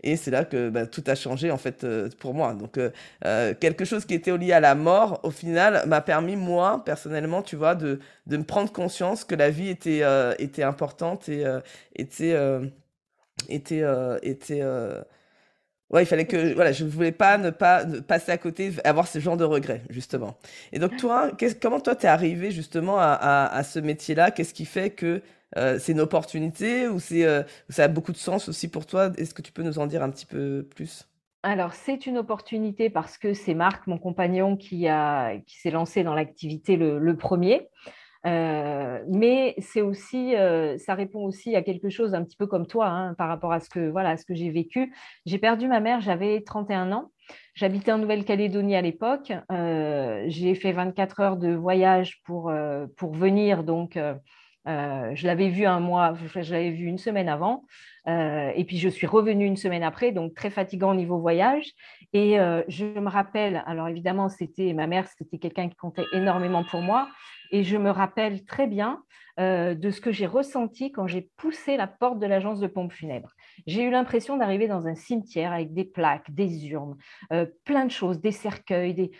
Et 0.03 0.17
c'est 0.17 0.31
là 0.31 0.43
que 0.43 0.69
bah, 0.69 0.85
tout 0.85 1.03
a 1.07 1.15
changé 1.15 1.51
en 1.51 1.57
fait 1.57 1.85
pour 2.19 2.33
moi. 2.33 2.53
Donc 2.53 2.79
quelque 3.59 3.85
chose 3.85 4.05
qui 4.05 4.13
était 4.13 4.35
lié 4.37 4.53
à 4.53 4.59
la 4.59 4.75
mort, 4.75 5.19
au 5.23 5.31
final, 5.31 5.83
m'a 5.87 6.01
permis 6.01 6.35
moi 6.35 6.83
personnellement, 6.85 7.41
tu 7.41 7.55
vois, 7.55 7.75
de, 7.75 7.99
de 8.27 8.37
me 8.37 8.43
prendre 8.43 8.71
conscience 8.71 9.23
que 9.23 9.35
la 9.35 9.49
vie 9.49 9.69
était 9.69 10.01
était 10.39 10.63
importante 10.63 11.29
et 11.29 11.41
était 11.95 12.09
était, 12.09 12.33
euh, 12.33 12.65
était 13.47 13.82
euh, 13.84 15.02
Ouais, 15.89 16.04
il 16.04 16.06
fallait 16.06 16.28
que 16.28 16.54
voilà, 16.54 16.71
je 16.71 16.86
voulais 16.86 17.12
pas 17.12 17.38
ne 17.38 17.49
pas 17.49 17.84
passer 18.08 18.32
à 18.32 18.38
côté, 18.38 18.71
avoir 18.84 19.08
ce 19.08 19.19
genre 19.19 19.38
de 19.38 19.43
regrets 19.43 19.82
justement. 19.89 20.38
Et 20.71 20.80
donc 20.80 20.97
toi, 20.97 21.32
comment 21.62 21.80
toi 21.80 21.95
t'es 21.95 22.08
arrivé 22.08 22.52
justement 22.52 22.97
à, 22.99 23.62
ce 23.63 23.80
métier-là? 23.80 24.32
Qu'est-ce 24.32 24.54
qui 24.54 24.65
fait 24.65 24.91
que 24.91 25.21
euh, 25.58 25.80
c'est 25.80 25.93
une 25.93 26.02
opportunité 26.02 26.88
ou 26.88 26.99
c'est 26.99 27.25
ça 27.69 27.86
a 27.86 27.88
beaucoup 27.88 28.12
de 28.12 28.17
sens 28.17 28.49
aussi 28.49 28.67
pour 28.67 28.86
toi? 28.86 29.12
Est-ce 29.17 29.34
que 29.34 29.41
tu 29.41 29.52
peux 29.52 29.63
nous 29.63 29.80
en 29.80 29.88
dire 29.88 30.04
un 30.04 30.12
petit 30.12 30.28
peu 30.28 30.67
plus? 30.75 31.10
Alors, 31.41 31.73
c'est 31.73 32.06
une 32.06 32.17
opportunité 32.17 32.89
parce 32.89 33.17
que 33.17 33.34
c'est 33.34 33.54
Marc, 33.54 33.88
mon 33.88 33.97
compagnon, 33.97 34.58
qui, 34.58 34.89
a, 34.89 35.38
qui 35.38 35.58
s'est 35.58 35.71
lancé 35.71 36.04
dans 36.04 36.13
l'activité 36.13 36.75
le, 36.75 37.15
premier. 37.15 37.69
Euh, 38.25 38.99
mais 39.08 39.55
c'est 39.60 39.82
aussi, 39.82 40.36
euh, 40.36 40.77
ça 40.77 40.93
répond 40.93 41.23
aussi 41.23 41.55
à 41.55 41.62
quelque 41.62 41.89
chose 41.89 42.13
un 42.13 42.23
petit 42.23 42.36
peu 42.36 42.47
comme 42.47 42.67
toi 42.67 42.88
hein, 42.88 43.13
par 43.13 43.29
rapport 43.29 43.53
à 43.53 43.60
ce 43.60 43.69
que 43.69 43.89
voilà, 43.89 44.17
que 44.17 44.34
j'ai 44.34 44.49
vécu. 44.49 44.93
J'ai 45.25 45.38
perdu 45.38 45.67
ma 45.67 45.79
mère, 45.79 46.01
j'avais 46.01 46.41
31 46.41 46.91
ans. 46.91 47.12
J'habitais 47.53 47.91
en 47.91 47.97
Nouvelle-Calédonie 47.97 48.75
à 48.75 48.82
l'époque. 48.82 49.32
Euh, 49.51 50.23
j'ai 50.27 50.55
fait 50.55 50.71
24 50.71 51.19
heures 51.19 51.38
de 51.38 51.53
voyage 51.53 52.21
pour, 52.25 52.51
pour 52.97 53.13
venir. 53.13 53.63
Donc, 53.63 53.97
je 54.65 55.27
l'avais 55.27 55.49
vu 55.49 55.65
un 55.65 55.79
mois, 55.79 56.15
je 56.36 56.53
l'avais 56.53 56.71
vu 56.71 56.86
une 56.86 56.97
semaine 56.97 57.29
avant. 57.29 57.65
Et 58.55 58.65
puis, 58.65 58.77
je 58.77 58.89
suis 58.89 59.07
revenue 59.07 59.45
une 59.45 59.57
semaine 59.57 59.83
après, 59.83 60.11
donc 60.11 60.33
très 60.33 60.49
fatigant 60.49 60.91
au 60.91 60.95
niveau 60.95 61.19
voyage. 61.19 61.71
Et 62.13 62.37
je 62.67 62.85
me 62.99 63.09
rappelle, 63.09 63.63
alors 63.65 63.87
évidemment, 63.87 64.29
c'était 64.29 64.73
ma 64.73 64.87
mère, 64.87 65.07
c'était 65.07 65.37
quelqu'un 65.37 65.69
qui 65.69 65.75
comptait 65.75 66.05
énormément 66.13 66.63
pour 66.63 66.81
moi. 66.81 67.07
Et 67.51 67.63
je 67.63 67.77
me 67.77 67.89
rappelle 67.89 68.45
très 68.45 68.67
bien 68.67 69.03
euh, 69.39 69.73
de 69.73 69.89
ce 69.89 70.01
que 70.01 70.11
j'ai 70.11 70.25
ressenti 70.25 70.91
quand 70.91 71.07
j'ai 71.07 71.29
poussé 71.37 71.77
la 71.77 71.87
porte 71.87 72.19
de 72.19 72.25
l'agence 72.25 72.59
de 72.59 72.67
pompes 72.67 72.91
funèbres. 72.91 73.33
J'ai 73.67 73.83
eu 73.83 73.89
l'impression 73.89 74.35
d'arriver 74.35 74.67
dans 74.67 74.85
un 74.85 74.95
cimetière 74.95 75.53
avec 75.53 75.73
des 75.73 75.85
plaques, 75.85 76.29
des 76.31 76.67
urnes, 76.67 76.97
euh, 77.31 77.45
plein 77.63 77.85
de 77.85 77.91
choses, 77.91 78.19
des 78.19 78.33
cercueils. 78.33 79.11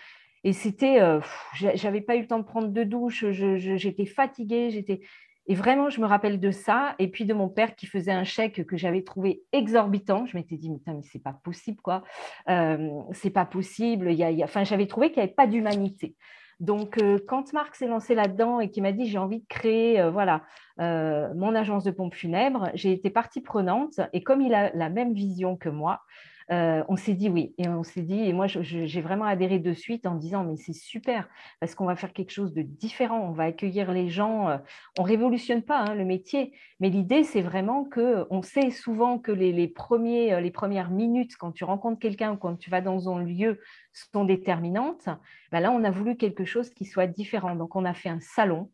Et 0.43 0.54
c'était, 0.54 1.02
euh, 1.02 1.21
j'avais 1.54 2.02
pas 2.02 2.17
eu 2.17 2.21
le 2.21 2.28
temps 2.28 2.39
de 2.39 2.43
prendre 2.43 2.67
de 2.67 2.84
douche, 2.84 3.25
j'étais 3.30 4.06
fatiguée, 4.06 4.69
j'étais. 4.71 5.02
Et 5.50 5.56
vraiment, 5.56 5.90
je 5.90 6.00
me 6.00 6.06
rappelle 6.06 6.40
de 6.40 6.52
ça, 6.52 6.96
et 7.00 7.10
puis 7.10 7.26
de 7.26 7.34
mon 7.34 7.50
père 7.50 7.76
qui 7.76 7.86
faisait 7.86 8.12
un 8.12 8.24
chèque 8.24 8.66
que 8.66 8.78
j'avais 8.78 9.04
trouvé 9.04 9.42
exorbitant. 9.52 10.26
Je 10.26 10.38
m'étais 10.38 10.56
dit, 10.56 10.70
mais, 10.70 10.80
mais 10.88 11.02
c'est 11.02 11.22
pas 11.22 11.34
possible, 11.34 11.82
quoi. 11.82 12.04
c'est 12.48 13.32
pas 13.34 13.46
possible. 13.46 14.10
Enfin, 14.44 14.64
j'avais 14.64 14.88
trouvé 14.88 15.10
qu'il 15.10 15.18
n'y 15.18 15.24
avait 15.24 15.34
pas 15.34 15.48
d'humanité. 15.48 16.16
Donc, 16.60 17.02
euh, 17.02 17.20
quand 17.26 17.54
Marc 17.54 17.76
s'est 17.76 17.88
lancé 17.88 18.16
là-dedans 18.16 18.60
et 18.60 18.70
qu'il 18.70 18.84
m'a 18.84 18.92
dit 18.92 19.08
j'ai 19.08 19.18
envie 19.18 19.40
de 19.40 19.48
créer 19.48 20.00
euh, 20.02 20.12
voilà, 20.12 20.44
euh, 20.82 21.34
mon 21.34 21.56
agence 21.56 21.86
de 21.86 21.92
pompes 21.92 22.14
funèbres, 22.14 22.70
j'ai 22.74 22.92
été 22.92 23.10
partie 23.10 23.42
prenante. 23.42 24.02
Et 24.12 24.24
comme 24.24 24.42
il 24.42 24.54
a 24.54 24.72
la 24.76 24.90
même 24.90 25.14
vision 25.14 25.56
que 25.56 25.70
moi, 25.70 26.02
euh, 26.52 26.84
on 26.88 26.96
s'est 26.96 27.14
dit 27.14 27.30
oui. 27.30 27.54
Et 27.58 27.68
on 27.68 27.84
s'est 27.84 28.02
dit, 28.02 28.22
et 28.22 28.34
moi, 28.34 28.48
j'ai 28.48 29.02
vraiment 29.02 29.26
adhéré 29.26 29.60
de 29.60 29.74
suite 29.74 30.08
en 30.08 30.16
disant, 30.16 30.44
mais 30.44 30.56
c'est 30.56 30.74
super, 30.74 31.30
parce 31.60 31.76
qu'on 31.76 31.86
va 31.86 31.96
faire 31.96 32.12
quelque 32.12 32.32
chose 32.32 32.54
de 32.54 32.64
différent, 32.64 33.20
on 33.20 33.32
va 33.32 33.44
accueillir 33.44 33.92
les 33.92 34.10
gens. 34.10 34.50
Euh, 34.50 34.58
on 34.98 35.04
révolutionne 35.04 35.62
pas 35.62 35.80
hein, 35.80 35.96
le 35.96 36.06
métier, 36.06 36.54
mais 36.80 36.90
l'idée, 36.90 37.24
c'est 37.24 37.42
vraiment 37.42 37.84
que 37.84 38.26
on 38.32 38.42
sait 38.42 38.72
souvent 38.72 39.20
que 39.20 39.32
les, 39.32 39.68
premiers, 39.68 40.34
euh, 40.34 40.40
les 40.42 40.52
premières 40.52 40.90
minutes, 40.90 41.36
quand 41.38 41.52
tu 41.52 41.64
rencontres 41.64 42.00
quelqu'un 42.00 42.34
ou 42.34 42.38
quand 42.38 42.56
tu 42.56 42.70
vas 42.70 42.82
dans 42.82 43.14
un 43.14 43.24
lieu, 43.24 43.60
sont 43.94 44.26
déterminantes. 44.26 45.10
Ben 45.52 45.60
là, 45.60 45.72
on 45.72 45.84
a 45.84 45.92
voulu 45.92 46.16
quelque 46.16 46.46
chose 46.46 46.70
qui 46.72 46.86
soit 46.86 47.08
différent. 47.08 47.56
Donc, 47.56 47.76
on 47.76 47.86
a 47.86 47.94
fait 47.94 48.10
un 48.10 48.20
salon. 48.22 48.70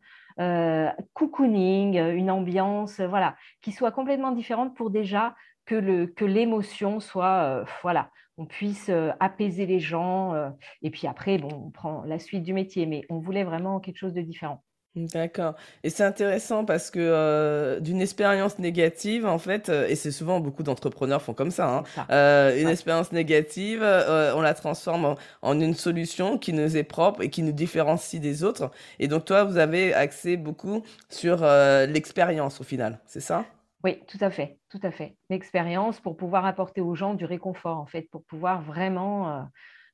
cocooning, 1.14 1.98
une 1.98 2.30
ambiance, 2.30 3.00
voilà, 3.00 3.36
qui 3.62 3.72
soit 3.72 3.90
complètement 3.90 4.32
différente 4.32 4.76
pour 4.76 4.90
déjà 4.90 5.34
que 5.66 6.24
l'émotion 6.24 7.00
soit, 7.00 7.42
euh, 7.42 7.64
voilà, 7.82 8.10
on 8.38 8.46
puisse 8.46 8.88
euh, 8.88 9.10
apaiser 9.20 9.66
les 9.66 9.80
gens. 9.80 10.34
Euh, 10.34 10.48
et 10.82 10.90
puis 10.90 11.06
après, 11.06 11.38
bon, 11.38 11.48
on 11.66 11.70
prend 11.70 12.02
la 12.04 12.18
suite 12.18 12.42
du 12.42 12.52
métier, 12.52 12.86
mais 12.86 13.02
on 13.10 13.18
voulait 13.18 13.44
vraiment 13.44 13.80
quelque 13.80 13.98
chose 13.98 14.14
de 14.14 14.22
différent. 14.22 14.62
D'accord. 14.94 15.56
Et 15.84 15.90
c'est 15.90 16.04
intéressant 16.04 16.64
parce 16.64 16.90
que 16.90 17.78
d'une 17.80 18.00
expérience 18.00 18.58
négative, 18.58 19.26
en 19.26 19.36
fait, 19.36 19.68
et 19.68 19.94
c'est 19.94 20.10
souvent 20.10 20.40
beaucoup 20.40 20.62
d'entrepreneurs 20.62 21.20
font 21.20 21.34
comme 21.34 21.50
ça, 21.50 21.84
hein, 22.08 22.50
une 22.56 22.68
expérience 22.68 23.12
négative, 23.12 23.82
on 23.82 24.40
la 24.40 24.54
transforme 24.54 25.04
en, 25.04 25.14
en, 25.42 25.60
une 25.60 25.74
solution 25.74 26.38
qui 26.38 26.54
nous 26.54 26.78
est 26.78 26.82
propre 26.82 27.20
et 27.20 27.28
qui 27.28 27.42
nous 27.42 27.52
différencie 27.52 28.22
des 28.22 28.42
autres. 28.42 28.70
Et 28.98 29.06
donc 29.06 29.26
toi, 29.26 29.44
vous 29.44 29.58
avez 29.58 29.92
axé 29.92 30.38
beaucoup 30.38 30.82
sur 31.10 31.42
l'expérience 31.42 32.62
au 32.62 32.64
final, 32.64 32.98
c'est 33.04 33.20
ça? 33.20 33.44
Oui, 33.86 34.00
tout 34.08 34.18
à 34.20 34.30
fait, 34.30 34.58
tout 34.68 34.80
à 34.82 34.90
fait. 34.90 35.16
L'expérience 35.30 36.00
pour 36.00 36.16
pouvoir 36.16 36.44
apporter 36.44 36.80
aux 36.80 36.96
gens 36.96 37.14
du 37.14 37.24
réconfort, 37.24 37.78
en 37.78 37.86
fait, 37.86 38.10
pour 38.10 38.24
pouvoir 38.24 38.60
vraiment 38.60 39.30
euh, 39.30 39.42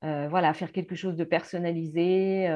euh, 0.04 0.28
voilà, 0.30 0.54
faire 0.54 0.72
quelque 0.72 0.94
chose 0.94 1.14
de 1.14 1.24
personnalisé, 1.24 2.48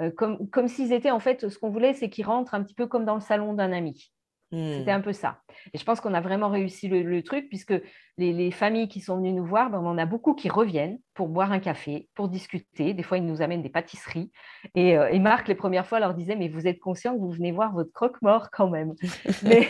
euh, 0.00 0.10
comme, 0.16 0.48
comme 0.48 0.66
s'ils 0.66 0.94
étaient, 0.94 1.10
en 1.10 1.20
fait, 1.20 1.50
ce 1.50 1.58
qu'on 1.58 1.68
voulait, 1.68 1.92
c'est 1.92 2.08
qu'ils 2.08 2.24
rentrent 2.24 2.54
un 2.54 2.62
petit 2.62 2.74
peu 2.74 2.86
comme 2.86 3.04
dans 3.04 3.16
le 3.16 3.20
salon 3.20 3.52
d'un 3.52 3.70
ami. 3.70 4.10
C'était 4.50 4.92
hmm. 4.92 4.96
un 4.96 5.00
peu 5.02 5.12
ça. 5.12 5.42
Et 5.74 5.78
je 5.78 5.84
pense 5.84 6.00
qu'on 6.00 6.14
a 6.14 6.22
vraiment 6.22 6.48
réussi 6.48 6.88
le, 6.88 7.22
truc, 7.22 7.48
puisque 7.50 7.74
les, 8.16 8.50
familles 8.50 8.88
qui 8.88 9.00
sont 9.00 9.18
venues 9.18 9.34
nous 9.34 9.44
voir, 9.44 9.68
ben, 9.68 9.78
on 9.78 9.86
en 9.86 9.98
a 9.98 10.06
beaucoup 10.06 10.34
qui 10.34 10.48
reviennent 10.48 10.98
pour 11.12 11.28
boire 11.28 11.52
un 11.52 11.58
café, 11.58 12.08
pour 12.14 12.28
discuter. 12.28 12.94
Des 12.94 13.02
fois, 13.02 13.18
ils 13.18 13.26
nous 13.26 13.42
amènent 13.42 13.60
des 13.60 13.68
pâtisseries. 13.68 14.32
Et, 14.74 14.96
euh, 14.96 15.10
et 15.10 15.18
Marc, 15.18 15.48
les 15.48 15.54
premières 15.54 15.86
fois, 15.86 16.00
leur 16.00 16.14
disait, 16.14 16.34
mais 16.34 16.48
vous 16.48 16.66
êtes 16.66 16.80
conscient 16.80 17.14
que 17.14 17.20
vous 17.20 17.30
venez 17.30 17.52
voir 17.52 17.74
votre 17.74 17.92
croque-mort 17.92 18.48
quand 18.50 18.70
même. 18.70 18.94
mais, 19.42 19.68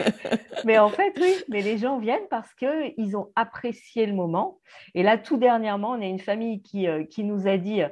mais, 0.64 0.78
en 0.78 0.90
fait, 0.90 1.12
oui, 1.20 1.34
mais 1.48 1.60
les 1.60 1.78
gens 1.78 1.98
viennent 1.98 2.28
parce 2.30 2.54
qu'ils 2.54 3.16
ont 3.16 3.32
apprécié 3.34 4.06
le 4.06 4.14
moment. 4.14 4.60
Et 4.94 5.02
là, 5.02 5.18
tout 5.18 5.38
dernièrement, 5.38 5.90
on 5.90 6.02
a 6.02 6.06
une 6.06 6.20
famille 6.20 6.62
qui, 6.62 6.86
euh, 6.86 7.04
qui 7.04 7.24
nous 7.24 7.48
a 7.48 7.56
dit... 7.56 7.82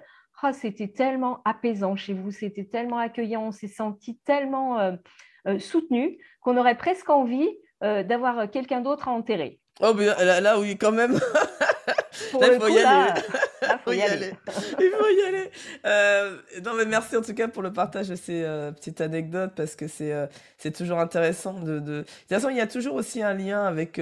Oh, 0.43 0.51
c'était 0.53 0.89
tellement 0.89 1.41
apaisant 1.47 1.97
chez 1.97 2.13
vous, 2.13 2.31
c'était 2.31 2.67
tellement 2.67 2.99
accueillant, 2.99 3.45
on 3.47 3.53
s'est 3.53 3.69
senti 3.69 4.19
tellement 4.19 4.79
euh, 4.79 4.93
soutenu 5.59 6.19
qu'on 6.41 6.57
aurait 6.57 6.77
presque 6.77 7.11
envie 7.11 7.49
euh, 7.83 8.03
d'avoir 8.03 8.51
quelqu'un 8.51 8.81
d'autre 8.81 9.09
à 9.09 9.13
enterrer. 9.13 9.61
Oh, 9.81 9.93
mais 9.95 10.07
là, 10.07 10.59
oui, 10.59 10.79
quand 10.79 10.93
même. 10.93 11.19
Pour 12.31 12.45
il 12.45 12.61
faut 12.61 12.69
y 12.69 12.79
aller. 12.79 13.21
Il 13.63 13.79
faut 13.85 13.93
y, 13.93 14.03
aller. 14.03 14.33
il 14.47 14.93
faut 14.99 15.09
y 15.09 15.23
aller. 15.27 15.51
Euh, 15.85 16.37
non, 16.65 16.75
mais 16.75 16.85
merci 16.85 17.17
en 17.17 17.23
tout 17.23 17.35
cas 17.35 17.49
pour 17.49 17.63
le 17.63 17.73
partage 17.73 18.09
de 18.09 18.17
ces 18.17 18.43
petites 18.77 19.01
anecdotes 19.01 19.53
parce 19.57 19.75
que 19.75 19.89
c'est 19.89 20.15
c'est 20.59 20.73
toujours 20.73 20.99
intéressant 20.99 21.61
de, 21.61 21.79
de... 21.79 21.97
De 21.97 22.03
toute 22.03 22.29
façon, 22.29 22.49
il 22.49 22.57
y 22.57 22.61
a 22.61 22.67
toujours 22.67 22.95
aussi 22.95 23.23
un 23.23 23.35
lien 23.35 23.65
avec, 23.65 24.01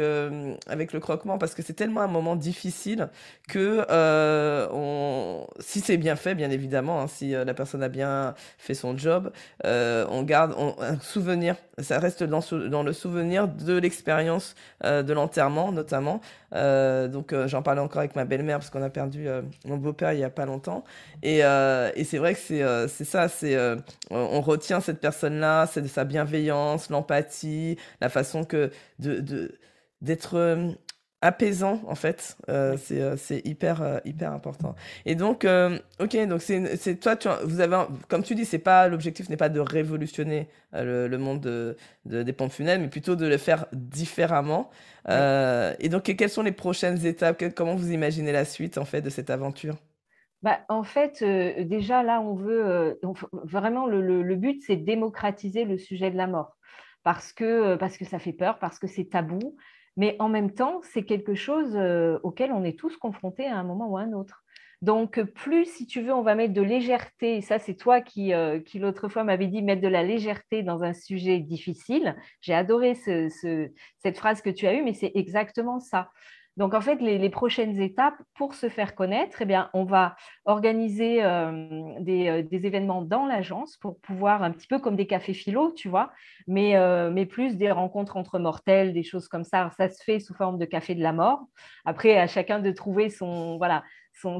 avec 0.66 0.92
le 0.92 1.00
croquement 1.00 1.36
parce 1.38 1.54
que 1.54 1.62
c'est 1.62 1.72
tellement 1.72 2.00
un 2.00 2.06
moment 2.08 2.36
difficile 2.36 3.08
que 3.48 3.84
on... 4.72 5.46
si 5.58 5.80
c'est 5.80 5.96
bien 5.96 6.16
fait, 6.16 6.34
bien 6.34 6.50
évidemment, 6.50 7.00
hein, 7.00 7.06
si 7.08 7.30
la 7.30 7.54
personne 7.54 7.82
a 7.82 7.88
bien 7.88 8.34
fait 8.58 8.74
son 8.74 8.96
job, 8.96 9.32
on 9.64 10.22
garde 10.22 10.54
un 10.80 10.98
souvenir. 11.00 11.56
Ça 11.78 11.98
reste 11.98 12.22
dans, 12.22 12.40
dans 12.68 12.82
le 12.82 12.92
souvenir 12.92 13.48
de 13.48 13.76
l'expérience 13.76 14.54
de 14.82 15.12
l'enterrement 15.12 15.72
notamment. 15.72 16.20
Euh, 16.54 17.08
donc 17.08 17.32
euh, 17.32 17.48
j'en 17.48 17.62
parlais 17.62 17.80
encore 17.80 17.98
avec 17.98 18.14
ma 18.14 18.24
belle-mère 18.24 18.58
parce 18.58 18.70
qu'on 18.70 18.82
a 18.82 18.90
perdu 18.90 19.28
euh, 19.28 19.42
mon 19.66 19.76
beau-père 19.76 20.12
il 20.12 20.20
y 20.20 20.24
a 20.24 20.30
pas 20.30 20.46
longtemps. 20.46 20.84
Et, 21.22 21.38
et 21.40 22.04
c'est 22.04 22.18
vrai 22.18 22.34
que 22.34 22.40
c'est 22.40 22.88
c'est 22.88 23.04
ça, 23.04 23.28
c'est 23.28 23.56
on 24.10 24.40
retient 24.40 24.80
cette 24.80 25.00
personne-là, 25.00 25.66
c'est 25.66 25.82
de 25.82 25.88
sa 25.88 26.04
bienveillance, 26.04 26.90
l'empathie, 26.90 27.78
la 28.00 28.08
façon 28.08 28.44
que 28.44 28.70
de 28.98 29.58
d'être 30.00 30.74
apaisant 31.24 31.80
en 31.86 31.94
fait. 31.94 32.36
Euh, 32.48 32.76
c'est 32.76 33.16
c'est 33.16 33.46
hyper 33.46 34.00
hyper 34.04 34.32
important. 34.32 34.74
Et 35.06 35.14
donc 35.14 35.46
ok 36.00 36.28
donc 36.28 36.42
c'est 36.42 37.00
toi 37.00 37.16
tu 37.16 37.28
vous 37.44 37.60
avez 37.60 37.84
comme 38.08 38.22
tu 38.22 38.34
dis 38.34 38.44
c'est 38.44 38.58
pas 38.58 38.88
l'objectif 38.88 39.28
n'est 39.28 39.36
pas 39.36 39.48
de 39.48 39.60
révolutionner 39.60 40.48
le, 40.72 41.06
le, 41.08 41.18
monde 41.18 41.40
de, 41.40 41.76
des 42.22 42.32
pompes 42.32 42.52
funèbres 42.52 42.82
mais 42.82 42.88
plutôt 42.88 43.16
de 43.16 43.26
le 43.26 43.38
faire 43.38 43.66
différemment. 43.72 44.70
Euh, 45.08 45.74
et 45.80 45.88
donc, 45.88 46.04
quelles 46.04 46.30
sont 46.30 46.42
les 46.42 46.52
prochaines 46.52 47.04
étapes? 47.06 47.42
Comment 47.54 47.74
vous 47.74 47.92
imaginez 47.92 48.32
la 48.32 48.44
suite 48.44 48.78
en 48.78 48.84
fait 48.84 49.02
de 49.02 49.10
cette 49.10 49.30
aventure? 49.30 49.76
Bah, 50.42 50.60
en 50.68 50.82
fait, 50.82 51.22
euh, 51.22 51.64
déjà 51.64 52.02
là, 52.02 52.20
on 52.20 52.34
veut 52.34 52.66
euh, 52.66 52.94
vraiment 53.32 53.86
le, 53.86 54.34
but, 54.34 54.62
c'est 54.66 54.76
démocratiser 54.76 55.64
le 55.64 55.78
sujet 55.78 56.10
de 56.10 56.16
la 56.16 56.26
mort. 56.26 56.56
Parce 57.02 57.32
que 57.34 57.76
parce 57.76 57.98
que 57.98 58.06
ça 58.06 58.18
fait 58.18 58.32
peur, 58.32 58.58
parce 58.58 58.78
que 58.78 58.86
c'est 58.86 59.04
tabou. 59.04 59.56
Mais 59.96 60.16
en 60.18 60.28
même 60.28 60.52
temps, 60.52 60.80
c'est 60.82 61.04
quelque 61.04 61.34
chose 61.34 61.76
auquel 62.22 62.52
on 62.52 62.64
est 62.64 62.78
tous 62.78 62.96
confrontés 62.96 63.46
à 63.46 63.56
un 63.56 63.64
moment 63.64 63.88
ou 63.88 63.96
à 63.96 64.02
un 64.02 64.12
autre. 64.12 64.44
Donc, 64.84 65.22
plus, 65.34 65.64
si 65.64 65.86
tu 65.86 66.02
veux, 66.02 66.12
on 66.12 66.20
va 66.20 66.34
mettre 66.34 66.52
de 66.52 66.60
légèreté, 66.60 67.40
ça 67.40 67.58
c'est 67.58 67.74
toi 67.74 68.02
qui, 68.02 68.34
euh, 68.34 68.60
qui 68.60 68.78
l'autre 68.78 69.08
fois 69.08 69.24
m'avais 69.24 69.46
dit 69.46 69.62
mettre 69.62 69.80
de 69.80 69.88
la 69.88 70.02
légèreté 70.02 70.62
dans 70.62 70.82
un 70.82 70.92
sujet 70.92 71.38
difficile. 71.38 72.16
J'ai 72.42 72.52
adoré 72.52 72.94
cette 72.94 74.18
phrase 74.18 74.42
que 74.42 74.50
tu 74.50 74.66
as 74.66 74.74
eue, 74.74 74.82
mais 74.82 74.92
c'est 74.92 75.12
exactement 75.14 75.80
ça. 75.80 76.10
Donc, 76.56 76.74
en 76.74 76.80
fait, 76.80 77.00
les, 77.00 77.30
prochaines 77.30 77.80
étapes 77.80 78.14
pour 78.34 78.54
se 78.54 78.68
faire 78.68 78.94
connaître, 78.94 79.42
eh 79.42 79.56
on 79.72 79.84
va 79.84 80.16
organiser 80.44 81.24
euh, 81.24 81.50
euh, 82.06 82.42
des, 82.42 82.66
événements 82.66 83.02
dans 83.02 83.26
l'agence 83.26 83.76
pour 83.76 83.98
pouvoir, 84.00 84.42
un 84.42 84.52
petit 84.52 84.68
peu 84.68 84.78
comme 84.78 84.94
des 84.94 85.06
cafés 85.06 85.34
philo, 85.34 85.72
tu 85.72 85.88
vois, 85.88 86.12
mais, 86.46 86.74
mais 87.10 87.26
plus 87.26 87.56
des 87.56 87.70
rencontres 87.70 88.16
entre 88.16 88.38
mortels, 88.38 88.92
des 88.92 89.02
choses 89.02 89.28
comme 89.28 89.44
ça. 89.44 89.70
ça 89.76 89.88
se 89.88 90.02
fait 90.04 90.20
sous 90.20 90.34
forme 90.34 90.58
de 90.58 90.64
café 90.64 90.94
de 90.94 91.02
la 91.02 91.12
mort. 91.12 91.46
Après, 91.84 92.18
à 92.18 92.26
chacun 92.26 92.60
de 92.60 92.70
trouver 92.70 93.10
son, 93.10 93.58
voilà, 93.58 93.82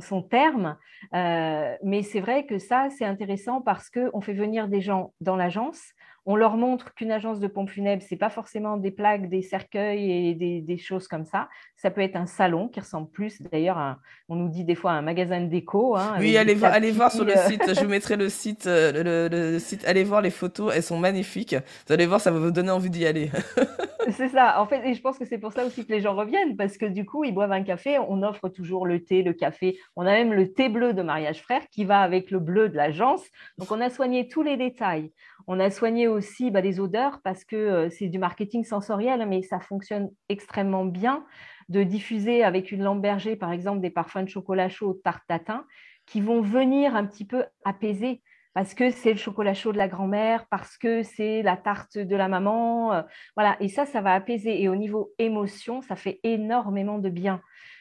son, 0.01 0.23
terme. 0.23 0.77
Euh, 1.15 1.77
mais 1.83 2.03
c'est 2.03 2.21
vrai 2.21 2.47
que 2.47 2.59
ça, 2.59 2.89
c'est 2.97 3.05
intéressant 3.05 3.61
parce 3.61 3.91
qu'on 3.91 4.21
fait 4.21 4.33
venir 4.33 4.69
des 4.69 4.81
gens 4.81 5.13
dans 5.21 5.37
l'agence 5.37 5.81
on 6.27 6.37
leur 6.37 6.57
montre 6.57 6.95
qu'une 6.95 7.11
agence 7.11 7.39
de 7.39 7.47
pompes 7.47 7.71
funèbres, 7.71 8.03
ce 8.03 8.15
n'est 8.15 8.19
pas 8.19 8.31
forcément 8.31 8.77
des 8.77 8.91
plaques, 8.91 9.29
des 9.29 9.43
cercueils 9.43 10.11
et 10.31 10.35
des, 10.35 10.79
choses 10.79 11.07
comme 11.07 11.25
ça. 11.25 11.49
Ça 11.77 11.91
peut 11.91 12.01
être 12.01 12.17
un 12.17 12.27
salon 12.27 12.69
qui 12.69 12.81
ressemble 12.81 13.11
plus, 13.11 13.41
d'ailleurs, 13.43 13.79
à, 13.79 13.99
on 14.29 14.37
nous 14.37 14.49
dit 14.49 14.65
des 14.65 14.75
fois, 14.75 14.93
un 14.93 15.03
magasin 15.03 15.41
de 15.41 15.47
déco. 15.47 15.97
Hein, 15.97 16.17
oui, 16.19 16.37
allez, 16.37 16.55
voir, 16.55 16.73
allez 16.73 16.91
voir 16.91 17.13
sur 17.13 17.25
le 17.25 17.37
euh. 17.37 17.49
site, 17.49 17.75
je 17.75 17.81
vous 17.81 17.91
mettrai 17.91 18.17
le 18.17 18.29
site, 18.29 18.67
euh, 18.67 19.29
le, 19.29 19.59
site, 19.59 19.85
allez 19.87 20.05
voir 20.05 20.23
les 20.23 20.31
photos, 20.31 20.73
elles 20.75 20.83
sont 20.83 20.99
magnifiques. 20.99 21.55
Vous 21.87 21.93
allez 21.93 22.07
voir, 22.07 22.21
ça 22.21 22.31
va 22.31 22.39
vous 22.39 22.51
donner 22.51 22.71
envie 22.71 22.91
d'y 22.91 23.07
aller. 23.07 23.31
c'est 24.11 24.29
ça, 24.29 24.61
en 24.61 24.67
fait, 24.67 24.87
et 24.87 24.95
je 24.95 25.01
pense 25.03 25.19
que 25.19 25.27
c'est 25.27 25.39
pour 25.39 25.53
ça 25.53 25.65
aussi 25.65 25.87
que 25.87 25.93
les 25.93 26.01
gens 26.01 26.15
reviennent, 26.15 26.57
parce 26.57 26.79
que 26.79 26.87
du 26.87 27.05
coup, 27.05 27.25
ils 27.25 27.33
boivent 27.33 27.53
un 27.53 27.63
café, 27.63 27.99
on 27.99 28.23
offre 28.23 28.49
toujours 28.49 28.87
le 28.87 29.05
thé, 29.05 29.23
le 29.23 29.35
café. 29.35 29.79
On 29.97 30.03
a 30.03 30.13
même 30.13 30.33
le 30.33 30.53
thé 30.53 30.71
bleu 30.71 30.95
de 30.95 31.03
Mariage 31.03 31.43
Frère 31.43 31.63
qui 31.71 31.85
va 31.85 32.01
avec 32.01 32.31
le 32.31 32.39
bleu 32.39 32.71
de 32.71 32.77
l'agence. 32.77 33.23
Donc, 33.59 33.71
on 33.71 33.81
a 33.81 33.91
soigné 33.91 34.29
tous 34.29 34.43
les 34.43 34.57
détails. 34.57 35.11
On 35.47 35.61
a 35.61 35.71
soigné 35.71 36.09
aussi 36.09 36.51
bah, 36.51 36.61
les 36.61 36.81
odeurs 36.81 37.21
parce 37.23 37.45
que 37.45 37.57
euh, 37.57 37.91
c'est 37.91 38.09
du 38.09 38.19
marketing 38.19 38.65
sensoriel, 38.65 39.27
mais 39.29 39.43
ça 39.43 39.61
fonctionne 39.61 40.11
extrêmement 40.29 40.85
bien 40.85 41.25
de 41.69 41.83
diffuser 41.83 42.43
avec 42.43 42.73
une 42.73 42.83
lampe 42.83 43.03
berger, 43.03 43.37
par 43.37 43.53
exemple, 43.53 43.81
des 43.81 43.91
parfums 43.91 44.25
de 44.25 44.29
chocolat 44.29 44.69
chaud, 44.69 45.01
tarte 45.05 45.23
tatin, 45.29 45.65
qui 46.07 46.21
vont 46.21 46.41
venir 46.41 46.95
un 46.97 47.07
petit 47.07 47.25
peu 47.25 47.45
apaiser 47.65 48.23
parce 48.55 48.73
que 48.73 48.91
c'est 48.91 49.11
le 49.11 49.19
chocolat 49.19 49.53
chaud 49.53 49.73
de 49.73 49.79
la 49.79 49.89
grand-mère, 49.89 50.47
parce 50.49 50.79
que 50.79 51.03
c'est 51.03 51.43
la 51.43 51.57
tarte 51.57 51.99
de 51.99 52.17
la 52.17 52.29
maman. 52.29 52.93
Euh, 52.93 53.03
voilà, 53.37 53.57
et 53.59 53.69
ça, 53.69 53.85
ça 53.85 54.01
va 54.01 54.15
apaiser. 54.15 54.63
Et 54.63 54.69
au 54.69 54.77
niveau 54.77 55.13
émotion, 55.19 55.83
ça 55.83 55.97
fait 55.97 56.21
énormément 56.23 56.99
de 56.99 57.09
bien. 57.09 57.41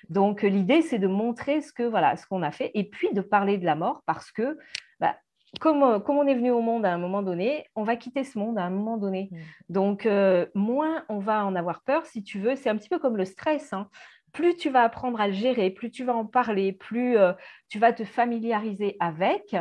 Donc, 0.09 0.41
l'idée, 0.41 0.81
c'est 0.81 0.97
de 0.97 1.07
montrer 1.07 1.61
ce 1.61 1.71
que 1.71 1.83
voilà, 1.83 2.17
ce 2.17 2.25
qu'on 2.25 2.41
a 2.41 2.51
fait 2.51 2.71
et 2.73 2.89
puis 2.89 3.13
de 3.13 3.21
parler 3.21 3.59
de 3.59 3.65
la 3.65 3.75
mort 3.75 4.01
parce 4.07 4.31
que 4.31 4.57
bah, 5.59 6.01
comme, 6.03 6.17
on 6.17 6.27
est 6.27 6.35
venu 6.35 6.51
au 6.51 6.61
monde 6.61 6.85
à 6.85 6.93
un 6.93 6.97
moment 6.97 7.21
donné, 7.21 7.65
on 7.75 7.83
va 7.83 7.95
quitter 7.95 8.23
ce 8.23 8.37
monde 8.39 8.57
à 8.57 8.63
un 8.63 8.69
moment 8.69 8.97
donné. 8.97 9.29
Mm. 9.31 9.37
Donc, 9.69 10.05
euh, 10.05 10.45
moins 10.55 11.03
on 11.09 11.19
va 11.19 11.45
en 11.45 11.55
avoir 11.55 11.83
peur, 11.83 12.05
si 12.05 12.23
tu 12.23 12.39
veux. 12.39 12.55
C'est 12.55 12.69
un 12.69 12.77
petit 12.77 12.89
peu 12.89 12.99
comme 12.99 13.17
le 13.17 13.25
stress. 13.25 13.73
Hein. 13.73 13.87
Plus 14.31 14.55
tu 14.55 14.69
vas 14.69 14.81
apprendre 14.81 15.21
à 15.21 15.27
le 15.27 15.33
gérer, 15.33 15.69
plus 15.69 15.91
tu 15.91 16.03
vas 16.03 16.15
en 16.15 16.25
parler, 16.25 16.73
plus 16.73 17.17
euh, 17.17 17.33
tu 17.69 17.77
vas 17.77 17.93
te 17.93 18.03
familiariser 18.03 18.97
avec. 18.99 19.55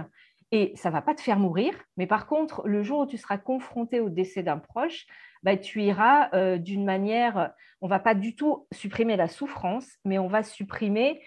Et 0.50 0.72
ça 0.76 0.88
ne 0.88 0.94
va 0.94 1.02
pas 1.02 1.14
te 1.14 1.20
faire 1.20 1.38
mourir. 1.38 1.74
Mais 1.96 2.06
par 2.06 2.26
contre, 2.26 2.66
le 2.66 2.82
jour 2.82 3.00
où 3.00 3.06
tu 3.06 3.18
seras 3.18 3.38
confronté 3.38 4.00
au 4.00 4.08
décès 4.08 4.42
d'un 4.42 4.58
proche, 4.58 5.06
bah, 5.42 5.56
tu 5.56 5.82
iras 5.82 6.30
euh, 6.34 6.56
d'une 6.56 6.84
manière, 6.84 7.52
on 7.80 7.86
ne 7.86 7.90
va 7.90 7.98
pas 7.98 8.14
du 8.14 8.34
tout 8.34 8.66
supprimer 8.72 9.16
la 9.16 9.28
souffrance, 9.28 9.86
mais 10.04 10.18
on 10.18 10.28
va 10.28 10.42
supprimer, 10.42 11.22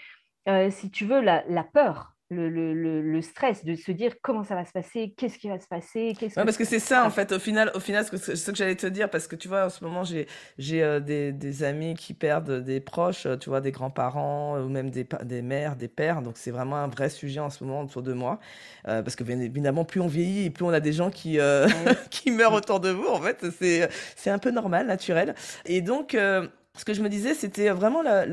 si 0.70 0.92
tu 0.92 1.06
veux, 1.06 1.22
la 1.22 1.64
peur 1.74 2.15
le, 2.30 3.22
stress 3.22 3.64
de 3.64 3.76
se 3.76 3.92
dire 3.92 4.14
comment 4.22 4.44
ça 4.44 4.56
va 4.56 4.66
se 4.66 4.72
passer, 4.72 5.14
qu'est-ce 5.16 5.38
qui 5.38 5.48
va 5.48 5.60
se 5.60 5.68
passer. 5.68 6.14
Qu'est-ce 6.18 6.36
parce 6.36 6.58
que 6.58 6.66
c'est 6.66 6.80
ça 6.80 7.06
en 7.06 7.10
fait, 7.10 7.32
au 7.32 7.40
final, 7.40 7.72
au 7.76 7.80
final 7.80 8.06
ce 8.06 8.12
que, 8.12 8.18
ce 8.18 8.52
que 8.52 8.58
j'allais 8.58 8.76
te 8.76 8.88
dire, 8.88 9.10
parce 9.10 9.28
que 9.28 9.36
tu 9.36 9.48
vois, 9.48 9.66
en 9.66 9.70
ce 9.70 9.84
moment, 9.84 10.04
j'ai, 10.04 10.28
j'ai 10.58 10.84
euh, 10.84 11.00
des, 11.00 11.32
des, 11.32 11.64
amis 11.64 11.94
qui 11.96 12.14
perdent 12.14 12.64
des 12.64 12.80
proches, 12.80 13.28
tu 13.40 13.50
vois, 13.50 13.62
des 13.62 13.72
grands-parents 13.72 14.60
ou 14.60 14.70
même 14.70 14.90
des, 14.90 15.08
des 15.24 15.42
mères, 15.42 15.76
des 15.76 15.88
pères, 15.88 16.22
donc 16.22 16.38
c'est 16.38 16.52
vraiment 16.52 16.78
un 16.78 16.88
vrai 16.88 17.10
sujet 17.10 17.40
en 17.40 17.50
ce 17.50 17.64
moment 17.64 17.82
autour 17.82 18.02
de 18.02 18.14
moi, 18.14 18.40
euh, 18.88 19.02
parce 19.02 19.16
que 19.16 19.24
bien 19.24 19.40
évidemment, 19.40 19.86
plus 19.86 20.02
on 20.02 20.08
vieillit 20.08 20.46
et 20.46 20.50
plus 20.50 20.66
on 20.66 20.70
a 20.70 20.80
des 20.80 20.94
gens 20.94 21.12
qui, 21.12 21.40
euh, 21.40 21.68
qui 22.10 22.32
meurent 22.32 22.54
autour 22.54 22.80
de 22.80 22.90
vous, 22.90 23.08
en 23.08 23.22
fait, 23.22 23.46
c'est, 23.58 23.88
c'est 24.16 24.30
un 24.30 24.40
peu 24.40 24.52
normal, 24.52 24.88
naturel. 24.88 25.36
Et 25.66 25.82
donc, 25.82 26.18
ce 26.78 26.86
que 26.86 26.94
je 26.94 27.02
me 27.02 27.10
disais, 27.10 27.34
c'était 27.34 27.70
vraiment 27.70 28.02
la, 28.02 28.26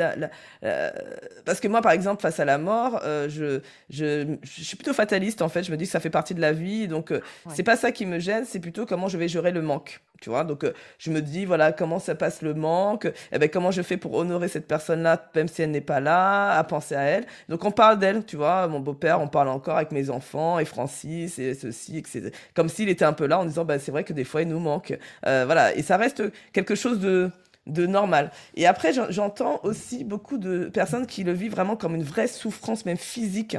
parce 1.45 1.61
que 1.61 1.68
moi, 1.68 1.82
par 1.82 1.93
exemple, 1.93 2.22
face 2.22 2.40
à 2.40 2.45
la 2.45 2.59
mort, 2.59 3.01
euh, 3.05 3.28
je, 3.28 3.61
je, 3.90 4.36
je, 4.43 4.62
suis 4.62 4.76
plutôt 4.76 4.93
fataliste 4.93 5.43
en 5.43 5.49
fait. 5.49 5.62
Je 5.62 5.72
me 5.72 5.76
dis 5.76 5.84
que 5.84 5.90
ça 5.90 6.01
fait 6.01 6.11
partie 6.11 6.34
de 6.34 6.40
la 6.40 6.53
vie, 6.53 6.88
donc 6.88 7.11
euh, 7.11 7.20
c'est 7.49 7.62
pas 7.62 7.76
ça 7.76 7.93
qui 7.93 8.07
me 8.07 8.18
gêne, 8.18 8.45
c'est 8.45 8.61
plutôt 8.61 8.86
comment 8.86 9.09
je 9.09 9.18
vais 9.18 9.28
gérer 9.28 9.51
le 9.51 9.62
manque, 9.62 10.01
tu 10.20 10.30
vois. 10.30 10.45
Donc 10.45 10.64
euh, 10.64 10.72
je 10.99 11.11
me 11.11 11.20
dis 11.20 11.45
voilà 11.45 11.72
comment 11.72 11.99
ça 11.99 12.14
passe 12.14 12.43
le 12.43 12.55
manque, 12.55 13.11
eh 13.32 13.38
ben 13.38 13.49
comment 13.49 13.70
je 13.70 13.82
fais 13.82 13.97
pour 13.97 14.14
honorer 14.14 14.49
cette 14.49 14.66
personne-là, 14.66 15.30
même 15.34 15.49
si 15.49 15.62
elle 15.62 15.70
n'est 15.70 15.80
pas 15.80 16.01
là, 16.01 16.53
à 16.53 16.64
penser 16.64 16.95
à 16.95 17.03
elle. 17.03 17.26
Donc 17.49 17.64
on 17.64 17.70
parle 17.70 17.99
d'elle, 17.99 18.24
tu 18.24 18.36
vois. 18.36 18.68
Mon 18.68 18.80
beau-père, 18.80 19.20
on 19.20 19.28
parle 19.28 19.49
encore 19.49 19.76
avec 19.76 19.93
mes 19.93 20.11
enfants 20.11 20.59
et 20.59 20.64
Francis 20.64 21.38
et 21.38 21.55
ceci, 21.55 21.99
etc. 21.99 22.30
Comme 22.55 22.68
s'il 22.68 22.88
était 22.88 23.05
un 23.05 23.12
peu 23.12 23.26
là 23.26 23.38
en 23.40 23.45
disant 23.45 23.64
bah 23.64 23.78
c'est 23.78 23.93
vrai 23.93 24.05
que 24.05 24.12
des 24.12 24.24
fois 24.24 24.43
il 24.43 24.49
nous 24.49 24.61
manque, 24.61 24.97
voilà. 25.22 25.74
Et 25.74 25.82
ça 25.82 25.97
reste 25.97 26.22
quelque 26.53 26.74
chose 26.74 27.01
de 27.01 27.30
de 27.66 27.86
normal. 27.86 28.32
Et 28.56 28.66
après, 28.66 28.92
j'entends 29.10 29.60
aussi 29.62 30.02
beaucoup 30.02 30.36
de 30.36 30.68
personnes 30.68 31.06
qui 31.06 31.22
le 31.22 31.32
vivent 31.32 31.52
vraiment 31.52 31.76
comme 31.76 31.94
une 31.94 32.02
vraie 32.02 32.26
souffrance, 32.26 32.84
même 32.84 32.96
physique. 32.96 33.56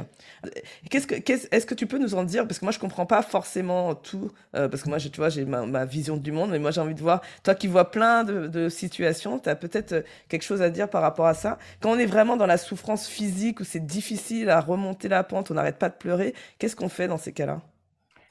Qu'est-ce 0.90 1.06
que, 1.06 1.14
est-ce 1.14 1.64
que 1.64 1.74
tu 1.74 1.86
peux 1.86 1.96
nous 1.96 2.14
en 2.14 2.22
dire? 2.24 2.46
Parce 2.46 2.58
que 2.58 2.66
moi, 2.66 2.72
je 2.72 2.78
comprends 2.78 3.06
pas 3.06 3.22
forcément 3.22 3.94
tout, 3.94 4.30
euh, 4.54 4.68
parce 4.68 4.82
que 4.82 4.90
moi, 4.90 4.98
tu 4.98 5.10
vois, 5.16 5.30
j'ai 5.30 5.46
ma, 5.46 5.84
vision 5.86 6.18
du 6.18 6.32
monde, 6.32 6.50
mais 6.50 6.58
moi, 6.58 6.70
j'ai 6.70 6.82
envie 6.82 6.94
de 6.94 7.00
voir, 7.00 7.22
toi 7.42 7.54
qui 7.54 7.66
vois 7.66 7.90
plein 7.90 8.24
de, 8.24 8.68
situations, 8.68 9.38
tu 9.38 9.48
as 9.48 9.56
peut-être 9.56 9.92
euh, 9.92 10.02
quelque 10.28 10.42
chose 10.42 10.60
à 10.60 10.68
dire 10.68 10.90
par 10.90 11.00
rapport 11.00 11.26
à 11.26 11.34
ça? 11.34 11.58
Quand 11.80 11.90
on 11.90 11.98
est 11.98 12.06
vraiment 12.06 12.36
dans 12.36 12.46
la 12.46 12.58
souffrance 12.58 13.08
physique, 13.08 13.60
où 13.60 13.64
c'est 13.64 13.84
difficile 13.84 14.50
à 14.50 14.60
remonter 14.60 15.08
la 15.08 15.24
pente, 15.24 15.50
on 15.50 15.54
n'arrête 15.54 15.78
pas 15.78 15.88
de 15.88 15.94
pleurer, 15.94 16.34
qu'est-ce 16.58 16.76
qu'on 16.76 16.88
fait 16.90 17.08
dans 17.08 17.18
ces 17.18 17.32
cas-là? 17.32 17.62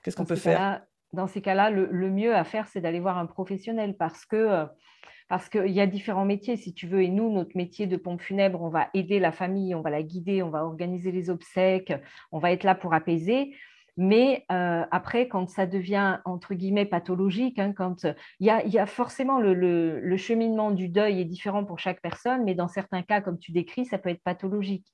Qu'est-ce 0.03 0.15
qu'on 0.15 0.25
peut 0.25 0.35
faire? 0.35 0.81
Dans 1.13 1.27
ces 1.27 1.41
cas-là, 1.41 1.69
le, 1.69 2.09
mieux 2.09 2.35
à 2.35 2.43
faire, 2.43 2.67
c'est 2.67 2.81
d'aller 2.81 2.99
voir 2.99 3.17
un 3.17 3.25
professionnel, 3.25 3.95
parce 3.97 4.25
que... 4.25 4.67
Parce 5.29 5.49
qu'il 5.49 5.71
y 5.71 5.81
a 5.81 5.87
différents 5.87 6.25
métiers, 6.25 6.57
si 6.57 6.73
tu 6.73 6.87
veux, 6.87 7.03
et 7.03 7.09
nous, 7.09 7.31
notre 7.31 7.55
métier 7.55 7.87
de 7.87 7.97
pompe 7.97 8.21
funèbre, 8.21 8.61
on 8.61 8.69
va 8.69 8.89
aider 8.93 9.19
la 9.19 9.31
famille, 9.31 9.75
on 9.75 9.81
va 9.81 9.89
la 9.89 10.03
guider, 10.03 10.43
on 10.43 10.49
va 10.49 10.65
organiser 10.65 11.11
les 11.11 11.29
obsèques, 11.29 11.93
on 12.31 12.39
va 12.39 12.51
être 12.51 12.63
là 12.63 12.75
pour 12.75 12.93
apaiser. 12.93 13.55
Mais 13.95 14.45
euh, 14.51 14.83
après, 14.91 15.27
quand 15.27 15.47
ça 15.47 15.67
devient 15.67 16.19
entre 16.25 16.55
guillemets 16.55 16.85
pathologique, 16.85 17.59
hein, 17.59 17.73
quand 17.73 18.07
il 18.39 18.47
y, 18.47 18.79
a, 18.79 18.85
forcément 18.87 19.39
le, 19.39 20.17
cheminement 20.17 20.71
du 20.71 20.89
deuil 20.89 21.21
est 21.21 21.25
différent 21.25 21.63
pour 21.63 21.77
chaque 21.77 22.01
personne, 22.01 22.43
mais 22.43 22.55
dans 22.55 22.67
certains 22.67 23.03
cas, 23.03 23.21
comme 23.21 23.37
tu 23.37 23.51
décris, 23.51 23.85
ça 23.85 23.99
peut 23.99 24.09
être 24.09 24.23
pathologique. 24.23 24.87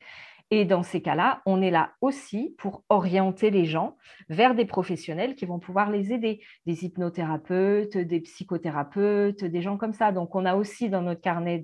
Et 0.52 0.66
dans 0.66 0.82
ces 0.82 1.02
cas-là, 1.02 1.42
on 1.46 1.62
est 1.62 1.70
là 1.70 1.92
aussi 2.02 2.56
pour 2.58 2.84
orienter 2.90 3.52
les 3.52 3.66
gens 3.66 3.98
vers 4.30 4.56
des 4.56 4.66
professionnels 4.66 5.36
qui 5.36 5.46
vont 5.46 5.60
pouvoir 5.60 5.92
les 5.92 6.12
aider, 6.12 6.42
des 6.66 6.86
hypnothérapeutes, 6.86 7.98
des 7.98 8.20
psychothérapeutes, 8.22 9.46
des 9.46 9.62
gens 9.62 9.78
comme 9.78 9.94
ça. 9.94 10.12
Donc, 10.12 10.34
on 10.34 10.46
a 10.46 10.56
aussi 10.56 10.90
dans 10.90 11.04
notre 11.04 11.22
carnet 11.22 11.62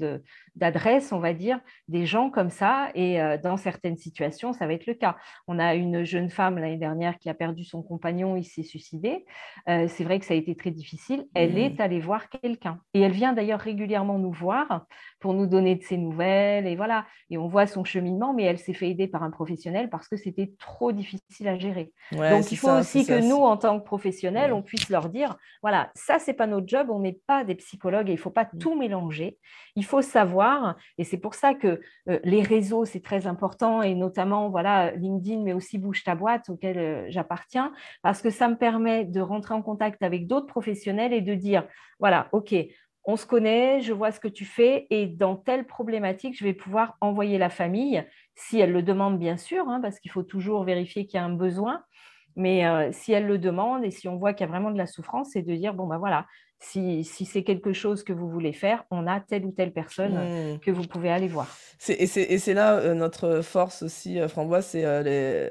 d'adresses, 0.55 1.11
on 1.11 1.19
va 1.19 1.33
dire, 1.33 1.59
des 1.87 2.05
gens 2.05 2.29
comme 2.29 2.51
ça. 2.51 2.91
Et 2.93 3.19
euh, 3.19 3.39
dans 3.39 3.57
certaines 3.57 3.97
situations, 3.97 4.53
ça 4.53 4.67
va 4.67 4.73
être 4.73 4.85
le 4.85 4.93
cas. 4.93 5.17
On 5.47 5.57
a 5.57 5.73
une 5.73 6.03
jeune 6.03 6.29
femme 6.29 6.59
l'année 6.59 6.77
dernière 6.77 7.17
qui 7.17 7.27
a 7.27 7.33
perdu 7.33 7.63
son 7.63 7.81
compagnon, 7.81 8.35
il 8.35 8.43
s'est 8.43 8.61
suicidé. 8.61 9.25
Euh, 9.67 9.87
c'est 9.87 10.03
vrai 10.03 10.19
que 10.19 10.25
ça 10.25 10.35
a 10.35 10.37
été 10.37 10.55
très 10.55 10.71
difficile. 10.71 11.25
Elle 11.33 11.53
mmh. 11.53 11.57
est 11.57 11.79
allée 11.79 11.99
voir 11.99 12.29
quelqu'un. 12.29 12.79
Et 12.93 13.01
elle 13.01 13.13
vient 13.13 13.33
d'ailleurs 13.33 13.61
régulièrement 13.61 14.19
nous 14.19 14.31
voir 14.31 14.85
pour 15.19 15.33
nous 15.33 15.47
donner 15.47 15.73
de 15.75 15.81
ses 15.81 15.97
nouvelles. 15.97 16.67
Et 16.67 16.75
voilà. 16.75 17.07
Et 17.31 17.39
on 17.39 17.47
voit 17.47 17.65
son 17.65 17.83
cheminement, 17.83 18.31
mais 18.35 18.43
elle 18.43 18.59
s'est 18.59 18.74
fait 18.75 18.89
aider 18.89 19.07
par 19.07 19.23
un 19.23 19.31
professionnel 19.31 19.89
parce 19.89 20.07
que 20.07 20.17
c'était 20.17 20.53
trop 20.59 20.91
difficile 20.91 21.47
à 21.47 21.57
gérer. 21.57 21.91
Donc, 22.11 22.51
il 22.51 22.57
faut 22.57 22.69
aussi 22.69 23.05
que 23.05 23.19
nous, 23.19 23.37
en 23.37 23.57
tant 23.57 23.79
que 23.79 23.85
professionnels, 23.85 24.53
on 24.53 24.61
puisse 24.61 24.89
leur 24.89 25.09
dire, 25.09 25.35
voilà, 25.61 25.91
ça, 25.95 26.19
c'est 26.19 26.33
pas 26.33 26.47
notre 26.47 26.67
job, 26.67 26.89
on 26.89 26.99
n'est 26.99 27.19
pas 27.25 27.43
des 27.43 27.55
psychologues 27.55 28.09
et 28.09 28.13
il 28.13 28.17
faut 28.17 28.29
pas 28.29 28.47
mm. 28.51 28.57
tout 28.59 28.75
mélanger. 28.75 29.37
Il 29.75 29.85
faut 29.85 30.01
savoir, 30.01 30.75
et 30.97 31.03
c'est 31.03 31.17
pour 31.17 31.35
ça 31.35 31.53
que 31.53 31.79
euh, 32.09 32.19
les 32.23 32.41
réseaux, 32.41 32.85
c'est 32.85 33.01
très 33.01 33.27
important, 33.27 33.81
et 33.81 33.95
notamment, 33.95 34.49
voilà, 34.49 34.91
LinkedIn, 34.91 35.41
mais 35.41 35.53
aussi 35.53 35.77
Bouge 35.77 36.03
ta 36.03 36.15
boîte, 36.15 36.49
auquel 36.49 36.77
euh, 36.77 37.05
j'appartiens, 37.09 37.73
parce 38.01 38.21
que 38.21 38.29
ça 38.29 38.47
me 38.47 38.55
permet 38.55 39.05
de 39.05 39.21
rentrer 39.21 39.53
en 39.53 39.61
contact 39.61 40.03
avec 40.03 40.27
d'autres 40.27 40.47
professionnels 40.47 41.13
et 41.13 41.21
de 41.21 41.33
dire, 41.33 41.67
voilà, 41.99 42.29
OK, 42.31 42.53
on 43.05 43.15
se 43.17 43.25
connaît, 43.25 43.81
je 43.81 43.93
vois 43.93 44.11
ce 44.11 44.19
que 44.19 44.27
tu 44.27 44.45
fais, 44.45 44.87
et 44.89 45.07
dans 45.07 45.35
telle 45.35 45.65
problématique, 45.65 46.37
je 46.37 46.43
vais 46.43 46.53
pouvoir 46.53 46.97
envoyer 47.01 47.37
la 47.37 47.49
famille, 47.49 48.03
si 48.35 48.59
elle 48.59 48.71
le 48.71 48.81
demande 48.81 49.19
bien 49.19 49.37
sûr, 49.37 49.67
hein, 49.69 49.79
parce 49.81 49.99
qu'il 49.99 50.11
faut 50.11 50.23
toujours 50.23 50.63
vérifier 50.63 51.05
qu'il 51.05 51.19
y 51.19 51.21
a 51.21 51.25
un 51.25 51.33
besoin, 51.33 51.83
mais 52.35 52.65
euh, 52.67 52.89
si 52.91 53.13
elle 53.13 53.27
le 53.27 53.37
demande 53.37 53.85
et 53.85 53.91
si 53.91 54.07
on 54.07 54.17
voit 54.17 54.33
qu'il 54.33 54.45
y 54.45 54.49
a 54.49 54.51
vraiment 54.51 54.71
de 54.71 54.77
la 54.77 54.87
souffrance, 54.87 55.29
c'est 55.33 55.43
de 55.43 55.55
dire, 55.55 55.73
bon 55.73 55.87
ben 55.87 55.97
voilà, 55.97 56.25
si, 56.71 57.03
si 57.03 57.25
c'est 57.25 57.43
quelque 57.43 57.73
chose 57.73 58.03
que 58.03 58.13
vous 58.13 58.29
voulez 58.29 58.53
faire, 58.53 58.85
on 58.91 59.07
a 59.07 59.19
telle 59.19 59.45
ou 59.45 59.51
telle 59.51 59.71
personne 59.71 60.13
mmh. 60.13 60.59
que 60.59 60.71
vous 60.71 60.83
pouvez 60.83 61.09
aller 61.09 61.27
voir. 61.27 61.47
Et 61.87 62.07
c'est 62.07 62.53
là 62.53 62.77
euh, 62.77 62.93
notre 62.93 63.41
force 63.41 63.83
aussi, 63.83 64.19
euh, 64.19 64.27
Framboise, 64.27 64.65
c'est 64.65 64.83
euh, 64.85 65.49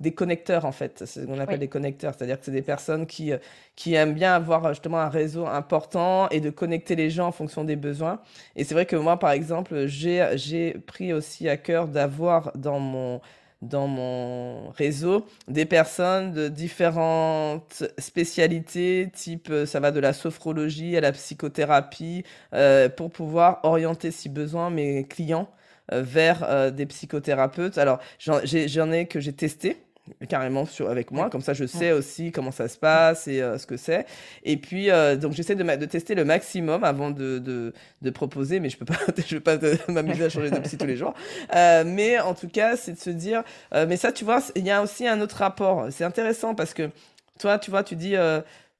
des 0.00 0.14
connecteurs 0.14 0.64
en 0.64 0.72
fait. 0.72 1.04
C'est 1.06 1.20
ce 1.20 1.26
qu'on 1.26 1.38
appelle 1.38 1.58
des 1.58 1.68
connecteurs, 1.68 2.14
c'est-à-dire 2.16 2.38
que 2.38 2.44
c'est 2.44 2.52
des 2.52 2.62
personnes 2.62 3.06
qui, 3.06 3.32
qui 3.76 3.94
aiment 3.94 4.14
bien 4.14 4.34
avoir 4.34 4.68
justement 4.68 4.98
un 4.98 5.08
réseau 5.08 5.46
important 5.46 6.28
et 6.30 6.40
de 6.40 6.50
connecter 6.50 6.96
les 6.96 7.10
gens 7.10 7.28
en 7.28 7.32
fonction 7.32 7.64
des 7.64 7.76
besoins. 7.76 8.20
Et 8.56 8.64
c'est 8.64 8.74
vrai 8.74 8.86
que 8.86 8.96
moi, 8.96 9.18
par 9.18 9.30
exemple, 9.30 9.86
j'ai 9.86 10.74
pris 10.86 11.12
aussi 11.12 11.48
à 11.48 11.56
cœur 11.56 11.88
d'avoir 11.88 12.52
dans 12.56 12.80
mon 12.80 13.20
dans 13.62 13.86
mon 13.86 14.70
réseau 14.70 15.26
des 15.48 15.64
personnes 15.64 16.32
de 16.32 16.48
différentes 16.48 17.84
spécialités, 17.98 19.10
type 19.14 19.48
euh, 19.50 19.66
ça 19.66 19.80
va 19.80 19.90
de 19.92 20.00
la 20.00 20.12
sophrologie 20.12 20.96
à 20.96 21.00
la 21.00 21.12
psychothérapie, 21.12 22.24
euh, 22.54 22.88
pour 22.88 23.10
pouvoir 23.10 23.60
orienter 23.64 24.10
si 24.10 24.28
besoin 24.28 24.70
mes 24.70 25.04
clients 25.04 25.48
euh, 25.92 26.02
vers 26.02 26.72
des 26.72 26.86
psychothérapeutes. 26.86 27.78
Alors 27.78 28.00
j'en 28.18 28.92
ai 28.92 29.06
que 29.06 29.20
j'ai 29.20 29.32
testé 29.32 29.85
carrément 30.28 30.66
sur, 30.66 30.88
avec 30.88 31.10
moi, 31.10 31.30
comme 31.30 31.40
ça 31.40 31.52
je 31.54 31.66
sais 31.66 31.92
aussi 31.92 32.32
comment 32.32 32.50
ça 32.50 32.68
se 32.68 32.78
passe 32.78 33.28
et 33.28 33.42
euh, 33.42 33.58
ce 33.58 33.66
que 33.66 33.76
c'est. 33.76 34.06
Et 34.44 34.56
puis, 34.56 34.90
euh, 34.90 35.16
donc 35.16 35.32
j'essaie 35.32 35.54
de, 35.54 35.62
de, 35.62 35.86
tester 35.86 36.14
le 36.14 36.24
maximum 36.24 36.84
avant 36.84 37.10
de, 37.10 37.38
de, 37.38 37.72
de 38.02 38.10
proposer, 38.10 38.60
mais 38.60 38.70
je 38.70 38.76
peux 38.76 38.84
pas, 38.84 38.98
je 39.26 39.38
peux 39.38 39.58
pas 39.58 39.58
m'amuser 39.92 40.24
à 40.24 40.28
changer 40.28 40.50
de 40.50 40.58
psy 40.60 40.78
tous 40.78 40.86
les 40.86 40.96
jours. 40.96 41.14
Euh, 41.54 41.84
mais 41.86 42.18
en 42.18 42.34
tout 42.34 42.48
cas, 42.48 42.76
c'est 42.76 42.92
de 42.92 42.98
se 42.98 43.10
dire, 43.10 43.42
mais 43.72 43.96
ça, 43.96 44.12
tu 44.12 44.24
vois, 44.24 44.40
il 44.54 44.64
y 44.64 44.70
a 44.70 44.82
aussi 44.82 45.06
un 45.06 45.20
autre 45.20 45.36
rapport. 45.36 45.86
C'est 45.90 46.04
intéressant 46.04 46.54
parce 46.54 46.74
que 46.74 46.90
toi, 47.38 47.58
tu 47.58 47.70
vois, 47.70 47.82
tu 47.82 47.96
dis, 47.96 48.14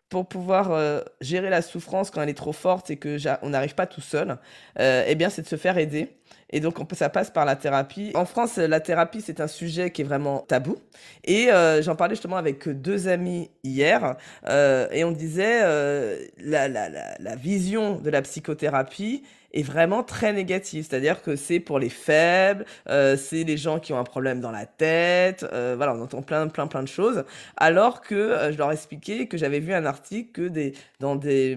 pour 0.09 0.27
pouvoir 0.27 1.03
gérer 1.21 1.51
la 1.51 1.63
souffrance 1.63 2.11
quand 2.11 2.23
elle 2.23 2.29
est 2.29 2.35
trop 2.35 2.53
forte 2.53 2.91
et 2.91 2.97
que 2.97 3.19
on 3.43 3.51
n'arrive 3.51 3.75
pas 3.75 3.87
tout 3.87 4.01
seul, 4.01 4.39
eh 4.79 5.15
bien, 5.15 5.31
c'est 5.31 5.43
de 5.43 5.49
se 5.49 5.57
faire 5.57 5.79
aider. 5.79 6.17
Et 6.51 6.61
donc, 6.61 6.77
ça 6.93 7.09
passe 7.09 7.31
par 7.31 7.45
la 7.45 7.57
thérapie. 7.57 8.13
En 8.15 8.25
France, 8.25 8.57
la 8.57 8.81
thérapie, 8.81 9.21
c'est 9.21 9.41
un 9.41 9.49
sujet 9.49 9.91
qui 9.91 10.03
est 10.03 10.05
vraiment 10.05 10.41
tabou. 10.41 10.77
Et 11.25 11.51
euh, 11.51 11.83
j'en 11.83 11.97
parlais 11.97 12.15
justement 12.15 12.37
avec 12.37 12.69
deux 12.69 13.09
amis 13.09 13.51
hier. 13.65 14.17
Euh, 14.49 14.87
et 14.93 15.05
on 15.05 15.11
disait, 15.11 15.61
euh, 15.63 16.25
la, 16.39 16.69
la, 16.69 16.89
la, 16.89 17.17
la 17.19 17.37
vision 17.37 17.97
de 17.97 18.11
la 18.11 18.23
psychothérapie, 18.23 19.25
est 19.57 19.63
vraiment 19.63 20.03
très 20.03 20.33
négative. 20.33 20.87
C'est-à-dire 20.89 21.23
que 21.23 21.35
c'est 21.35 21.61
pour 21.61 21.79
les 21.79 21.89
faibles, 21.89 22.67
euh, 22.89 23.17
c'est 23.17 23.43
les 23.43 23.57
gens 23.57 23.81
qui 23.81 23.93
ont 23.93 23.99
un 23.99 24.05
problème 24.05 24.41
dans 24.41 24.51
la 24.51 24.67
tête, 24.67 25.47
euh, 25.53 25.75
voilà, 25.77 25.95
on 25.95 26.03
entend 26.03 26.23
plein, 26.23 26.47
plein, 26.49 26.67
plein 26.67 26.83
de 26.83 26.89
choses. 26.89 27.25
Alors 27.57 28.03
que 28.03 28.15
euh, 28.15 28.53
je 28.53 28.59
leur 28.59 28.71
expliquais 28.71 29.27
que 29.27 29.39
j'avais 29.39 29.61
vu 29.61 29.73
un 29.73 29.87
article 29.87 30.31
que 30.33 30.49
des, 30.49 30.75
dans 31.01 31.17
des, 31.17 31.57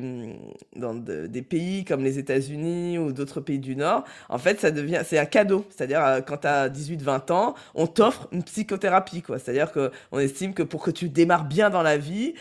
dans 0.76 0.96
des 0.96 1.42
pays 1.42 1.84
comme 1.84 2.04
les 2.04 2.18
États-Unis 2.18 2.98
ou 2.98 3.12
d'autres 3.12 3.42
pays 3.42 3.60
du 3.60 3.76
Nord, 3.76 4.06
en 4.30 4.38
fait, 4.38 4.60
ça 4.62 4.72
devient, 4.72 5.02
c'est 5.06 5.20
un 5.20 5.26
cadeau. 5.26 5.66
C'est-à-dire, 5.70 6.22
quand 6.26 6.38
tu 6.38 6.48
as 6.48 6.70
18, 6.70 7.02
20 7.02 7.32
ans, 7.32 7.56
on 7.76 7.88
t'offre 7.88 8.28
une 8.32 8.44
psychothérapie, 8.44 9.22
quoi. 9.22 9.40
C'est-à-dire 9.40 9.72
que 9.72 9.92
on 10.12 10.20
estime 10.20 10.54
que 10.54 10.64
pour 10.64 10.82
que 10.82 10.92
tu 10.92 11.10
démarres 11.10 11.46
bien 11.46 11.70
dans 11.70 11.82
la 11.82 11.98
vie, 11.98 12.34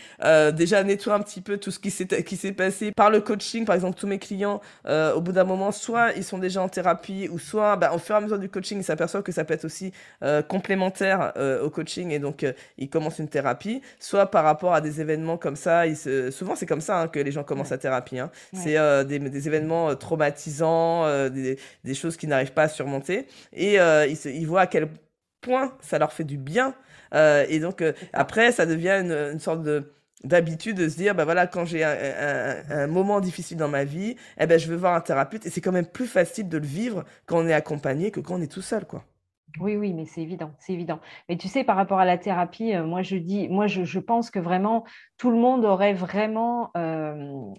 déjà 0.53 0.83
nettoie 0.83 1.15
un 1.15 1.19
petit 1.19 1.41
peu 1.41 1.57
tout 1.57 1.71
ce 1.71 1.79
qui 1.79 1.91
s'est, 1.91 2.51
passé 2.53 2.91
par 2.95 3.09
le 3.09 3.19
coaching. 3.19 3.65
Par 3.65 3.75
exemple, 3.75 3.99
tous 3.99 4.07
mes 4.07 4.19
clients, 4.19 4.61
au 4.87 5.21
bout 5.21 5.31
d'un 5.31 5.48
moment, 5.49 5.71
soit 5.71 6.13
ils 6.15 6.23
sont 6.23 6.37
déjà 6.37 6.61
en 6.61 6.69
thérapie, 6.69 7.27
ou 7.29 7.39
soit, 7.39 7.75
bah, 7.75 7.91
au 7.93 7.97
fur 7.97 8.15
et 8.15 8.17
à 8.17 8.21
mesure 8.21 8.39
du 8.39 8.49
coaching, 8.49 8.79
ils 8.79 8.83
s'aperçoivent 8.83 9.23
que 9.23 9.31
ça 9.31 9.43
peut 9.43 9.53
être 9.53 9.65
aussi 9.65 9.91
euh, 10.23 10.41
complémentaire 10.41 11.33
euh, 11.37 11.61
au 11.61 11.69
coaching, 11.69 12.11
et 12.11 12.19
donc 12.19 12.43
euh, 12.43 12.53
ils 12.77 12.89
commencent 12.89 13.19
une 13.19 13.27
thérapie, 13.27 13.81
soit 13.99 14.27
par 14.27 14.43
rapport 14.43 14.73
à 14.73 14.81
des 14.81 15.01
événements 15.01 15.37
comme 15.37 15.55
ça, 15.55 15.87
ils 15.87 15.97
se... 15.97 16.31
souvent 16.31 16.55
c'est 16.55 16.65
comme 16.65 16.81
ça 16.81 17.01
hein, 17.01 17.07
que 17.07 17.19
les 17.19 17.31
gens 17.31 17.43
commencent 17.43 17.71
la 17.71 17.77
thérapie, 17.77 18.19
hein. 18.19 18.31
c'est 18.53 18.77
des, 19.05 19.19
des, 19.19 19.47
événements 19.47 19.95
traumatisants, 19.95 21.29
des, 21.29 21.57
des, 21.83 21.93
choses 21.93 22.15
qu'ils 22.15 22.29
n'arrivent 22.29 22.53
pas 22.53 22.63
à 22.63 22.69
surmonter, 22.69 23.27
et 23.53 23.75
ils, 23.75 24.17
se... 24.17 24.29
ils 24.29 24.45
voient 24.45 24.61
à 24.61 24.67
quel 24.67 24.89
point 25.41 25.73
ça 25.81 25.99
leur 25.99 26.13
fait 26.13 26.23
du 26.23 26.37
bien, 26.37 26.73
et 27.13 27.59
donc 27.59 27.83
après 28.13 28.51
ça 28.51 28.65
devient 28.65 29.01
une, 29.01 29.11
une 29.33 29.39
sorte 29.39 29.63
de 29.63 29.91
d'habitude 30.23 30.77
de 30.77 30.89
se 30.89 30.97
dire 30.97 31.15
bah 31.15 31.25
voilà 31.25 31.47
quand 31.47 31.65
j'ai 31.65 31.83
un, 31.83 32.87
moment 32.87 33.21
difficile 33.21 33.57
dans 33.57 33.69
ma 33.69 33.85
vie 33.85 34.15
eh 34.37 34.47
ben 34.47 34.59
je 34.59 34.67
veux 34.67 34.75
voir 34.75 34.93
un 34.93 35.01
thérapeute 35.01 35.45
et 35.45 35.49
c'est 35.49 35.61
quand 35.61 35.71
même 35.71 35.85
plus 35.85 36.07
facile 36.07 36.49
de 36.49 36.57
le 36.57 36.65
vivre 36.65 37.05
quand 37.25 37.37
on 37.37 37.47
est 37.47 37.53
accompagné 37.53 38.11
que 38.11 38.19
quand 38.19 38.35
on 38.35 38.41
est 38.41 38.51
tout 38.51 38.61
seul 38.61 38.85
quoi 38.85 39.05
oui, 39.59 39.75
oui, 39.75 39.93
mais 39.93 40.05
c'est 40.05 40.21
évident, 40.21 40.53
c'est 40.59 40.73
évident. 40.73 40.99
Mais 41.27 41.37
tu 41.37 41.47
sais, 41.47 41.63
par 41.63 41.75
rapport 41.75 41.99
à 41.99 42.05
la 42.05 42.17
thérapie, 42.17 42.73
euh, 42.75 42.85
moi 42.85 43.01
je 43.01 43.15
dis, 43.15 43.49
moi 43.49 43.67
je, 43.67 43.99
pense 43.99 44.29
que 44.29 44.39
vraiment 44.39 44.85
tout 45.19 45.31
le 45.31 45.37
monde 45.37 45.65
aurait 45.65 45.93
vraiment 45.93 46.71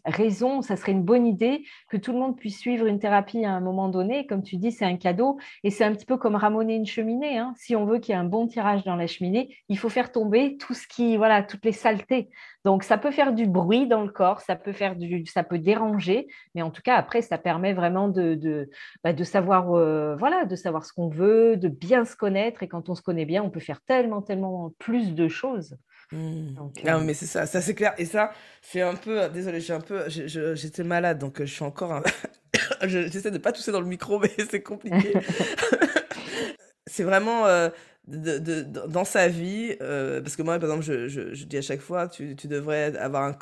raison. 0.07 0.63
Ça 0.63 0.77
serait 0.77 0.93
une 0.93 1.05
bonne 1.05 1.27
idée 1.27 1.63
que 1.89 1.99
tout 1.99 2.13
le 2.13 2.19
monde 2.19 2.37
puisse 2.37 2.59
suivre 2.59 2.87
une 2.87 2.99
thérapie 2.99 3.45
à 3.45 3.53
un 3.53 3.61
moment 3.61 3.89
donné. 3.89 4.27
Comme 4.27 4.43
tu 4.43 4.57
dis, 4.57 4.73
c'est 4.73 4.87
un 4.87 4.97
cadeau 4.97 5.39
et 5.63 5.71
c'est 5.71 5.85
un 5.85 5.93
petit 5.93 6.07
peu 6.07 6.17
comme 6.17 6.37
ramoner 6.37 6.75
une 6.75 6.87
cheminée. 6.87 7.37
Hein. 7.39 7.53
Si 7.59 7.77
on 7.77 7.85
veut 7.85 7.99
qu'il 7.99 8.15
y 8.15 8.17
ait 8.17 8.21
un 8.21 8.25
bon 8.25 8.47
tirage 8.47 8.83
dans 8.85 8.97
la 8.97 9.07
cheminée, 9.07 9.55
il 9.69 9.79
faut 9.79 9.91
faire 9.91 10.11
tomber 10.11 10.57
tout 10.57 10.73
ce 10.73 10.89
qui, 10.89 11.19
voilà, 11.19 11.43
toutes 11.43 11.65
les 11.67 11.73
saletés. 11.73 12.31
Donc 12.65 12.83
ça 12.83 12.97
peut 12.97 13.11
faire 13.11 13.35
du 13.35 13.47
bruit 13.47 13.87
dans 13.87 14.03
le 14.03 14.11
corps, 14.11 14.41
ça 14.41 14.57
peut 14.57 14.73
faire 14.73 14.97
du, 14.97 15.25
ça 15.27 15.45
peut 15.45 15.59
déranger, 15.59 16.29
mais 16.55 16.63
en 16.63 16.71
tout 16.71 16.83
cas 16.83 16.97
après 16.97 17.23
ça 17.23 17.39
permet 17.39 17.75
vraiment 17.75 18.09
de, 18.09 18.71
bah, 19.05 19.17
savoir, 19.25 19.67
voilà, 20.17 20.47
de 20.47 20.57
savoir 20.57 20.87
ce 20.87 20.95
qu'on 20.95 21.09
veut, 21.09 21.59
de 21.59 21.69
bien 21.69 22.07
se 22.07 22.17
connaître. 22.17 22.63
Et 22.63 22.69
quand 22.69 22.89
on 22.89 22.95
se 22.95 23.03
connaît 23.03 23.27
bien, 23.27 23.43
on 23.43 23.51
peut 23.51 23.61
faire 23.61 23.83
tellement, 23.83 24.23
tellement 24.23 24.73
plus 24.79 25.15
de 25.15 25.29
choses. 25.29 25.77
Mmh. 26.13 26.55
Non, 26.57 26.73
euh, 26.87 27.01
mais 27.05 27.15
c'est 27.15 27.27
ça, 27.27 27.47
ça 27.47 27.61
c'est 27.61 27.75
clair. 27.75 27.95
Et 27.97 28.05
ça, 28.05 28.33
c'est 28.63 28.81
un 28.81 28.95
peu, 28.95 29.29
désolé, 29.29 29.61
j'ai 29.61 29.73
un 29.73 29.81
peu, 29.81 30.09
j'étais 30.09 30.83
malade, 30.83 31.19
donc 31.19 31.41
euh, 31.41 31.47
je 31.47 31.53
suis 31.53 31.63
encore, 31.63 32.03
j'essaie 32.83 33.31
de 33.31 33.39
pas 33.39 33.53
tousser 33.53 33.71
dans 33.71 33.81
le 33.81 33.87
micro, 33.87 34.19
mais 34.21 34.33
c'est 34.51 34.63
compliqué. 34.63 35.15
c'est 36.87 37.05
vraiment 37.05 37.47
de, 38.09 38.39
de, 38.39 38.63
dans 38.63 39.05
sa 39.05 39.29
vie, 39.29 39.77
parce 39.79 40.35
que 40.37 40.43
moi, 40.43 40.59
par 40.59 40.71
exemple, 40.71 40.85
je, 40.85 41.09
je, 41.09 41.33
je, 41.35 41.45
dis 41.45 41.59
à 41.59 41.63
chaque 41.63 41.81
fois, 41.81 42.09
tu, 42.09 42.35
tu 42.35 42.49
devrais 42.49 42.97
avoir 42.97 43.23
un, 43.25 43.39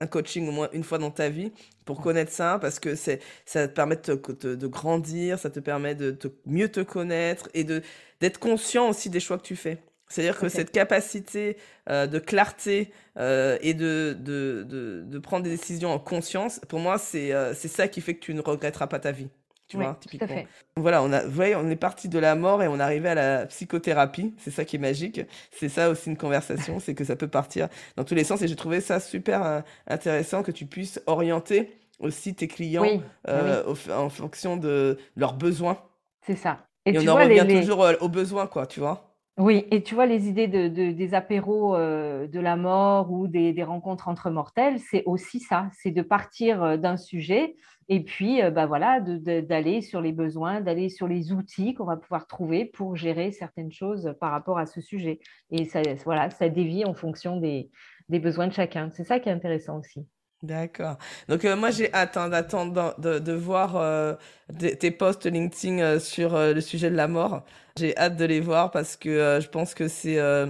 un, 0.00 0.06
coaching 0.06 0.48
au 0.48 0.52
moins 0.52 0.68
une 0.72 0.84
fois 0.84 0.98
dans 0.98 1.10
ta 1.10 1.28
vie 1.28 1.52
pour 1.84 2.00
connaître 2.00 2.30
ça, 2.30 2.58
parce 2.60 2.78
que 2.78 2.94
c'est, 2.94 3.20
ça 3.44 3.66
te 3.66 3.74
permet 3.74 3.96
de, 3.96 4.54
de, 4.54 4.66
grandir, 4.68 5.38
ça 5.40 5.50
te 5.50 5.58
permet 5.58 5.96
de 5.96 6.12
te, 6.12 6.28
mieux 6.46 6.68
te 6.70 6.80
connaître 6.80 7.48
et 7.54 7.64
de, 7.64 7.82
d'être 8.20 8.38
conscient 8.38 8.88
aussi 8.88 9.10
des 9.10 9.18
choix 9.20 9.36
que 9.38 9.42
tu 9.42 9.56
fais. 9.56 9.78
C'est-à-dire 10.08 10.38
que 10.38 10.48
cette 10.48 10.70
capacité 10.70 11.56
euh, 11.88 12.06
de 12.06 12.18
clarté 12.18 12.92
euh, 13.18 13.58
et 13.60 13.74
de, 13.74 14.16
de, 14.18 14.64
de, 14.68 15.02
de, 15.06 15.18
prendre 15.18 15.44
des 15.44 15.50
décisions 15.50 15.90
en 15.90 15.98
conscience, 15.98 16.60
pour 16.68 16.78
moi, 16.78 16.98
c'est 16.98 17.32
euh, 17.32 17.54
c'est 17.54 17.68
ça 17.68 17.88
qui 17.88 18.00
fait 18.00 18.14
que 18.14 18.20
tu 18.20 18.34
ne 18.34 18.40
regretteras 18.40 18.86
pas 18.86 18.98
ta 18.98 19.12
vie. 19.12 19.28
Tu 19.66 19.78
vois, 19.78 19.96
typiquement. 19.98 20.26
Tout 20.26 20.32
à 20.32 20.36
fait. 20.36 20.46
Voilà, 20.76 21.02
on, 21.02 21.10
a, 21.10 21.24
voyez, 21.26 21.56
on 21.56 21.68
est 21.70 21.76
parti 21.76 22.10
de 22.10 22.18
la 22.18 22.34
mort 22.34 22.62
et 22.62 22.68
on 22.68 22.78
est 22.78 22.82
arrivé 22.82 23.08
à 23.08 23.14
la 23.14 23.46
psychothérapie. 23.46 24.34
C'est 24.38 24.50
ça 24.50 24.66
qui 24.66 24.76
est 24.76 24.78
magique. 24.78 25.22
C'est 25.50 25.70
ça 25.70 25.88
aussi 25.88 26.10
une 26.10 26.18
conversation, 26.18 26.80
c'est 26.80 26.94
que 26.94 27.04
ça 27.04 27.16
peut 27.16 27.28
partir 27.28 27.68
dans 27.96 28.04
tous 28.04 28.14
les 28.14 28.24
sens. 28.24 28.42
Et 28.42 28.48
j'ai 28.48 28.56
trouvé 28.56 28.82
ça 28.82 29.00
super 29.00 29.64
intéressant 29.86 30.42
que 30.42 30.52
tu 30.52 30.66
puisses 30.66 31.00
orienter 31.06 31.72
aussi 31.98 32.34
tes 32.34 32.46
clients 32.46 33.00
en 33.26 34.08
fonction 34.10 34.58
de 34.58 34.98
leurs 35.16 35.34
besoins. 35.34 35.78
C'est 36.26 36.36
ça. 36.36 36.66
Et, 36.84 36.98
on 36.98 37.08
en 37.08 37.14
revient 37.14 37.46
toujours 37.48 37.86
aux 38.00 38.08
besoins, 38.10 38.46
quoi, 38.46 38.66
tu 38.66 38.80
vois. 38.80 39.13
Oui, 39.36 39.66
et 39.72 39.82
tu 39.82 39.96
vois, 39.96 40.06
les 40.06 40.28
idées 40.28 40.46
de, 40.46 40.68
des 40.68 41.14
apéros 41.14 41.74
euh, 41.74 42.28
de 42.28 42.38
la 42.38 42.54
mort 42.54 43.10
ou 43.10 43.26
des, 43.26 43.64
rencontres 43.64 44.06
entre 44.06 44.30
mortels, 44.30 44.78
c'est 44.78 45.02
aussi 45.06 45.40
ça, 45.40 45.70
c'est 45.72 45.90
de 45.90 46.02
partir 46.02 46.62
euh, 46.62 46.76
d'un 46.76 46.96
sujet 46.96 47.56
et 47.88 48.04
puis 48.04 48.40
euh, 48.42 48.52
bah 48.52 48.66
voilà, 48.66 49.00
d'aller 49.00 49.80
sur 49.82 50.00
les 50.00 50.12
besoins, 50.12 50.60
d'aller 50.60 50.88
sur 50.88 51.08
les 51.08 51.32
outils 51.32 51.74
qu'on 51.74 51.84
va 51.84 51.96
pouvoir 51.96 52.28
trouver 52.28 52.64
pour 52.64 52.94
gérer 52.94 53.32
certaines 53.32 53.72
choses 53.72 54.14
par 54.20 54.30
rapport 54.30 54.58
à 54.58 54.66
ce 54.66 54.80
sujet. 54.80 55.18
Et 55.50 55.64
ça, 55.64 55.82
voilà, 56.04 56.30
ça 56.30 56.48
dévie 56.48 56.84
en 56.84 56.94
fonction 56.94 57.38
des, 57.40 57.70
besoins 58.08 58.46
de 58.46 58.52
chacun. 58.52 58.90
C'est 58.92 59.04
ça 59.04 59.18
qui 59.18 59.28
est 59.28 59.32
intéressant 59.32 59.80
aussi. 59.80 60.06
D'accord. 60.42 60.98
Donc 61.28 61.44
moi 61.44 61.70
j'ai 61.70 61.92
hâte 61.94 62.18
hein, 62.18 62.28
d'attendre 62.28 62.94
de, 62.98 63.18
de, 63.18 63.32
voir 63.32 64.18
tes 64.58 64.90
posts 64.90 65.24
LinkedIn 65.24 65.98
sur 66.00 66.36
le 66.36 66.60
sujet 66.60 66.90
de 66.90 66.96
la 66.96 67.08
mort. 67.08 67.44
J'ai 67.76 67.96
hâte 67.96 68.16
de 68.16 68.24
les 68.24 68.38
voir 68.38 68.70
parce 68.70 68.96
que 68.96 69.08
euh, 69.08 69.40
je 69.40 69.48
pense 69.48 69.74
que 69.74 69.88
c'est. 69.88 70.18
Euh, 70.18 70.46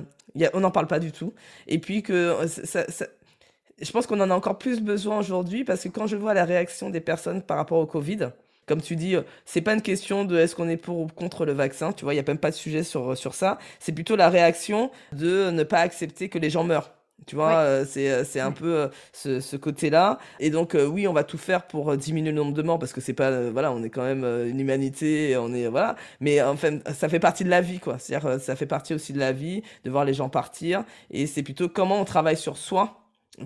on 0.53 0.61
n'en 0.61 0.71
parle 0.71 0.87
pas 0.87 0.99
du 0.99 1.11
tout. 1.11 1.33
Et 1.67 1.79
puis 1.79 2.03
que 2.03 2.13
euh, 2.13 2.85
je 3.81 3.93
pense 3.93 4.07
qu'on 4.07 4.21
en 4.21 4.31
a 4.31 4.35
encore 4.35 4.59
plus 4.59 4.83
besoin 4.83 5.19
aujourd'hui 5.19 5.65
parce 5.65 5.85
que 5.85 5.89
quand 5.89 6.07
je 6.07 6.17
vois 6.17 6.35
la 6.35 6.45
réaction 6.45 6.91
des 6.91 7.01
personnes 7.01 7.41
par 7.41 7.57
rapport 7.57 7.79
au 7.79 7.87
Covid, 7.87 8.31
comme 8.67 8.83
tu 8.83 8.95
dis, 8.95 9.17
c'est 9.47 9.63
pas 9.63 9.73
une 9.73 9.81
question 9.81 10.25
de 10.27 10.37
est-ce 10.37 10.55
qu'on 10.55 10.69
est 10.69 10.77
pour 10.77 10.99
ou 10.99 11.07
contre 11.07 11.47
le 11.47 11.53
vaccin, 11.53 11.93
tu 11.93 12.05
vois, 12.05 12.13
il 12.13 12.19
y 12.19 12.21
a 12.21 12.25
même 12.27 12.39
pas 12.39 12.51
de 12.51 12.57
sujet 12.57 12.83
sur, 12.83 13.17
sur 13.17 13.35
ça. 13.35 13.59
C'est 13.79 13.93
plutôt 13.93 14.17
la 14.17 14.29
réaction 14.29 14.91
de 15.13 15.51
ne 15.51 15.63
pas 15.63 15.79
accepter 15.81 16.29
que 16.29 16.39
les 16.39 16.51
gens 16.51 16.65
meurent. 16.65 16.91
Tu 17.27 17.37
vois, 17.37 17.57
euh, 17.59 17.85
c'est 17.89 18.11
euh, 18.11 18.25
c'est 18.25 18.41
un 18.41 18.53
peu 18.53 18.75
euh, 18.75 18.89
ce, 19.13 19.41
ce 19.41 19.57
côté-là. 19.57 20.19
Et 20.41 20.51
donc 20.51 20.77
oui, 20.79 21.09
on 21.09 21.13
va 21.13 21.25
tout 21.25 21.39
faire 21.39 21.67
pour 21.67 21.97
diminuer 21.97 22.33
le 22.33 22.37
nombre 22.37 22.53
de 22.53 22.63
morts 22.63 22.79
parce 22.79 22.93
que 22.93 23.01
c'est 23.01 23.15
pas 23.15 23.51
voilà, 23.51 23.73
on 23.73 23.83
est 23.83 23.91
quand 23.91 24.03
même 24.03 24.25
une 24.25 24.61
humanité, 24.61 25.37
on 25.39 25.53
est 25.55 25.67
voilà. 25.69 25.97
Mais 26.21 26.43
enfin, 26.43 26.79
ça 26.93 27.09
fait 27.09 27.21
partie 27.21 27.45
de 27.45 27.51
la 27.51 27.61
vie 27.61 27.79
quoi. 27.79 27.99
C'est-à-dire 27.99 28.41
ça 28.41 28.57
fait 28.57 28.67
partie 28.67 28.95
aussi 28.95 29.13
de 29.13 29.19
la 29.19 29.33
vie 29.33 29.63
de 29.85 29.91
voir 29.91 30.05
les 30.05 30.15
gens 30.15 30.29
partir. 30.29 30.85
Et 31.11 31.27
c'est 31.27 31.43
plutôt 31.43 31.69
comment 31.69 32.01
on 32.01 32.05
travaille 32.05 32.37
sur 32.37 32.57
soi 32.57 33.01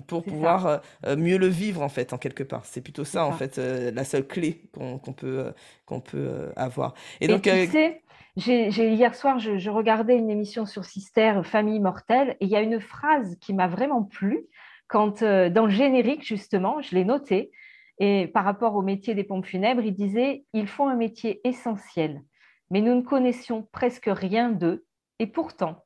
pour 0.07 0.23
pouvoir 0.23 0.81
mieux 1.17 1.37
le 1.37 1.47
vivre 1.47 1.81
en 1.81 1.89
fait 1.89 2.11
en 2.13 2.17
quelque 2.17 2.43
part. 2.43 2.65
C'est 2.65 2.81
plutôt 2.81 3.05
ça, 3.05 3.25
en 3.25 3.31
fait 3.31 3.57
la 3.57 4.03
seule 4.03 4.27
clé 4.27 4.63
qu'on 4.73 5.13
peut 5.13 5.53
qu'on 5.85 6.01
peut 6.01 6.49
avoir. 6.55 6.95
Et, 7.21 7.27
donc 7.27 7.43
tu 7.43 7.49
sais, 7.49 8.01
hier 8.47 9.15
soir 9.15 9.39
je, 9.39 9.57
je, 9.57 9.69
regardais 9.69 10.17
une 10.17 10.29
émission 10.29 10.65
sur 10.65 10.85
Sister 10.85 11.41
Famille 11.43 11.79
mortelle 11.79 12.37
et 12.39 12.45
il 12.45 12.49
y 12.49 12.55
a 12.55 12.61
une 12.61 12.79
phrase 12.79 13.35
qui 13.39 13.53
m'a 13.53 13.67
vraiment 13.67 14.03
plu 14.03 14.47
quand 14.87 15.23
dans 15.23 15.65
le 15.65 15.71
générique 15.71 16.25
justement, 16.25 16.81
je 16.81 16.95
l'ai 16.95 17.05
noté 17.05 17.51
et 17.99 18.27
par 18.27 18.45
rapport 18.45 18.75
au 18.75 18.81
métier 18.81 19.13
des 19.13 19.23
pompes 19.23 19.45
funèbres, 19.45 19.83
il 19.83 19.93
disait 19.93 20.45
ils 20.53 20.67
font 20.67 20.87
un 20.87 20.95
métier 20.95 21.41
essentiel, 21.47 22.21
mais 22.71 22.81
nous 22.81 22.95
ne 22.95 23.01
connaissions 23.01 23.67
presque 23.71 24.09
rien 24.11 24.49
d'eux 24.49 24.85
et 25.19 25.27
pourtant 25.27 25.85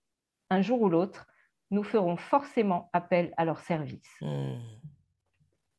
un 0.50 0.62
jour 0.62 0.82
ou 0.82 0.90
l'autre 0.90 1.28
nous 1.72 1.84
ferons 1.84 2.18
forcément 2.18 2.90
appel 2.94 3.34
à 3.36 3.46
leur 3.46 3.60
service. 3.60 4.16
Hmm. 4.22 4.60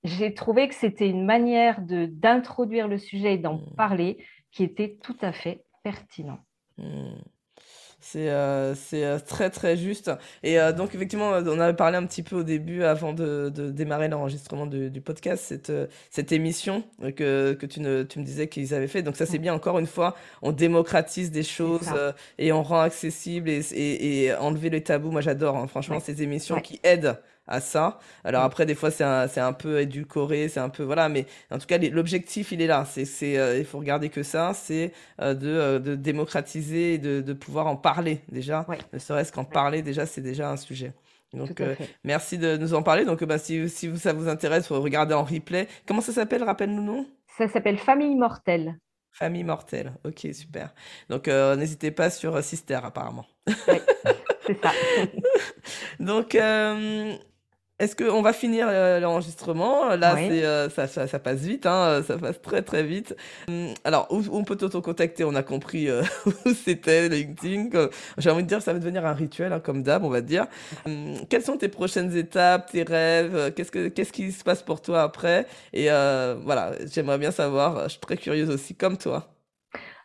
J'ai 0.03 0.35
trouvé 0.35 0.69
que 0.69 0.75
c'était 0.75 1.09
une 1.09 1.25
manière 1.25 1.81
d'introduire 1.81 2.89
le 2.89 2.99
sujet 2.99 3.35
et 3.35 3.39
d'en 3.39 3.59
hmm. 3.59 3.75
parler 3.77 4.25
qui 4.51 4.65
était 4.65 4.99
tout 5.03 5.17
à 5.23 5.33
fait 5.33 5.65
pertinent. 5.83 6.41
Hmm. 6.79 7.15
C'est 8.07 8.29
euh, 8.29 8.75
euh, 8.93 9.19
très 9.19 9.49
très 9.49 9.79
juste. 9.79 10.11
Et 10.43 10.61
euh, 10.61 10.73
donc 10.73 10.95
effectivement, 10.95 11.31
on 11.31 11.59
avait 11.59 11.73
parlé 11.75 11.97
un 11.97 12.05
petit 12.05 12.23
peu 12.23 12.37
au 12.37 12.43
début, 12.43 12.83
avant 12.83 13.15
de, 13.15 13.49
de 13.49 13.71
démarrer 13.71 14.09
l'enregistrement 14.09 14.67
du, 14.67 14.91
du, 14.91 15.01
podcast, 15.01 15.43
cette, 15.49 15.73
cette 16.11 16.31
émission 16.31 16.85
que, 17.17 17.55
que 17.55 17.65
tu, 17.65 17.81
ne, 17.81 18.03
tu 18.03 18.19
me 18.19 18.25
disais 18.25 18.47
qu'ils 18.49 18.75
avaient 18.75 18.89
fait. 18.89 19.03
Donc 19.03 19.17
ça 19.17 19.25
c'est 19.25 19.39
bien, 19.39 19.55
encore 19.55 19.79
une 19.79 19.87
fois, 19.87 20.15
on 20.43 20.53
démocratise 20.53 21.31
des 21.31 21.43
choses 21.43 21.91
et 22.37 22.53
on 22.53 22.63
rend 22.63 22.81
accessible 22.81 23.49
et, 23.49 23.61
et, 23.73 24.25
et 24.25 24.35
enlever 24.35 24.69
les 24.69 24.83
tabous. 24.83 25.11
Moi 25.11 25.23
j'adore, 25.23 25.57
hein, 25.57 25.67
franchement, 25.67 25.99
ces 25.99 26.23
émissions 26.23 26.61
qui 26.61 26.81
aident 26.83 27.17
à 27.47 27.61
ça. 27.61 27.99
Alors 28.25 28.43
mm. 28.43 28.47
après, 28.47 28.67
des 28.67 28.75
fois, 28.75 28.91
c'est 28.91 29.05
un, 29.05 29.29
un, 29.37 29.53
peu 29.53 29.81
édulcoré, 29.81 30.49
c'est 30.49 30.61
un 30.61 30.69
peu 30.69 30.83
voilà, 30.83 31.09
mais 31.09 31.27
en 31.51 31.59
tout 31.59 31.67
cas, 31.67 31.79
l'objectif, 31.79 32.53
il 32.53 32.63
est 32.63 32.67
là. 32.67 32.85
C'est, 32.85 33.05
c'est, 33.05 33.39
euh, 33.39 33.59
il 33.59 33.65
faut 33.65 33.79
regarder 33.79 34.09
que 34.09 34.23
ça, 34.23 34.53
c'est 34.55 34.93
euh, 35.21 35.35
de, 35.35 35.49
euh, 35.49 35.79
de, 35.79 35.95
démocratiser 35.95 36.95
et 36.95 36.99
de, 36.99 37.21
de, 37.21 37.33
pouvoir 37.33 37.67
en 37.67 37.77
parler 37.77 38.21
déjà. 38.31 38.67
Ne 38.93 38.99
serait-ce 38.99 39.33
qu'en 39.33 39.45
parler 39.45 39.83
déjà, 39.83 40.07
c'est 40.07 40.21
déjà 40.21 40.51
un 40.51 40.57
sujet. 40.57 40.93
Donc, 41.33 41.61
merci 42.05 42.39
de 42.39 42.57
nous 42.57 42.75
en 42.75 42.83
parler. 42.85 43.05
Donc, 43.05 43.25
bah, 43.25 43.39
si, 43.39 43.69
si 43.69 43.97
ça 43.99 44.13
vous 44.13 44.29
intéresse, 44.29 44.71
regardez 44.71 45.15
en 45.15 45.25
replay. 45.25 45.67
Comment 45.85 46.01
ça 46.01 46.13
s'appelle? 46.13 46.45
Rappelle-nous 46.45 46.83
nom. 46.83 47.07
Ça 47.37 47.49
s'appelle 47.49 47.79
Famille 47.79 48.15
Mortelle. 48.15 48.79
Famille 49.11 49.43
Mortelle. 49.43 49.95
Ok, 50.05 50.29
super. 50.33 50.73
Donc, 51.09 51.27
n'hésitez 51.27 51.91
pas 51.91 52.11
sur 52.11 52.41
Sister, 52.43 52.79
apparemment. 52.85 53.27
Oui, 53.49 53.79
c'est 54.47 54.63
ça. 54.63 54.71
Donc, 55.99 56.37
est-ce 57.81 57.97
qu'on 57.97 58.23
va 58.23 58.33
finir 58.33 58.69
euh, 58.71 59.01
l'enregistrement? 59.01 59.97
Là, 59.97 60.15
c'est, 60.17 60.45
euh, 60.45 60.69
ça, 60.69 60.87
ça, 60.87 61.19
passe 61.19 61.41
vite, 61.41 61.67
hein, 61.67 62.03
ça 62.07 62.17
passe 62.17 62.41
très 62.41 62.63
très 62.63 62.85
vite. 62.85 63.17
Hum, 63.49 63.75
alors, 63.83 64.07
où, 64.11 64.23
on 64.31 64.45
peut 64.45 64.55
t'auto-contacter? 64.55 65.25
On 65.25 65.35
a 65.35 65.43
compris 65.43 65.89
euh, 65.89 66.03
où 66.27 66.51
c'était, 66.51 67.09
LinkedIn. 67.09 67.89
J'ai 68.17 68.31
envie 68.31 68.45
de 68.45 68.49
dire, 68.49 68.63
ça 68.63 68.73
va 68.73 68.79
devenir 68.79 69.05
un 69.05 69.13
rituel, 69.13 69.53
hein, 69.53 69.59
comme 69.59 69.83
d'hab, 69.83 70.05
on 70.05 70.09
va 70.09 70.21
dire. 70.21 70.47
Hum, 70.87 71.15
quelles 71.29 71.43
sont 71.43 71.57
tes 71.57 71.69
prochaines 71.69 72.17
étapes, 72.17 72.71
tes 72.71 72.85
rêves? 72.85 73.53
Qu'est-ce, 73.55 73.73
que, 73.73 73.89
qu'est-ce 73.89 74.13
qui 74.13 74.31
se 74.31 74.45
passe 74.45 74.63
pour 74.63 74.81
toi 74.81 75.03
après? 75.03 75.47
Et 75.73 75.89
voilà, 75.89 76.73
j'aimerais 76.93 77.19
bien 77.19 77.33
savoir, 77.33 77.85
je 77.85 77.89
suis 77.89 78.01
très 78.01 78.17
curieuse 78.17 78.51
aussi, 78.51 78.77
comme 78.77 78.97
toi. 78.97 79.35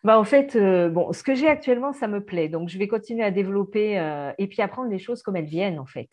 Bah, 0.03 0.17
en 0.17 0.23
fait, 0.23 0.57
bon, 0.89 1.13
ce 1.13 1.21
que 1.21 1.35
j'ai 1.35 1.47
actuellement, 1.47 1.93
ça 1.93 2.07
me 2.07 2.23
plaît. 2.23 2.49
Donc, 2.49 2.69
je 2.69 2.79
vais 2.79 2.87
continuer 2.87 3.23
à 3.23 3.31
développer 3.31 4.01
et 4.39 4.47
puis 4.47 4.63
apprendre 4.63 4.89
les 4.89 4.99
choses 4.99 5.21
comme 5.21 5.35
elles 5.35 5.45
viennent, 5.45 5.77
en 5.77 5.85
fait. 5.85 6.09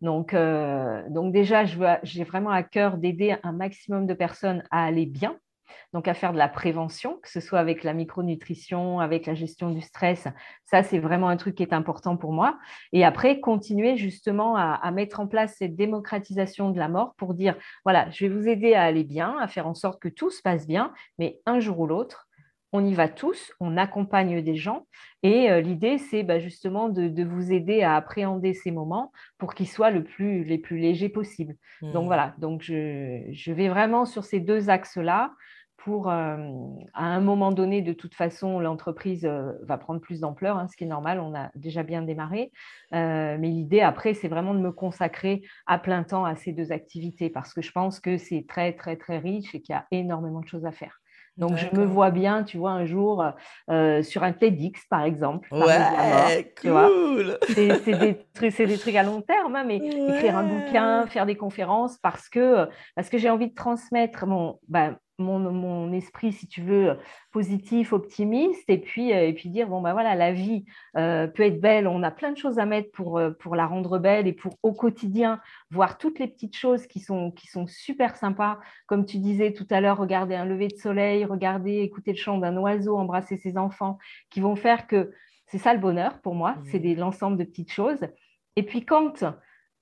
Donc, 0.00 0.34
euh, 0.34 1.02
donc 1.08 1.32
déjà, 1.32 1.64
j'ai 2.02 2.24
vraiment 2.24 2.50
à 2.50 2.62
cœur 2.62 2.98
d'aider 2.98 3.36
un 3.42 3.52
maximum 3.52 4.06
de 4.06 4.14
personnes 4.14 4.62
à 4.70 4.84
aller 4.84 5.06
bien, 5.06 5.36
donc 5.92 6.08
à 6.08 6.14
faire 6.14 6.32
de 6.32 6.38
la 6.38 6.48
prévention, 6.48 7.18
que 7.22 7.28
ce 7.28 7.40
soit 7.40 7.58
avec 7.58 7.84
la 7.84 7.92
micronutrition, 7.92 9.00
avec 9.00 9.26
la 9.26 9.34
gestion 9.34 9.70
du 9.70 9.80
stress. 9.80 10.28
Ça, 10.64 10.82
c'est 10.82 10.98
vraiment 10.98 11.28
un 11.28 11.36
truc 11.36 11.56
qui 11.56 11.62
est 11.62 11.72
important 11.72 12.16
pour 12.16 12.32
moi. 12.32 12.58
Et 12.92 13.04
après, 13.04 13.40
continuer 13.40 13.96
justement 13.96 14.56
à, 14.56 14.90
mettre 14.90 15.20
en 15.20 15.26
place 15.26 15.56
cette 15.58 15.76
démocratisation 15.76 16.70
de 16.70 16.78
la 16.78 16.88
mort 16.88 17.14
pour 17.16 17.34
dire, 17.34 17.56
voilà, 17.84 18.10
je 18.10 18.26
vais 18.26 18.34
vous 18.34 18.48
aider 18.48 18.74
à 18.74 18.82
aller 18.82 19.04
bien, 19.04 19.36
à 19.38 19.48
faire 19.48 19.66
en 19.66 19.74
sorte 19.74 20.00
que 20.00 20.08
tout 20.08 20.30
se 20.30 20.42
passe 20.42 20.66
bien, 20.66 20.92
mais 21.18 21.40
un 21.46 21.60
jour 21.60 21.78
ou 21.80 21.86
l'autre, 21.86 22.28
on 22.72 22.84
y 22.84 22.94
va 22.94 23.08
tous, 23.08 23.52
on 23.60 23.76
accompagne 23.76 24.42
des 24.42 24.56
gens. 24.56 24.86
Et 25.22 25.50
euh, 25.50 25.60
l'idée, 25.60 25.98
c'est 25.98 26.22
bah, 26.22 26.38
justement 26.38 26.88
de, 26.88 27.24
vous 27.24 27.52
aider 27.52 27.82
à 27.82 27.96
appréhender 27.96 28.54
ces 28.54 28.70
moments 28.70 29.12
pour 29.38 29.54
qu'ils 29.54 29.68
soient 29.68 29.90
le 29.90 30.04
plus, 30.04 30.44
les 30.44 30.58
plus 30.58 30.78
légers 30.78 31.08
possibles. 31.08 31.56
Donc 31.82 32.04
mmh. 32.04 32.06
voilà, 32.06 32.34
donc 32.38 32.62
je, 32.62 33.52
vais 33.52 33.68
vraiment 33.68 34.04
sur 34.04 34.24
ces 34.24 34.40
deux 34.40 34.70
axes-là 34.70 35.32
pour, 35.76 36.10
euh, 36.10 36.36
à 36.92 37.04
un 37.06 37.20
moment 37.20 37.52
donné, 37.52 37.80
de 37.80 37.94
toute 37.94 38.14
façon, 38.14 38.60
l'entreprise 38.60 39.24
euh, 39.24 39.52
va 39.62 39.78
prendre 39.78 40.00
plus 40.00 40.20
d'ampleur, 40.20 40.58
hein, 40.58 40.68
ce 40.68 40.76
qui 40.76 40.84
est 40.84 40.86
normal, 40.86 41.20
on 41.20 41.34
a 41.34 41.50
déjà 41.54 41.82
bien 41.82 42.02
démarré. 42.02 42.52
mais 42.92 43.38
l'idée, 43.38 43.80
après, 43.80 44.12
c'est 44.12 44.28
vraiment 44.28 44.54
de 44.54 44.60
me 44.60 44.72
consacrer 44.72 45.42
à 45.66 45.78
plein 45.78 46.04
temps 46.04 46.26
à 46.26 46.36
ces 46.36 46.52
deux 46.52 46.70
activités 46.70 47.30
parce 47.30 47.54
que 47.54 47.62
je 47.62 47.72
pense 47.72 47.98
que 47.98 48.18
c'est 48.18 48.44
très, 48.46 48.74
très, 48.74 48.96
très 48.96 49.18
riche 49.18 49.54
et 49.54 49.62
qu'il 49.62 49.72
y 49.72 49.76
a 49.76 49.86
énormément 49.90 50.40
de 50.40 50.48
choses 50.48 50.66
à 50.66 50.72
faire. 50.72 50.99
Donc, 51.40 51.56
je 51.56 51.74
me 51.74 51.84
vois 51.84 52.10
bien, 52.10 52.44
tu 52.44 52.58
vois, 52.58 52.72
un 52.72 52.84
jour 52.84 53.24
euh, 53.70 54.02
sur 54.02 54.22
un 54.22 54.32
TEDx, 54.32 54.86
par 54.88 55.04
exemple. 55.04 55.48
Ouais, 55.52 56.52
cool. 56.60 57.38
C'est 57.48 57.98
des, 57.98 58.18
trucs, 58.34 58.56
des 58.56 58.78
trucs 58.78 58.94
à 58.94 59.02
long 59.02 59.22
terme, 59.22 59.56
hein, 59.56 59.64
mais 59.66 59.76
écrire 59.76 60.36
un 60.36 60.44
bouquin, 60.44 61.06
faire 61.06 61.26
des 61.26 61.36
conférences, 61.36 61.98
parce 61.98 62.28
que, 62.28 62.68
parce 62.94 63.08
que 63.08 63.18
j'ai 63.18 63.30
envie 63.30 63.48
de 63.48 63.54
transmettre 63.54 64.26
mon, 64.26 64.58
bah, 64.68 64.96
mon, 65.20 65.92
esprit, 65.92 66.32
si 66.32 66.46
tu 66.46 66.62
veux, 66.62 66.96
positif, 67.32 67.92
optimiste, 67.92 68.68
et 68.68 68.78
puis, 68.78 69.12
euh, 69.12 69.26
et 69.26 69.32
puis 69.32 69.48
dire, 69.48 69.68
bon, 69.68 69.80
ben 69.80 69.92
voilà, 69.92 70.14
la 70.14 70.32
vie 70.32 70.64
euh, 70.96 71.26
peut 71.26 71.44
être 71.44 71.60
belle, 71.60 71.86
on 71.86 72.02
a 72.02 72.10
plein 72.10 72.32
de 72.32 72.36
choses 72.36 72.58
à 72.58 72.66
mettre 72.66 72.90
pour, 72.92 73.18
euh, 73.18 73.30
pour 73.30 73.56
la 73.56 73.66
rendre 73.66 73.98
belle 73.98 74.26
et 74.26 74.32
pour 74.32 74.58
au 74.62 74.72
quotidien 74.72 75.40
voir 75.70 75.98
toutes 75.98 76.18
les 76.18 76.28
petites 76.28 76.56
choses 76.56 76.86
qui 76.86 77.00
sont, 77.00 77.30
qui 77.30 77.46
sont 77.46 77.66
super 77.66 78.16
sympas, 78.16 78.58
comme 78.86 79.06
tu 79.06 79.18
disais 79.18 79.52
tout 79.52 79.66
à 79.70 79.80
l'heure, 79.80 79.98
regarder 79.98 80.34
un 80.34 80.44
lever 80.44 80.68
de 80.68 80.76
soleil, 80.76 81.24
regarder, 81.24 81.78
écouter 81.80 82.12
le 82.12 82.18
chant 82.18 82.38
d'un 82.38 82.56
oiseau, 82.56 82.96
embrasser 82.96 83.36
ses 83.36 83.56
enfants, 83.56 83.98
qui 84.30 84.40
vont 84.40 84.56
faire 84.56 84.86
que 84.86 85.12
c'est 85.46 85.58
ça 85.58 85.74
le 85.74 85.80
bonheur 85.80 86.20
pour 86.20 86.34
moi, 86.34 86.56
c'est 86.70 86.78
mmh. 86.78 86.98
l'ensemble 86.98 87.36
de 87.36 87.44
petites 87.44 87.72
choses. 87.72 88.00
Et 88.56 88.62
puis 88.62 88.84
quand 88.84 89.24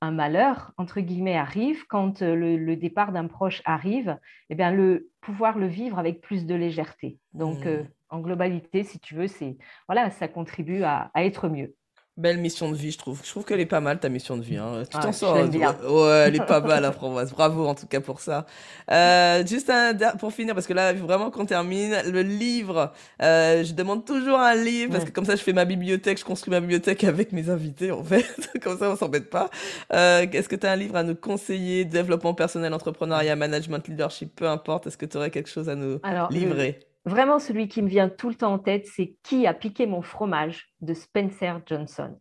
un 0.01 0.11
malheur, 0.11 0.73
entre 0.77 1.01
guillemets, 1.01 1.37
arrive, 1.37 1.85
quand 1.89 2.23
euh, 2.23 2.35
le, 2.35 2.77
départ 2.77 3.13
d'un 3.13 3.27
proche 3.27 3.63
arrive, 3.65 4.19
eh 4.51 4.55
bien, 4.55 4.71
le 4.71 5.11
pouvoir 5.21 5.59
le 5.59 5.67
vivre 5.67 5.99
avec 5.99 6.21
plus 6.21 6.47
de 6.47 6.55
légèreté. 6.55 7.19
Donc, 7.33 7.65
mmh. 7.65 7.69
euh, 7.69 7.83
en 8.11 8.21
globalité, 8.21 8.85
si 8.85 9.01
tu 9.01 9.15
veux, 9.15 9.27
c'est 9.27 9.57
voilà, 9.89 10.11
ça 10.11 10.29
contribue 10.29 10.83
à 10.83 11.11
être 11.17 11.49
mieux. 11.49 11.75
Belle 12.19 12.39
mission 12.39 12.69
de 12.69 12.77
vie, 12.77 12.91
je 12.91 12.99
trouve. 12.99 13.21
Je 13.23 13.31
trouve 13.31 13.45
qu'elle 13.45 13.61
est 13.61 13.67
pas 13.67 13.79
mal, 13.79 14.01
ta 14.01 14.09
mission 14.09 14.37
de 14.37 14.43
vie. 14.43 14.57
Hein. 14.57 14.83
Tu 14.91 14.99
t'en 14.99 15.13
sors. 15.13 15.47
Bien. 15.47 15.77
Ouais, 15.89 16.25
elle 16.27 16.35
est 16.35 16.45
pas 16.45 16.59
mal, 16.69 16.83
la 16.83 16.91
framboise. 16.91 17.31
Bravo, 17.31 17.65
en 17.65 17.77
tout 17.77 17.87
cas, 17.87 18.01
pour 18.01 18.19
ça. 18.19 18.45
Euh, 18.91 19.47
juste 19.47 19.71
un, 19.71 19.95
pour 20.19 20.33
finir, 20.33 20.53
parce 20.53 20.67
que 20.67 20.73
là, 20.73 20.93
vraiment 20.93 21.31
qu'on 21.31 21.47
termine, 21.47 21.95
le 22.11 22.23
livre. 22.23 22.93
Euh, 23.23 23.63
je 23.63 23.73
demande 23.73 24.05
toujours 24.05 24.41
un 24.41 24.57
livre, 24.57 24.91
parce 24.91 25.05
que 25.05 25.13
comme 25.13 25.27
ça, 25.27 25.37
je 25.37 25.43
fais 25.43 25.53
ma 25.53 25.65
bibliothèque, 25.65 26.19
je 26.19 26.25
construis 26.25 26.51
ma 26.51 26.59
bibliothèque 26.59 27.05
avec 27.05 27.31
mes 27.31 27.51
invités, 27.51 27.93
en 27.93 28.03
fait. 28.03 28.27
comme 28.65 28.77
ça, 28.77 28.91
on 28.91 28.97
s'embête 28.97 29.31
pas. 29.31 29.49
Euh, 29.93 30.27
Est-ce 30.33 30.49
que 30.49 30.57
tu 30.57 30.67
as 30.67 30.73
un 30.73 30.77
livre 30.77 30.97
à 30.97 31.05
nous 31.05 31.15
conseiller? 31.15 31.85
Développement 31.85 32.35
personnel, 32.35 32.75
entrepreneuriat, 32.75 33.37
management, 33.37 33.87
leadership, 33.87 34.35
peu 34.35 34.49
importe. 34.49 34.89
Est-ce 34.89 34.99
que 34.99 35.07
tu 35.07 35.17
aurais 35.19 35.31
quelque 35.31 35.49
chose 35.49 35.69
à 35.69 35.77
nous 35.77 36.01
livrer? 36.31 36.81
Vraiment, 37.09 37.39
celui 37.39 37.69
qui 37.69 37.81
me 37.81 37.89
vient 37.89 38.11
tout 38.11 38.29
le 38.29 38.35
temps 38.35 38.53
en 38.53 38.59
tête, 38.59 38.87
c'est 38.87 39.17
Qui 39.23 39.47
a 39.47 39.55
piqué 39.55 39.87
mon 39.87 40.03
fromage 40.03 40.69
de 40.83 40.93
Spencer 40.93 41.61
Johnson. 41.65 42.19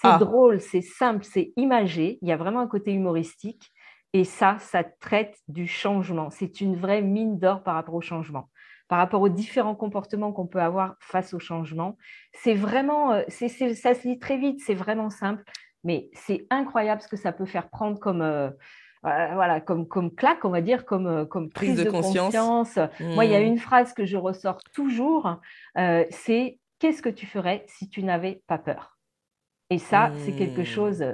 C'est 0.00 0.08
ah. 0.08 0.18
drôle, 0.18 0.60
c'est 0.60 0.80
simple, 0.80 1.24
c'est 1.24 1.52
imagé. 1.56 2.18
Il 2.22 2.28
y 2.28 2.32
a 2.32 2.36
vraiment 2.38 2.60
un 2.60 2.68
côté 2.68 2.92
humoristique. 2.92 3.70
Et 4.14 4.24
ça, 4.24 4.56
ça 4.60 4.82
traite 4.82 5.36
du 5.48 5.66
changement. 5.66 6.30
C'est 6.30 6.62
une 6.62 6.76
vraie 6.76 7.02
mine 7.02 7.38
d'or 7.38 7.62
par 7.62 7.74
rapport 7.74 7.94
au 7.94 8.00
changement, 8.00 8.48
par 8.88 8.98
rapport 8.98 9.20
aux 9.20 9.28
différents 9.28 9.74
comportements 9.74 10.32
qu'on 10.32 10.46
peut 10.46 10.62
avoir 10.62 10.96
face 11.00 11.34
au 11.34 11.38
changement. 11.38 11.98
C'est 12.32 12.54
vraiment, 12.54 13.12
euh, 13.12 13.22
ça 13.28 13.48
se 13.94 14.08
lit 14.08 14.18
très 14.18 14.38
vite, 14.38 14.60
c'est 14.64 14.74
vraiment 14.74 15.10
simple, 15.10 15.44
mais 15.84 16.08
c'est 16.14 16.46
incroyable 16.48 17.02
ce 17.02 17.08
que 17.08 17.18
ça 17.18 17.32
peut 17.32 17.44
faire 17.44 17.68
prendre 17.68 17.98
comme, 17.98 18.22
euh, 18.22 18.48
voilà, 19.02 19.60
comme, 19.60 19.86
comme 19.86 20.14
claque, 20.14 20.44
on 20.44 20.50
va 20.50 20.60
dire, 20.60 20.84
comme, 20.84 21.06
euh, 21.06 21.24
comme 21.24 21.50
prise, 21.50 21.76
de, 21.76 21.90
conscience. 21.90 22.78
Moi, 23.00 23.24
il 23.24 23.30
y 23.30 23.34
a 23.34 23.40
mmh. 23.40 23.44
une 23.44 23.58
phrase 23.58 23.92
que 23.92 24.04
je 24.04 24.16
ressors 24.16 24.62
toujours, 24.74 25.40
euh, 25.76 26.04
c'est 26.10 26.58
qu'est-ce 26.78 27.02
que 27.02 27.08
tu 27.08 27.26
ferais 27.26 27.64
si 27.66 27.88
tu 27.88 28.02
n'avais 28.02 28.42
pas 28.46 28.58
peur? 28.58 28.98
Et 29.70 29.78
ça, 29.78 30.12
c'est 30.24 30.32
quelque 30.32 30.62
mmh. 30.62 30.66
chose. 30.66 31.04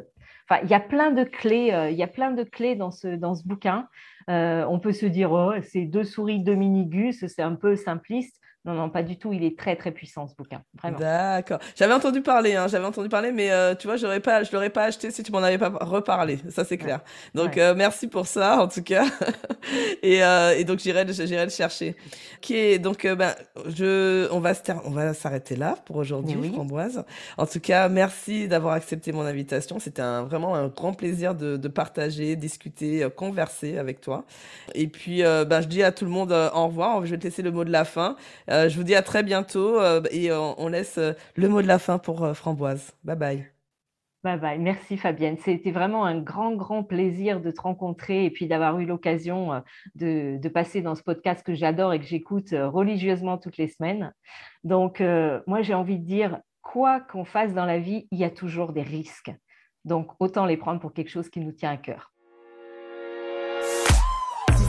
Enfin, 0.48 0.60
il 0.62 0.70
y 0.70 0.74
a 0.74 0.80
plein 0.80 1.10
de 1.10 1.24
clés. 1.24 1.72
Euh, 1.72 1.90
il 1.90 1.96
y 1.96 2.02
a 2.02 2.08
plein 2.08 2.30
de 2.30 2.44
clés 2.44 2.76
dans 2.76 2.90
ce 2.90 3.08
dans 3.08 3.34
ce 3.34 3.42
bouquin. 3.46 3.88
on 4.28 4.78
peut 4.80 4.92
se 4.92 5.06
dire, 5.06 5.32
oh, 5.32 5.52
c'est 5.62 5.84
deux 5.84 6.04
souris, 6.04 6.40
deux 6.40 6.54
minigus, 6.54 7.26
c'est 7.26 7.42
un 7.42 7.56
peu 7.56 7.76
simpliste. 7.76 8.40
Non, 8.64 8.72
non, 8.72 8.88
pas 8.88 9.02
du 9.02 9.18
tout. 9.18 9.34
Il 9.34 9.44
est 9.44 9.58
très, 9.58 9.76
très 9.76 9.90
puissant, 9.90 10.26
ce 10.26 10.34
bouquin. 10.34 10.62
Vraiment. 10.80 10.98
D'accord. 10.98 11.58
J'avais 11.76 11.92
entendu 11.92 12.22
parler, 12.22 12.54
hein, 12.54 12.66
j'avais 12.66 12.86
entendu 12.86 13.10
parler, 13.10 13.30
mais 13.30 13.50
euh, 13.50 13.74
tu 13.74 13.86
vois, 13.86 13.96
j'aurais 13.96 14.20
pas, 14.20 14.42
je 14.42 14.50
l'aurais 14.52 14.70
pas 14.70 14.84
acheté 14.84 15.10
si 15.10 15.22
tu 15.22 15.30
m'en 15.32 15.38
avais 15.38 15.58
pas 15.58 15.68
reparlé. 15.68 16.38
Ça, 16.48 16.64
c'est 16.64 16.78
clair. 16.78 17.00
Donc, 17.34 17.58
euh, 17.58 17.74
merci 17.76 18.08
pour 18.08 18.26
ça, 18.26 18.62
en 18.62 18.68
tout 18.68 18.82
cas. 18.82 19.04
et, 20.02 20.24
euh, 20.24 20.56
et, 20.56 20.64
donc, 20.64 20.78
j'irai, 20.78 21.04
j'irai 21.12 21.44
le 21.44 21.50
chercher. 21.50 21.94
Qui 22.40 22.56
est 22.56 22.78
donc, 22.78 23.06
ben, 23.06 23.34
je, 23.66 24.30
on 24.32 24.40
va, 24.40 24.52
on 24.86 24.90
va 24.90 25.12
s'arrêter 25.12 25.56
là 25.56 25.76
pour 25.84 25.96
aujourd'hui, 25.96 26.50
Framboise. 26.50 27.04
En 27.36 27.46
tout 27.46 27.60
cas, 27.60 27.90
merci 27.90 28.48
d'avoir 28.48 28.74
accepté 28.74 29.12
mon 29.12 29.26
invitation. 29.26 29.78
C'était 29.78 30.02
un, 30.02 30.22
vraiment 30.22 30.54
un 30.54 30.68
grand 30.68 30.94
plaisir 30.94 31.34
de, 31.34 31.58
de 31.58 31.68
partager, 31.68 32.34
discuter, 32.34 33.06
converser 33.14 33.76
avec 33.76 34.00
toi. 34.00 34.24
Et 34.74 34.86
puis, 34.86 35.22
ben, 35.22 35.60
je 35.60 35.68
dis 35.68 35.82
à 35.82 35.92
tout 35.92 36.06
le 36.06 36.10
monde 36.10 36.32
au 36.32 36.66
revoir. 36.66 37.04
Je 37.04 37.10
vais 37.10 37.18
te 37.18 37.24
laisser 37.24 37.42
le 37.42 37.50
mot 37.50 37.64
de 37.64 37.72
la 37.72 37.84
fin. 37.84 38.16
Euh, 38.54 38.68
je 38.68 38.76
vous 38.76 38.84
dis 38.84 38.94
à 38.94 39.02
très 39.02 39.24
bientôt 39.24 39.80
euh, 39.80 40.00
et 40.12 40.30
on, 40.32 40.68
laisse 40.68 40.98
euh, 40.98 41.12
le 41.34 41.48
mot 41.48 41.60
de 41.60 41.66
la 41.66 41.80
fin 41.80 41.98
pour 41.98 42.36
Framboise. 42.36 42.92
Bye 43.02 43.16
bye. 43.16 43.46
Bye 44.22 44.38
bye. 44.38 44.58
Merci 44.60 44.96
Fabienne. 44.96 45.36
C'était 45.38 45.72
vraiment 45.72 46.04
un 46.04 46.20
grand, 46.20 46.54
grand 46.54 46.84
plaisir 46.84 47.40
de 47.40 47.50
te 47.50 47.60
rencontrer 47.60 48.24
et 48.24 48.30
puis 48.30 48.46
d'avoir 48.46 48.78
eu 48.78 48.86
l'occasion 48.86 49.62
de, 49.96 50.48
passer 50.48 50.82
dans 50.82 50.94
ce 50.94 51.02
podcast 51.02 51.44
que 51.44 51.54
j'adore 51.54 51.92
et 51.92 51.98
que 51.98 52.06
j'écoute 52.06 52.50
religieusement 52.52 53.38
toutes 53.38 53.58
les 53.58 53.68
semaines. 53.68 54.14
Donc, 54.62 55.02
moi, 55.46 55.60
j'ai 55.60 55.74
envie 55.74 55.98
de 55.98 56.06
dire, 56.06 56.38
quoi 56.62 57.00
qu'on 57.00 57.26
fasse 57.26 57.52
dans 57.52 57.66
la 57.66 57.78
vie, 57.78 58.08
il 58.12 58.18
y 58.18 58.24
a 58.24 58.30
toujours 58.30 58.72
des 58.72 58.82
risques. 58.82 59.32
Donc, 59.84 60.12
autant 60.20 60.46
les 60.46 60.56
prendre 60.56 60.80
pour 60.80 60.94
quelque 60.94 61.10
chose 61.10 61.28
qui 61.28 61.40
nous 61.40 61.52
tient 61.52 61.72
à 61.72 61.76
cœur 61.76 62.13